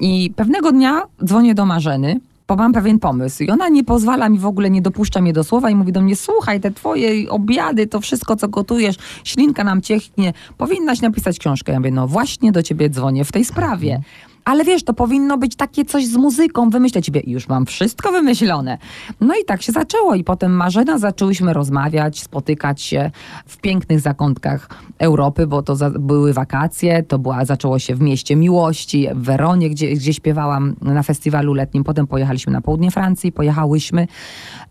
I 0.00 0.32
pewnego 0.36 0.72
dnia 0.72 1.02
dzwonię 1.24 1.54
do 1.54 1.66
Marzeny, 1.66 2.20
bo 2.48 2.56
mam 2.56 2.72
pewien 2.72 2.98
pomysł. 2.98 3.42
I 3.42 3.50
ona 3.50 3.68
nie 3.68 3.84
pozwala 3.84 4.28
mi 4.28 4.38
w 4.38 4.46
ogóle, 4.46 4.70
nie 4.70 4.82
dopuszcza 4.82 5.20
mnie 5.20 5.32
do 5.32 5.44
słowa 5.44 5.70
i 5.70 5.74
mówi 5.74 5.92
do 5.92 6.00
mnie, 6.00 6.16
słuchaj, 6.16 6.60
te 6.60 6.70
twoje 6.70 7.30
obiady, 7.30 7.86
to 7.86 8.00
wszystko, 8.00 8.36
co 8.36 8.48
gotujesz, 8.48 8.96
ślinka 9.24 9.64
nam 9.64 9.82
ciechnie, 9.82 10.32
powinnaś 10.58 11.00
napisać 11.00 11.38
książkę. 11.38 11.72
Ja 11.72 11.80
mówię, 11.80 11.90
no 11.90 12.08
właśnie 12.08 12.52
do 12.52 12.62
ciebie 12.62 12.90
dzwonię 12.90 13.24
w 13.24 13.32
tej 13.32 13.44
sprawie. 13.44 14.00
Ale 14.48 14.64
wiesz, 14.64 14.82
to 14.82 14.94
powinno 14.94 15.38
być 15.38 15.56
takie 15.56 15.84
coś 15.84 16.06
z 16.06 16.16
muzyką, 16.16 16.70
wymyślę 16.70 17.02
ciebie. 17.02 17.22
Już 17.26 17.48
mam 17.48 17.66
wszystko 17.66 18.12
wymyślone. 18.12 18.78
No 19.20 19.34
i 19.42 19.44
tak 19.44 19.62
się 19.62 19.72
zaczęło. 19.72 20.14
I 20.14 20.24
potem 20.24 20.52
Marzena 20.52 20.98
zaczęłyśmy 20.98 21.52
rozmawiać, 21.52 22.20
spotykać 22.20 22.82
się 22.82 23.10
w 23.46 23.56
pięknych 23.56 24.00
zakątkach 24.00 24.68
Europy, 24.98 25.46
bo 25.46 25.62
to 25.62 25.76
za, 25.76 25.90
były 25.90 26.32
wakacje, 26.32 27.02
to 27.02 27.18
była, 27.18 27.44
zaczęło 27.44 27.78
się 27.78 27.94
w 27.94 28.00
mieście 28.00 28.36
miłości, 28.36 29.08
w 29.14 29.22
Weronie, 29.22 29.70
gdzie, 29.70 29.92
gdzie 29.92 30.14
śpiewałam 30.14 30.76
na 30.82 31.02
festiwalu 31.02 31.54
letnim. 31.54 31.84
Potem 31.84 32.06
pojechaliśmy 32.06 32.52
na 32.52 32.60
południe 32.60 32.90
Francji, 32.90 33.32
pojechałyśmy. 33.32 34.06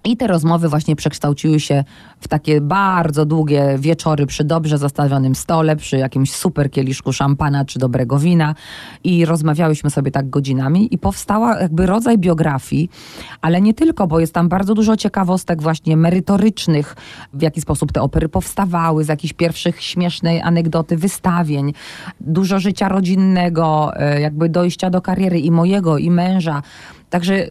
I 0.03 0.17
te 0.17 0.27
rozmowy 0.27 0.69
właśnie 0.69 0.95
przekształciły 0.95 1.59
się 1.59 1.83
w 2.19 2.27
takie 2.27 2.61
bardzo 2.61 3.25
długie 3.25 3.75
wieczory 3.79 4.25
przy 4.25 4.43
dobrze 4.43 4.77
zastawionym 4.77 5.35
stole, 5.35 5.75
przy 5.75 5.97
jakimś 5.97 6.31
super 6.31 6.71
kieliszku 6.71 7.13
szampana 7.13 7.65
czy 7.65 7.79
dobrego 7.79 8.19
wina. 8.19 8.55
I 9.03 9.25
rozmawiałyśmy 9.25 9.66
sobie 9.75 10.11
tak 10.11 10.29
godzinami 10.29 10.93
i 10.93 10.97
powstała 10.97 11.59
jakby 11.59 11.85
rodzaj 11.85 12.17
biografii, 12.17 12.89
ale 13.41 13.61
nie 13.61 13.73
tylko, 13.73 14.07
bo 14.07 14.19
jest 14.19 14.33
tam 14.33 14.49
bardzo 14.49 14.73
dużo 14.73 14.97
ciekawostek 14.97 15.61
właśnie 15.61 15.97
merytorycznych, 15.97 16.95
w 17.33 17.41
jaki 17.41 17.61
sposób 17.61 17.91
te 17.91 18.01
opery 18.01 18.29
powstawały, 18.29 19.03
z 19.03 19.07
jakichś 19.07 19.33
pierwszych 19.33 19.81
śmiesznej 19.81 20.41
anegdoty, 20.41 20.97
wystawień, 20.97 21.73
dużo 22.21 22.59
życia 22.59 22.89
rodzinnego, 22.89 23.91
e, 23.95 24.21
jakby 24.21 24.49
dojścia 24.49 24.89
do 24.89 25.01
kariery 25.01 25.39
i 25.39 25.51
mojego, 25.51 25.97
i 25.97 26.11
męża. 26.11 26.61
Także 27.09 27.47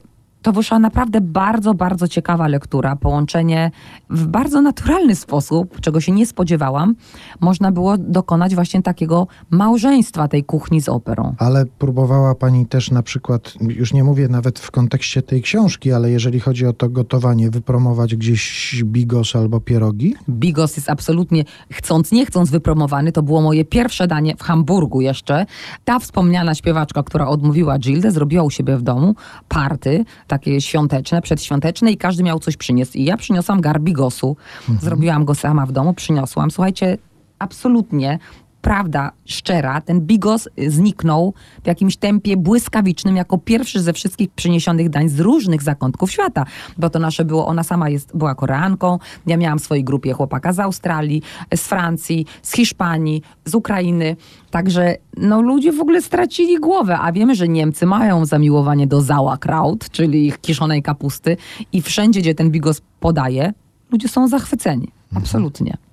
to 0.47 0.53
wyszła 0.53 0.79
naprawdę 0.79 1.21
bardzo, 1.21 1.75
bardzo 1.75 2.09
ciekawa 2.09 2.49
lektura. 2.49 2.97
Połączenie 2.97 3.71
w 4.11 4.27
bardzo 4.27 4.63
naturalny 4.63 5.15
sposób, 5.15 5.81
czego 5.81 6.01
się 6.01 6.13
nie 6.13 6.27
spodziewałam, 6.27 6.95
można 7.41 7.73
było 7.73 7.99
dokonać 7.99 8.55
właśnie 8.55 8.83
takiego 8.83 9.27
małżeństwa 9.51 10.29
tej 10.29 10.45
kuchni 10.45 10.81
z 10.81 10.89
operą. 10.89 11.35
Ale 11.39 11.67
próbowała 11.67 12.35
pani 12.35 12.67
też 12.67 12.91
na 12.91 13.03
przykład, 13.03 13.55
już 13.61 13.93
nie 13.93 14.05
mówię 14.05 14.29
nawet 14.29 14.59
w 14.59 14.71
kontekście 14.71 15.23
tej 15.23 15.43
książki, 15.43 15.93
ale 15.93 16.11
jeżeli 16.11 16.41
chodzi 16.41 16.67
o 16.67 16.73
to 16.73 16.89
gotowanie, 16.89 17.51
wypromować 17.51 18.17
gdzieś 18.17 18.83
bigos 18.85 19.37
albo 19.37 19.61
pierogi? 19.61 20.15
Bigos 20.29 20.77
jest 20.77 20.91
absolutnie, 20.91 21.45
chcąc 21.73 22.13
nie 22.13 22.27
chcąc, 22.27 22.51
wypromowany. 22.51 23.13
To 23.13 23.23
było 23.23 23.41
moje 23.41 23.65
pierwsze 23.65 24.07
danie 24.07 24.37
w 24.37 24.43
Hamburgu 24.43 25.01
jeszcze. 25.01 25.47
Ta 25.85 25.99
wspomniana 25.99 26.55
śpiewaczka, 26.55 27.03
która 27.03 27.29
odmówiła 27.29 27.79
Gildę, 27.79 28.11
zrobiła 28.11 28.43
u 28.43 28.51
siebie 28.51 28.77
w 28.77 28.83
domu 28.83 29.15
party, 29.49 30.05
takie 30.39 30.61
świąteczne, 30.61 31.23
przedświąteczne 31.23 31.91
i 31.91 31.97
każdy 31.97 32.23
miał 32.23 32.39
coś 32.39 32.57
przynieść. 32.57 32.97
I 32.97 33.05
ja 33.05 33.17
przyniosłam 33.17 33.61
gar 33.61 33.81
bigosu. 33.81 34.37
Zrobiłam 34.81 35.25
go 35.25 35.35
sama 35.35 35.67
w 35.67 35.73
domu, 35.73 35.95
przyniosłam. 35.95 36.51
Słuchajcie, 36.51 36.99
absolutnie 37.39 38.19
prawda 38.67 39.13
szczera, 39.25 39.81
ten 39.81 40.01
bigos 40.01 40.49
zniknął 40.69 41.35
w 41.65 41.67
jakimś 41.67 41.97
tempie 41.97 42.37
błyskawicznym 42.37 43.17
jako 43.17 43.39
pierwszy 43.39 43.81
ze 43.81 43.93
wszystkich 43.93 44.31
przyniesionych 44.31 44.91
dań 44.91 45.09
z 45.09 45.21
różnych 45.21 45.63
zakątków 45.63 46.13
świata. 46.13 46.45
Bo 46.79 46.91
to 46.91 46.99
nasze 46.99 47.25
było, 47.25 47.47
ona 47.47 47.63
sama 47.63 47.89
jest, 47.89 48.17
była 48.17 48.35
Koreanką, 48.35 48.99
ja 49.27 49.37
miałam 49.37 49.59
w 49.59 49.63
swojej 49.63 49.85
grupie 49.85 50.13
chłopaka 50.13 50.53
z 50.53 50.61
Australii, 50.61 51.23
z 51.55 51.61
Francji, 51.61 52.27
z 52.43 52.53
Hiszpanii, 52.53 53.23
z 53.45 53.55
Ukrainy. 53.55 54.17
Także 54.51 54.97
no, 55.17 55.43
ludzie 55.43 55.73
w 55.73 55.81
ogóle 55.81 56.03
stracili 56.03 56.61
głowę, 56.61 56.99
a 56.99 57.13
wiemy, 57.13 57.35
że 57.35 57.49
Niemcy 57.49 57.87
mają 57.87 58.25
zamiłowanie 58.25 58.87
do 58.87 59.03
sauerkraut, 59.03 59.91
czyli 59.91 60.27
ich 60.27 60.41
kiszonej 60.41 60.83
kapusty 60.83 61.37
i 61.73 61.83
wszędzie, 61.83 62.21
gdzie 62.21 62.35
ten 62.35 62.51
bigos 62.51 62.83
podaje, 63.01 63.53
ludzie 63.93 64.09
są 64.09 64.29
zachwyceni. 64.29 64.89
Absolutnie. 65.15 65.86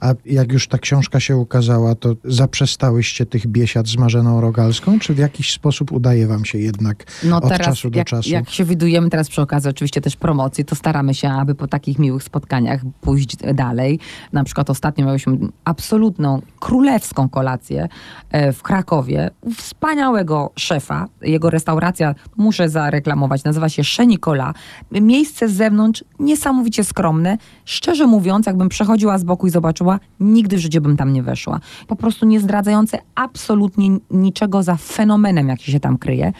A 0.00 0.14
jak 0.26 0.52
już 0.52 0.68
ta 0.68 0.78
książka 0.78 1.20
się 1.20 1.36
ukazała, 1.36 1.94
to 1.94 2.14
zaprzestałyście 2.24 3.26
tych 3.26 3.46
biesiad 3.46 3.88
z 3.88 3.96
Marzeną 3.96 4.40
Rogalską, 4.40 4.98
czy 4.98 5.14
w 5.14 5.18
jakiś 5.18 5.52
sposób 5.52 5.92
udaje 5.92 6.26
wam 6.26 6.44
się 6.44 6.58
jednak 6.58 7.04
No 7.24 7.36
od 7.36 7.48
teraz, 7.48 7.66
czasu 7.66 7.90
do 7.90 7.98
jak, 7.98 8.06
czasu? 8.06 8.30
jak 8.30 8.50
się 8.50 8.64
widujemy 8.64 9.10
teraz 9.10 9.28
przy 9.28 9.42
okazji 9.42 9.70
oczywiście 9.70 10.00
też 10.00 10.16
promocji, 10.16 10.64
to 10.64 10.74
staramy 10.74 11.14
się, 11.14 11.30
aby 11.30 11.54
po 11.54 11.66
takich 11.68 11.98
miłych 11.98 12.22
spotkaniach 12.22 12.80
pójść 13.00 13.36
dalej. 13.54 13.98
Na 14.32 14.44
przykład 14.44 14.70
ostatnio 14.70 15.06
miałyśmy 15.06 15.38
absolutną, 15.64 16.42
królewską 16.60 17.28
kolację 17.28 17.88
e, 18.30 18.52
w 18.52 18.62
Krakowie. 18.62 19.30
u 19.40 19.50
Wspaniałego 19.50 20.52
szefa. 20.56 21.06
Jego 21.22 21.50
restauracja, 21.50 22.14
muszę 22.36 22.68
zareklamować, 22.68 23.44
nazywa 23.44 23.68
się 23.68 23.84
Szenikola. 23.84 24.54
Miejsce 24.92 25.48
z 25.48 25.52
zewnątrz 25.52 26.04
niesamowicie 26.18 26.84
skromne. 26.84 27.38
Szczerze 27.64 28.06
mówiąc, 28.06 28.46
jakbym 28.46 28.68
przechodziła 28.68 29.18
z 29.18 29.24
boku 29.24 29.45
i 29.46 29.50
zobaczyła, 29.50 30.00
nigdy 30.20 30.56
w 30.56 30.60
życiu 30.60 30.80
bym 30.80 30.96
tam 30.96 31.12
nie 31.12 31.22
weszła. 31.22 31.60
Po 31.86 31.96
prostu 31.96 32.26
nie 32.26 32.40
zdradzające 32.40 32.98
absolutnie 33.14 33.98
niczego 34.10 34.62
za 34.62 34.76
fenomenem, 34.76 35.48
jaki 35.48 35.72
się 35.72 35.80
tam 35.80 35.98
kryje. 35.98 36.32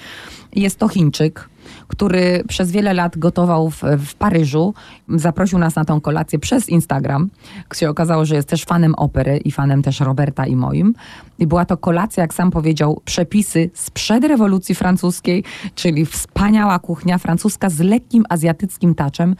Jest 0.56 0.78
to 0.78 0.88
Chińczyk, 0.88 1.48
który 1.88 2.44
przez 2.48 2.70
wiele 2.70 2.94
lat 2.94 3.18
gotował 3.18 3.70
w, 3.70 3.82
w 3.98 4.14
Paryżu. 4.14 4.74
Zaprosił 5.08 5.58
nas 5.58 5.76
na 5.76 5.84
tą 5.84 6.00
kolację 6.00 6.38
przez 6.38 6.68
Instagram. 6.68 7.30
Się 7.74 7.90
okazało, 7.90 8.24
że 8.24 8.34
jest 8.34 8.48
też 8.48 8.64
fanem 8.64 8.94
opery 8.94 9.36
i 9.36 9.52
fanem 9.52 9.82
też 9.82 10.00
Roberta 10.00 10.46
i 10.46 10.56
moim. 10.56 10.94
I 11.38 11.46
była 11.46 11.64
to 11.64 11.76
kolacja, 11.76 12.20
jak 12.20 12.34
sam 12.34 12.50
powiedział, 12.50 13.00
przepisy 13.04 13.70
sprzed 13.74 14.24
rewolucji 14.24 14.74
francuskiej, 14.74 15.44
czyli 15.74 16.06
wspaniała 16.06 16.78
kuchnia 16.78 17.18
francuska 17.18 17.70
z 17.70 17.80
lekkim 17.80 18.24
azjatyckim 18.28 18.94
taczem. 18.94 19.36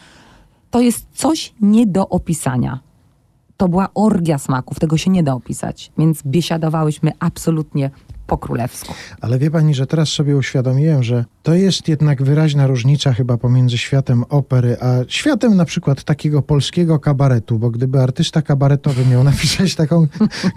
To 0.71 0.81
jest 0.81 1.07
coś 1.13 1.55
nie 1.61 1.87
do 1.87 2.09
opisania. 2.09 2.86
To 3.57 3.69
była 3.69 3.89
orgia 3.95 4.39
smaków, 4.39 4.81
tego 4.81 4.97
się 4.97 5.11
nie 5.11 5.23
da 5.23 5.35
opisać. 5.35 5.93
Więc 5.99 6.23
biesiadowałyśmy 6.23 7.13
absolutnie 7.19 7.91
po 8.27 8.39
królewsku. 8.39 8.95
Ale 9.21 9.39
wie 9.39 9.51
pani, 9.51 9.75
że 9.75 9.87
teraz 9.87 10.09
sobie 10.09 10.37
uświadomiłem, 10.37 11.03
że 11.03 11.25
to 11.43 11.55
jest 11.55 11.89
jednak 11.89 12.23
wyraźna 12.23 12.67
różnica 12.67 13.13
chyba 13.13 13.37
pomiędzy 13.37 13.79
światem 13.79 14.25
opery, 14.29 14.77
a 14.81 14.87
światem 15.09 15.57
na 15.57 15.65
przykład 15.65 16.05
takiego 16.05 16.43
polskiego 16.43 16.99
kabaretu, 16.99 17.59
bo 17.59 17.71
gdyby 17.71 18.01
artysta 18.01 18.43
kabaretowy 18.43 19.07
miał 19.07 19.25
napisać 19.33 19.75
taką 19.75 20.07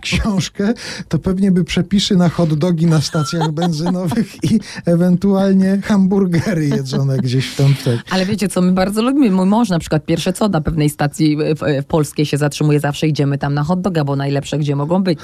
książkę, 0.01 0.73
to 1.07 1.19
pewnie 1.19 1.51
by 1.51 1.63
przepisy 1.63 2.15
na 2.15 2.29
hot 2.29 2.53
dogi 2.53 2.85
na 2.85 3.01
stacjach 3.01 3.51
benzynowych 3.51 4.43
i 4.43 4.59
ewentualnie 4.85 5.81
hamburgery 5.83 6.67
jedzone 6.67 7.17
gdzieś 7.17 7.47
w 7.47 7.55
tym 7.55 7.75
tak. 7.85 8.05
Ale 8.09 8.25
wiecie 8.25 8.47
co, 8.47 8.61
my 8.61 8.71
bardzo 8.71 9.01
lubimy. 9.01 9.31
Mój 9.31 9.45
mąż 9.45 9.69
na 9.69 9.79
przykład 9.79 10.05
pierwsze 10.05 10.33
co 10.33 10.49
na 10.49 10.61
pewnej 10.61 10.89
stacji 10.89 11.37
w, 11.37 11.81
w 11.81 11.85
polskiej 11.85 12.25
się 12.25 12.37
zatrzymuje, 12.37 12.79
zawsze 12.79 13.07
idziemy 13.07 13.37
tam 13.37 13.53
na 13.53 13.63
hot 13.63 13.81
doga, 13.81 14.03
bo 14.03 14.15
najlepsze 14.15 14.57
gdzie 14.57 14.75
mogą 14.75 15.03
być. 15.03 15.19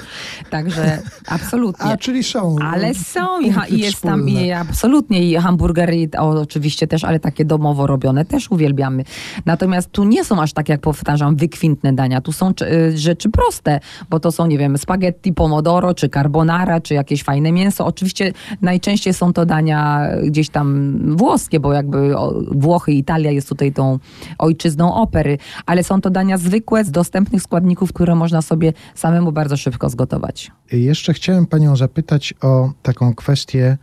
Także 0.50 1.02
absolutnie. 1.26 1.86
A, 1.86 1.96
czyli 1.96 2.24
są. 2.36 2.56
Ale 2.62 2.94
są 2.94 3.40
i, 3.40 3.50
ha, 3.50 3.66
i 3.66 3.78
jest 3.78 4.02
tam 4.02 4.28
i 4.28 4.52
absolutnie 4.52 5.30
i 5.30 5.34
hamburgery 5.34 6.08
o, 6.18 6.28
oczywiście 6.28 6.86
też, 6.86 7.04
ale 7.04 7.20
takie 7.20 7.44
domowo 7.44 7.86
robione 7.86 8.24
też 8.24 8.50
uwielbiamy. 8.50 9.04
Natomiast 9.46 9.92
tu 9.92 10.04
nie 10.04 10.24
są 10.24 10.42
aż 10.42 10.52
tak, 10.52 10.68
jak 10.68 10.80
powtarzam, 10.80 11.36
wykwintne 11.36 11.92
dania. 11.92 12.20
Tu 12.20 12.32
są 12.32 12.52
y, 12.62 12.98
rzeczy 12.98 13.30
proste, 13.30 13.80
bo 14.10 14.20
to 14.20 14.32
są, 14.32 14.46
nie 14.46 14.58
wiem, 14.58 14.78
spaghetti 14.78 15.32
pomodoro, 15.32 15.94
czy 15.94 16.08
carbonara, 16.08 16.80
czy 16.80 16.94
jakieś 16.94 17.22
fajne 17.22 17.52
mięso. 17.52 17.86
Oczywiście 17.86 18.32
najczęściej 18.62 19.14
są 19.14 19.32
to 19.32 19.46
dania 19.46 20.08
gdzieś 20.24 20.48
tam 20.48 20.98
włoskie, 21.16 21.60
bo 21.60 21.72
jakby 21.72 22.16
o, 22.16 22.34
Włochy 22.50 22.92
Italia 22.92 23.30
jest 23.30 23.48
tutaj 23.48 23.72
tą 23.72 23.98
ojczyzną 24.38 24.94
opery, 24.94 25.38
ale 25.66 25.84
są 25.84 26.00
to 26.00 26.10
dania 26.10 26.38
zwykłe, 26.38 26.84
z 26.84 26.90
dostępnych 26.90 27.42
składników, 27.42 27.92
które 27.92 28.14
można 28.14 28.42
sobie 28.42 28.72
samemu 28.94 29.32
bardzo 29.32 29.56
szybko 29.56 29.88
zgotować. 29.90 30.50
Jeszcze 30.72 31.12
chciałem 31.12 31.46
panią 31.46 31.76
zapytać 31.76 32.25
o 32.40 32.72
taką 32.82 33.14
kwestię 33.14 33.78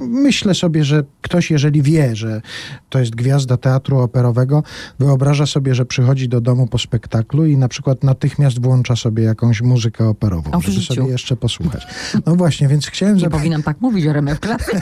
myślę 0.00 0.54
sobie, 0.54 0.84
że 0.84 1.04
ktoś, 1.22 1.50
jeżeli 1.50 1.82
wie, 1.82 2.16
że 2.16 2.42
to 2.88 2.98
jest 2.98 3.14
gwiazda 3.14 3.56
teatru 3.56 3.98
operowego, 3.98 4.62
wyobraża 4.98 5.46
sobie, 5.46 5.74
że 5.74 5.86
przychodzi 5.86 6.28
do 6.28 6.40
domu 6.40 6.66
po 6.66 6.78
spektaklu 6.78 7.46
i 7.46 7.56
na 7.56 7.68
przykład 7.68 8.04
natychmiast 8.04 8.62
włącza 8.62 8.96
sobie 8.96 9.22
jakąś 9.22 9.62
muzykę 9.62 10.08
operową, 10.08 10.60
w 10.60 10.62
żeby 10.64 10.72
życiu. 10.80 10.94
sobie 10.94 11.08
jeszcze 11.08 11.36
posłuchać. 11.36 11.86
No 12.26 12.36
właśnie, 12.36 12.68
więc 12.68 12.86
chciałem 12.86 13.14
Nie 13.14 13.20
zapytać. 13.20 13.40
powinnam 13.40 13.62
tak 13.62 13.80
mówić 13.80 14.06
o 14.06 14.12
Classic. 14.42 14.80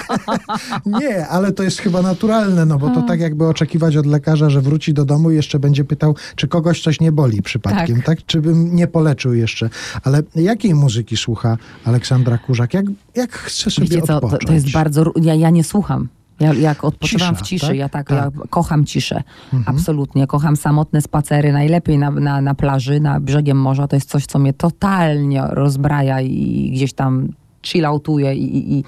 Nie, 1.00 1.26
ale 1.26 1.52
to 1.52 1.62
jest 1.62 1.78
chyba 1.78 2.02
naturalne, 2.02 2.66
no 2.66 2.78
bo 2.78 2.90
to 2.90 3.02
tak 3.02 3.20
jakby 3.20 3.46
oczekiwać 3.46 3.96
od 3.96 4.06
lekarza, 4.06 4.50
że 4.50 4.60
wróci 4.60 4.94
do 4.94 5.04
domu 5.04 5.30
i 5.30 5.34
jeszcze 5.34 5.58
będzie 5.58 5.84
pytał, 5.84 6.16
czy 6.36 6.48
kogoś 6.48 6.82
coś 6.82 7.00
nie 7.00 7.12
boli 7.12 7.42
przypadkiem, 7.42 7.96
tak? 7.96 8.06
Tak. 8.06 8.26
Czy 8.26 8.40
bym 8.40 8.76
nie 8.76 8.86
poleczył 8.86 9.34
jeszcze. 9.34 9.70
Ale 10.04 10.22
jakiej 10.34 10.74
muzyki 10.74 11.16
słucha 11.16 11.58
Aleksandra 11.84 12.38
Kurzak? 12.38 12.74
Jak, 12.74 12.86
jak 13.14 13.32
chce 13.32 13.70
sobie 13.70 13.88
Wiecie 13.88 14.02
co, 14.02 14.20
to, 14.20 14.38
to 14.46 14.52
jest 14.52 14.72
bardzo... 14.72 15.04
Ja, 15.22 15.34
ja 15.34 15.50
nie 15.50 15.64
słucham. 15.64 16.08
Ja, 16.40 16.54
jak 16.54 16.84
odpoczywam 16.84 17.34
Cisza, 17.34 17.44
w 17.44 17.48
ciszy, 17.48 17.66
tak? 17.66 17.76
ja 17.76 17.88
tak, 17.88 18.08
Tak. 18.08 18.18
Mhm. 18.18 18.40
ja 18.40 18.48
kocham 18.50 18.84
ciszę. 18.84 19.22
Absolutnie. 19.66 20.26
Kocham 20.26 20.56
samotne 20.56 21.00
spacery, 21.00 21.52
najlepiej 21.52 21.98
na, 21.98 22.10
na, 22.10 22.40
na 22.40 22.54
plaży, 22.54 23.00
na 23.00 23.20
brzegiem 23.20 23.56
morza. 23.60 23.88
To 23.88 23.96
jest 23.96 24.08
coś, 24.10 24.26
co 24.26 24.38
mnie 24.38 24.52
totalnie 24.52 25.42
rozbraja 25.50 26.20
i 26.20 26.70
gdzieś 26.74 26.92
tam 26.92 27.28
chilloutuje 27.66 28.34
i, 28.34 28.56
i, 28.56 28.78
i 28.78 28.84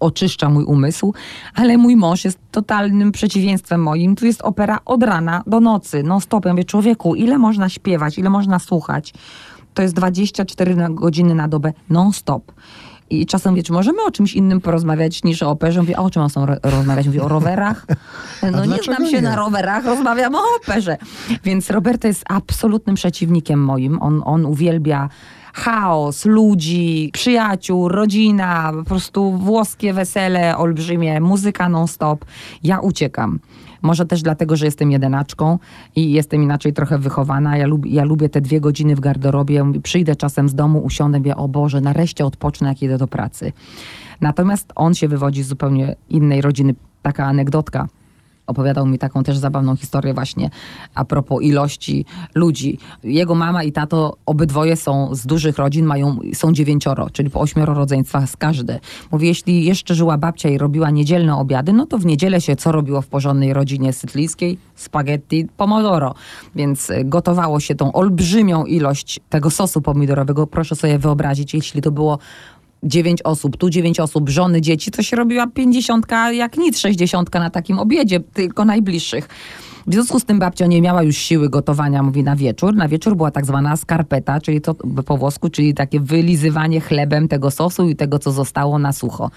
oczyszcza 0.00 0.48
mój 0.50 0.64
umysł. 0.64 1.14
Ale 1.54 1.78
mój 1.78 1.96
mąż 1.96 2.24
jest 2.24 2.38
totalnym 2.50 3.12
przeciwieństwem 3.12 3.82
moim. 3.82 4.16
Tu 4.16 4.26
jest 4.26 4.42
opera 4.42 4.78
od 4.84 5.02
rana 5.02 5.42
do 5.46 5.60
nocy, 5.60 6.02
non 6.02 6.20
stop. 6.20 6.44
Ja 6.44 6.52
mówię, 6.52 6.64
człowieku, 6.64 7.14
ile 7.14 7.38
można 7.38 7.68
śpiewać, 7.68 8.18
ile 8.18 8.30
można 8.30 8.58
słuchać? 8.58 9.14
To 9.74 9.82
jest 9.82 9.94
24 9.94 10.76
na- 10.76 10.90
godziny 10.90 11.34
na 11.34 11.48
dobę 11.48 11.72
non 11.90 12.12
stop. 12.12 12.52
I 13.10 13.26
czasem 13.26 13.52
mówię, 13.52 13.62
czy 13.62 13.72
możemy 13.72 14.04
o 14.04 14.10
czymś 14.10 14.34
innym 14.34 14.60
porozmawiać 14.60 15.24
niż 15.24 15.42
o 15.42 15.50
operze? 15.50 15.80
Mówię, 15.80 15.98
a 15.98 16.02
o 16.02 16.10
czym 16.10 16.22
mam 16.36 16.44
ro- 16.44 16.56
rozmawiać? 16.62 17.06
Mówię, 17.06 17.22
o 17.22 17.28
rowerach? 17.28 17.86
No 18.52 18.64
nie 18.64 18.82
znam 18.82 19.06
się 19.06 19.16
nie? 19.16 19.22
na 19.22 19.36
rowerach, 19.36 19.84
rozmawiam 19.84 20.34
o 20.34 20.42
operze. 20.62 20.96
Więc 21.44 21.70
Roberto 21.70 22.06
jest 22.08 22.24
absolutnym 22.28 22.96
przeciwnikiem 22.96 23.64
moim. 23.64 24.02
On, 24.02 24.22
on 24.24 24.46
uwielbia 24.46 25.08
chaos, 25.54 26.24
ludzi, 26.24 27.10
przyjaciół, 27.12 27.88
rodzina, 27.88 28.72
po 28.78 28.84
prostu 28.84 29.30
włoskie 29.30 29.92
wesele 29.92 30.56
olbrzymie, 30.56 31.20
muzyka 31.20 31.68
non-stop. 31.68 32.24
Ja 32.62 32.80
uciekam. 32.80 33.38
Może 33.82 34.06
też 34.06 34.22
dlatego, 34.22 34.56
że 34.56 34.64
jestem 34.64 34.90
jedenaczką 34.90 35.58
i 35.96 36.12
jestem 36.12 36.42
inaczej 36.42 36.72
trochę 36.72 36.98
wychowana. 36.98 37.56
Ja, 37.56 37.66
lub, 37.66 37.86
ja 37.86 38.04
lubię 38.04 38.28
te 38.28 38.40
dwie 38.40 38.60
godziny 38.60 38.96
w 38.96 39.00
garderobie. 39.00 39.72
Przyjdę 39.82 40.16
czasem 40.16 40.48
z 40.48 40.54
domu, 40.54 40.78
usiądę, 40.78 41.18
mówię, 41.18 41.36
o 41.36 41.48
Boże, 41.48 41.80
nareszcie 41.80 42.24
odpocznę, 42.26 42.68
jak 42.68 42.82
jedę 42.82 42.98
do 42.98 43.08
pracy. 43.08 43.52
Natomiast 44.20 44.72
on 44.76 44.94
się 44.94 45.08
wywodzi 45.08 45.42
z 45.42 45.48
zupełnie 45.48 45.96
innej 46.08 46.40
rodziny. 46.40 46.74
Taka 47.02 47.26
anegdotka. 47.26 47.88
Opowiadał 48.48 48.86
mi 48.86 48.98
taką 48.98 49.22
też 49.22 49.38
zabawną 49.38 49.76
historię 49.76 50.14
właśnie 50.14 50.50
a 50.94 51.04
propos 51.04 51.42
ilości 51.42 52.04
ludzi. 52.34 52.78
Jego 53.04 53.34
mama 53.34 53.62
i 53.62 53.72
tato 53.72 54.16
obydwoje 54.26 54.76
są 54.76 55.14
z 55.14 55.26
dużych 55.26 55.58
rodzin, 55.58 55.84
mają, 55.84 56.18
są 56.34 56.52
dziewięcioro, 56.52 57.10
czyli 57.10 57.30
po 57.30 57.40
ośmioro 57.40 57.74
rodzeństwa 57.74 58.26
z 58.26 58.36
każde. 58.36 58.80
Mówi, 59.12 59.26
jeśli 59.26 59.64
jeszcze 59.64 59.94
żyła 59.94 60.18
babcia 60.18 60.48
i 60.48 60.58
robiła 60.58 60.90
niedzielne 60.90 61.36
obiady, 61.36 61.72
no 61.72 61.86
to 61.86 61.98
w 61.98 62.06
niedzielę 62.06 62.40
się 62.40 62.56
co 62.56 62.72
robiło 62.72 63.02
w 63.02 63.06
porządnej 63.06 63.52
rodzinie 63.52 63.92
sytlijskiej? 63.92 64.58
Spaghetti 64.74 65.46
pomodoro. 65.56 66.14
Więc 66.54 66.90
y, 66.90 67.04
gotowało 67.04 67.60
się 67.60 67.74
tą 67.74 67.92
olbrzymią 67.92 68.64
ilość 68.64 69.20
tego 69.30 69.50
sosu 69.50 69.80
pomidorowego. 69.80 70.46
Proszę 70.46 70.76
sobie 70.76 70.98
wyobrazić, 70.98 71.54
jeśli 71.54 71.82
to 71.82 71.90
było 71.90 72.18
dziewięć 72.82 73.22
osób, 73.22 73.56
tu 73.56 73.70
dziewięć 73.70 74.00
osób, 74.00 74.28
żony, 74.28 74.60
dzieci, 74.60 74.90
to 74.90 75.02
się 75.02 75.16
robiła 75.16 75.46
pięćdziesiątka, 75.46 76.32
jak 76.32 76.56
nic 76.56 76.78
sześćdziesiątka 76.78 77.40
na 77.40 77.50
takim 77.50 77.78
obiedzie, 77.78 78.20
tylko 78.20 78.64
najbliższych. 78.64 79.28
W 79.88 79.92
związku 79.92 80.20
z 80.20 80.24
tym 80.24 80.38
babcia 80.38 80.66
nie 80.66 80.82
miała 80.82 81.02
już 81.02 81.16
siły 81.16 81.48
gotowania, 81.50 82.02
mówi, 82.02 82.22
na 82.22 82.36
wieczór. 82.36 82.74
Na 82.74 82.88
wieczór 82.88 83.16
była 83.16 83.30
tak 83.30 83.46
zwana 83.46 83.76
skarpeta, 83.76 84.40
czyli 84.40 84.60
to 84.60 84.74
po 85.06 85.16
włosku, 85.16 85.50
czyli 85.50 85.74
takie 85.74 86.00
wylizywanie 86.00 86.80
chlebem 86.80 87.28
tego 87.28 87.50
sosu 87.50 87.88
i 87.88 87.96
tego, 87.96 88.18
co 88.18 88.32
zostało 88.32 88.78
na 88.78 88.92
sucho. 88.92 89.30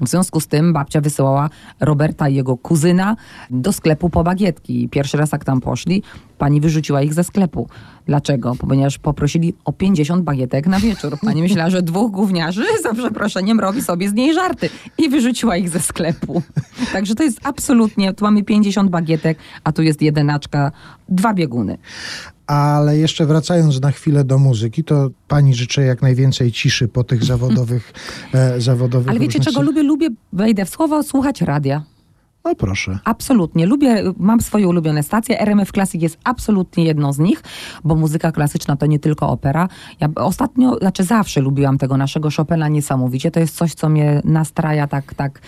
W 0.00 0.08
związku 0.08 0.40
z 0.40 0.46
tym 0.46 0.72
babcia 0.72 1.00
wysyłała 1.00 1.50
Roberta 1.80 2.28
i 2.28 2.34
jego 2.34 2.56
kuzyna 2.56 3.16
do 3.50 3.72
sklepu 3.72 4.10
po 4.10 4.24
bagietki. 4.24 4.88
Pierwszy 4.88 5.16
raz 5.16 5.32
jak 5.32 5.44
tam 5.44 5.60
poszli, 5.60 6.02
pani 6.38 6.60
wyrzuciła 6.60 7.02
ich 7.02 7.14
ze 7.14 7.24
sklepu. 7.24 7.68
Dlaczego? 8.08 8.54
Ponieważ 8.68 8.98
poprosili 8.98 9.54
o 9.64 9.72
50 9.72 10.24
bagietek 10.24 10.66
na 10.66 10.80
wieczór. 10.80 11.18
Pani 11.20 11.42
myślała, 11.42 11.70
że 11.70 11.82
dwóch 11.82 12.12
gówniarzy, 12.12 12.64
za 12.82 12.94
przeproszeniem, 12.94 13.60
robi 13.60 13.82
sobie 13.82 14.08
z 14.08 14.12
niej 14.12 14.34
żarty. 14.34 14.70
I 14.98 15.08
wyrzuciła 15.08 15.56
ich 15.56 15.68
ze 15.68 15.80
sklepu. 15.80 16.42
Także 16.92 17.14
to 17.14 17.22
jest 17.22 17.40
absolutnie, 17.44 18.14
tu 18.14 18.24
mamy 18.24 18.42
50 18.42 18.90
bagietek, 18.90 19.38
a 19.64 19.72
tu 19.72 19.82
jest 19.82 20.02
jedenaczka, 20.02 20.72
dwa 21.08 21.34
bieguny. 21.34 21.78
Ale 22.46 22.98
jeszcze 22.98 23.26
wracając 23.26 23.80
na 23.80 23.90
chwilę 23.90 24.24
do 24.24 24.38
muzyki, 24.38 24.84
to 24.84 25.10
pani 25.28 25.54
życzę 25.54 25.82
jak 25.82 26.02
najwięcej 26.02 26.52
ciszy 26.52 26.88
po 26.88 27.04
tych 27.04 27.24
zawodowych 27.32 27.92
e, 28.34 28.60
zawodowych 28.60 29.08
Ale 29.08 29.20
wiecie 29.20 29.38
różnych 29.38 29.54
czego 29.54 29.66
lubię? 29.66 29.82
Lubię, 29.82 30.08
wejdę 30.32 30.64
w 30.64 30.70
słowo, 30.70 31.02
słuchać 31.02 31.40
radia. 31.40 31.82
No 32.48 32.54
proszę. 32.54 32.98
Absolutnie. 33.04 33.66
Lubię, 33.66 34.02
mam 34.16 34.40
swoje 34.40 34.68
ulubione 34.68 35.02
stacje. 35.02 35.40
RMF 35.40 35.72
Classic 35.72 36.02
jest 36.02 36.18
absolutnie 36.24 36.84
jedną 36.84 37.12
z 37.12 37.18
nich, 37.18 37.42
bo 37.84 37.94
muzyka 37.94 38.32
klasyczna 38.32 38.76
to 38.76 38.86
nie 38.86 38.98
tylko 38.98 39.28
opera. 39.28 39.68
Ja 40.00 40.08
ostatnio, 40.14 40.78
znaczy 40.78 41.04
zawsze 41.04 41.40
lubiłam 41.40 41.78
tego 41.78 41.96
naszego 41.96 42.28
Chopina 42.36 42.68
niesamowicie. 42.68 43.30
To 43.30 43.40
jest 43.40 43.56
coś, 43.56 43.74
co 43.74 43.88
mnie 43.88 44.20
nastraja 44.24 44.86
tak, 44.86 45.14
tak 45.14 45.40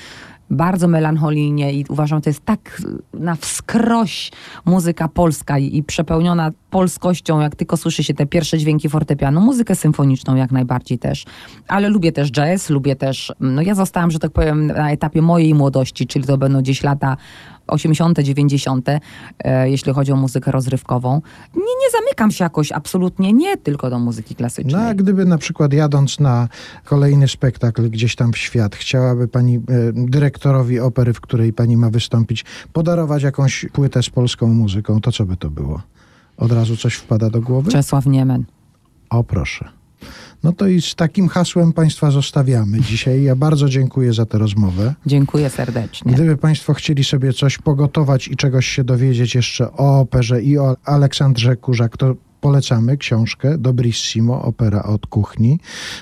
bardzo 0.51 0.89
melancholijnie 0.89 1.73
i 1.73 1.85
uważam, 1.89 2.19
że 2.19 2.23
to 2.23 2.31
jest 2.31 2.45
tak 2.45 2.83
na 3.15 3.35
wskroś 3.35 4.31
muzyka 4.65 5.09
polska 5.09 5.59
i, 5.59 5.77
i 5.77 5.83
przepełniona 5.83 6.51
polskością, 6.71 7.41
jak 7.41 7.57
tylko 7.57 7.77
słyszy 7.77 8.05
się 8.05 8.15
te 8.15 8.27
pierwsze 8.27 8.59
dźwięki 8.59 8.89
fortepianu. 8.89 9.41
Muzykę 9.41 9.75
symfoniczną 9.75 10.37
jak 10.37 10.53
najbardziej 10.53 10.99
też. 10.99 11.25
Ale 11.69 11.89
lubię 11.89 12.13
też 12.13 12.31
jazz, 12.31 12.71
lubię 12.71 12.97
też, 12.97 13.33
no 13.41 13.63
ja 13.63 13.75
zostałam, 13.75 14.11
że 14.11 14.19
tak 14.19 14.31
powiem, 14.31 14.67
na 14.67 14.91
etapie 14.91 15.23
mojej 15.23 15.55
młodości, 15.55 16.07
czyli 16.07 16.25
to 16.25 16.39
będą 16.39 16.61
gdzieś 16.61 16.83
lata 16.83 17.17
80., 17.71 18.19
90., 18.19 18.89
e, 19.39 19.71
jeśli 19.71 19.93
chodzi 19.93 20.13
o 20.13 20.17
muzykę 20.17 20.51
rozrywkową. 20.51 21.23
Nie, 21.55 21.63
nie 21.63 21.91
zamykam 21.93 22.31
się 22.31 22.45
jakoś 22.45 22.73
absolutnie 22.73 23.33
nie 23.33 23.57
tylko 23.57 23.91
do 23.91 23.99
muzyki 23.99 24.35
klasycznej. 24.35 24.75
No 24.75 24.89
a 24.89 24.95
gdyby 24.95 25.25
na 25.25 25.39
przykład 25.39 25.73
jadąc 25.73 26.21
na 26.21 26.49
kolejny 26.85 27.29
spektakl 27.29 27.91
gdzieś 27.91 28.17
tam 28.17 28.33
w 28.33 28.39
świat, 28.39 28.77
chciałaby 28.77 29.29
pani 29.29 29.57
e, 29.57 29.61
dyrektorowi 29.95 30.81
opery, 30.81 31.13
w 31.13 31.21
której 31.21 31.53
pani 31.53 31.77
ma 31.77 31.91
wystąpić, 31.91 32.45
podarować 32.73 33.23
jakąś 33.23 33.67
płytę 33.73 34.03
z 34.03 34.11
polską 34.11 34.47
muzyką, 34.47 35.01
to 35.01 35.13
co 35.13 35.27
by 35.27 35.37
to 35.37 35.51
było? 35.51 35.83
Od 36.37 36.53
razu 36.53 36.77
coś 36.77 36.95
wpada 36.95 37.31
do 37.31 37.41
głowy? 37.41 37.71
Czesław 37.71 38.07
Niemen. 38.07 38.45
O 39.11 39.25
proszę. 39.25 39.80
No 40.45 40.53
to 40.53 40.67
i 40.67 40.83
z 40.83 40.95
takim 40.95 41.29
hasłem 41.29 41.73
Państwa 41.73 42.11
zostawiamy 42.11 42.81
dzisiaj. 42.81 43.23
Ja 43.23 43.37
bardzo 43.37 43.69
dziękuję 43.69 44.13
za 44.13 44.27
tę 44.27 44.39
rozmowę. 44.39 44.95
Dziękuję 45.07 45.51
serdecznie. 45.51 46.13
Gdyby 46.13 46.37
Państwo 46.37 46.75
chcieli 46.75 47.05
sobie 47.05 47.33
coś 47.33 47.59
pogotować 47.59 48.29
i 48.29 48.37
czegoś 48.37 48.67
się 48.67 48.85
dowiedzieć 48.85 49.35
jeszcze 49.35 49.73
o 49.73 50.01
operze 50.01 50.43
i 50.43 50.59
o 50.59 50.77
Aleksandrze 50.85 51.57
Kurzak, 51.57 51.97
to 51.97 52.15
polecamy 52.41 52.97
książkę 52.97 53.59
Dobrissimo, 53.59 54.43
opera 54.43 54.83
od 54.83 55.07
kuchni. 55.07 55.61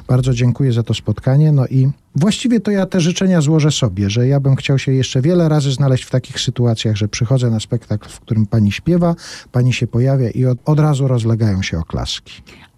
Bardzo 0.08 0.34
dziękuję 0.34 0.72
za 0.72 0.82
to 0.82 0.94
spotkanie. 0.94 1.52
No 1.52 1.66
i 1.66 1.90
właściwie 2.16 2.60
to 2.60 2.70
ja 2.70 2.86
te 2.86 3.00
życzenia 3.00 3.40
złożę 3.40 3.70
sobie, 3.70 4.10
że 4.10 4.28
ja 4.28 4.40
bym 4.40 4.56
chciał 4.56 4.78
się 4.78 4.92
jeszcze 4.92 5.22
wiele 5.22 5.48
razy 5.48 5.72
znaleźć 5.72 6.04
w 6.04 6.10
takich 6.10 6.40
sytuacjach, 6.40 6.96
że 6.96 7.08
przychodzę 7.08 7.50
na 7.50 7.60
spektakl, 7.60 8.08
w 8.08 8.20
którym 8.20 8.46
pani 8.46 8.72
śpiewa, 8.72 9.14
pani 9.52 9.72
się 9.72 9.86
pojawia 9.86 10.30
i 10.30 10.44
od, 10.44 10.58
od 10.64 10.80
razu 10.80 11.08
rozlegają 11.08 11.62
się 11.62 11.78
oklaski. 11.78 12.32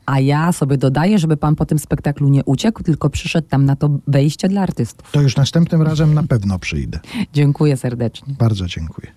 A 0.06 0.20
ja 0.20 0.52
sobie 0.52 0.78
dodaję, 0.78 1.18
żeby 1.18 1.36
pan 1.36 1.56
po 1.56 1.66
tym 1.66 1.78
spektaklu 1.78 2.28
nie 2.28 2.44
uciekł, 2.44 2.82
tylko 2.82 3.10
przyszedł 3.10 3.48
tam 3.48 3.64
na 3.64 3.76
to 3.76 3.90
wejście 4.06 4.48
dla 4.48 4.62
artystów. 4.62 5.10
To 5.12 5.20
już 5.20 5.36
następnym 5.36 5.82
razem 5.82 6.14
na 6.14 6.22
pewno 6.22 6.58
przyjdę. 6.58 7.00
Dziękuję 7.32 7.76
serdecznie. 7.76 8.34
Bardzo 8.38 8.66
dziękuję. 8.66 9.12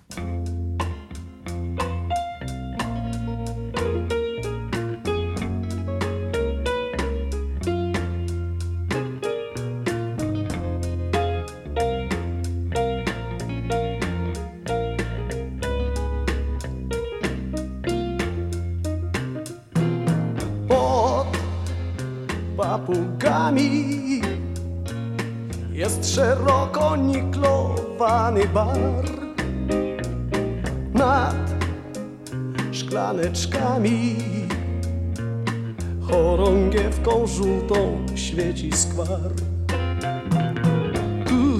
Świeci 38.64 38.76
skwar 38.76 39.30
tu 41.26 41.58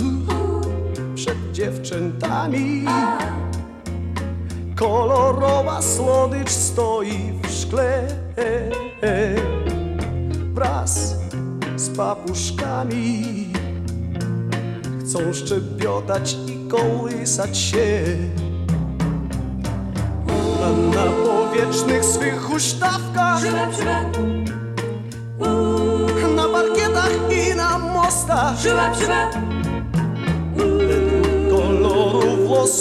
dziewczętami. 1.53 2.85
Kolorowa 4.77 5.83
słodycz 5.83 6.51
stoi 6.51 7.33
w 7.43 7.51
szkle 7.51 8.07
wraz 10.55 11.17
z 11.77 11.97
papuszkami. 11.97 13.25
Chcą 15.01 15.33
szczebiotać 15.33 16.37
i 16.47 16.69
kołysać 16.69 17.59
się 17.59 18.05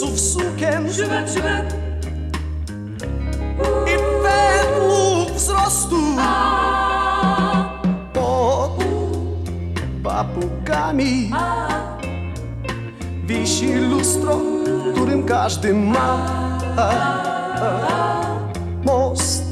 Włosów 0.03 0.19
sukien 0.19 0.87
i 3.85 3.95
według 4.23 5.31
wzrostu. 5.35 5.95
Pod 8.13 8.83
papugami 10.03 11.31
wisi 13.27 13.73
lustro, 13.73 14.39
którym 14.93 15.23
każdy 15.23 15.73
ma. 15.73 16.17
Most 18.85 19.43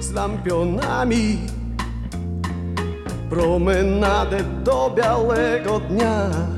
z 0.00 0.12
lampionami. 0.12 1.38
Promenadę 3.30 4.44
do 4.64 4.90
białego 4.96 5.80
dnia. 5.80 6.57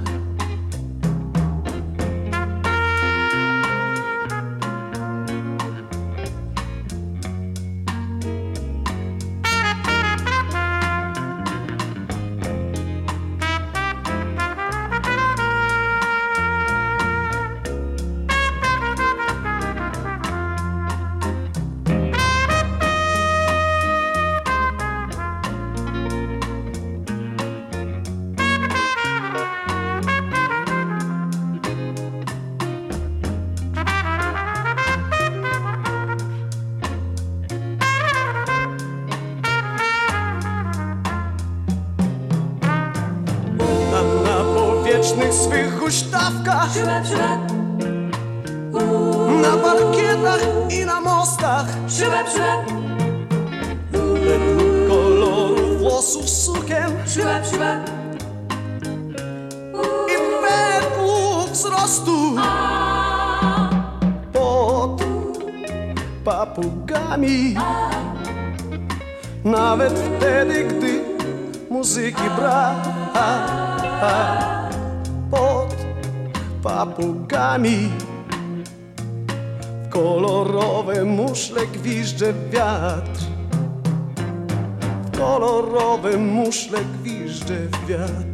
Gwizdże 82.21 82.51
wiatr 82.51 83.21
w 85.13 85.19
kolorowe 85.19 86.17
muszle 86.17 86.79
gwizdże 86.85 87.69
wiatr 87.89 88.30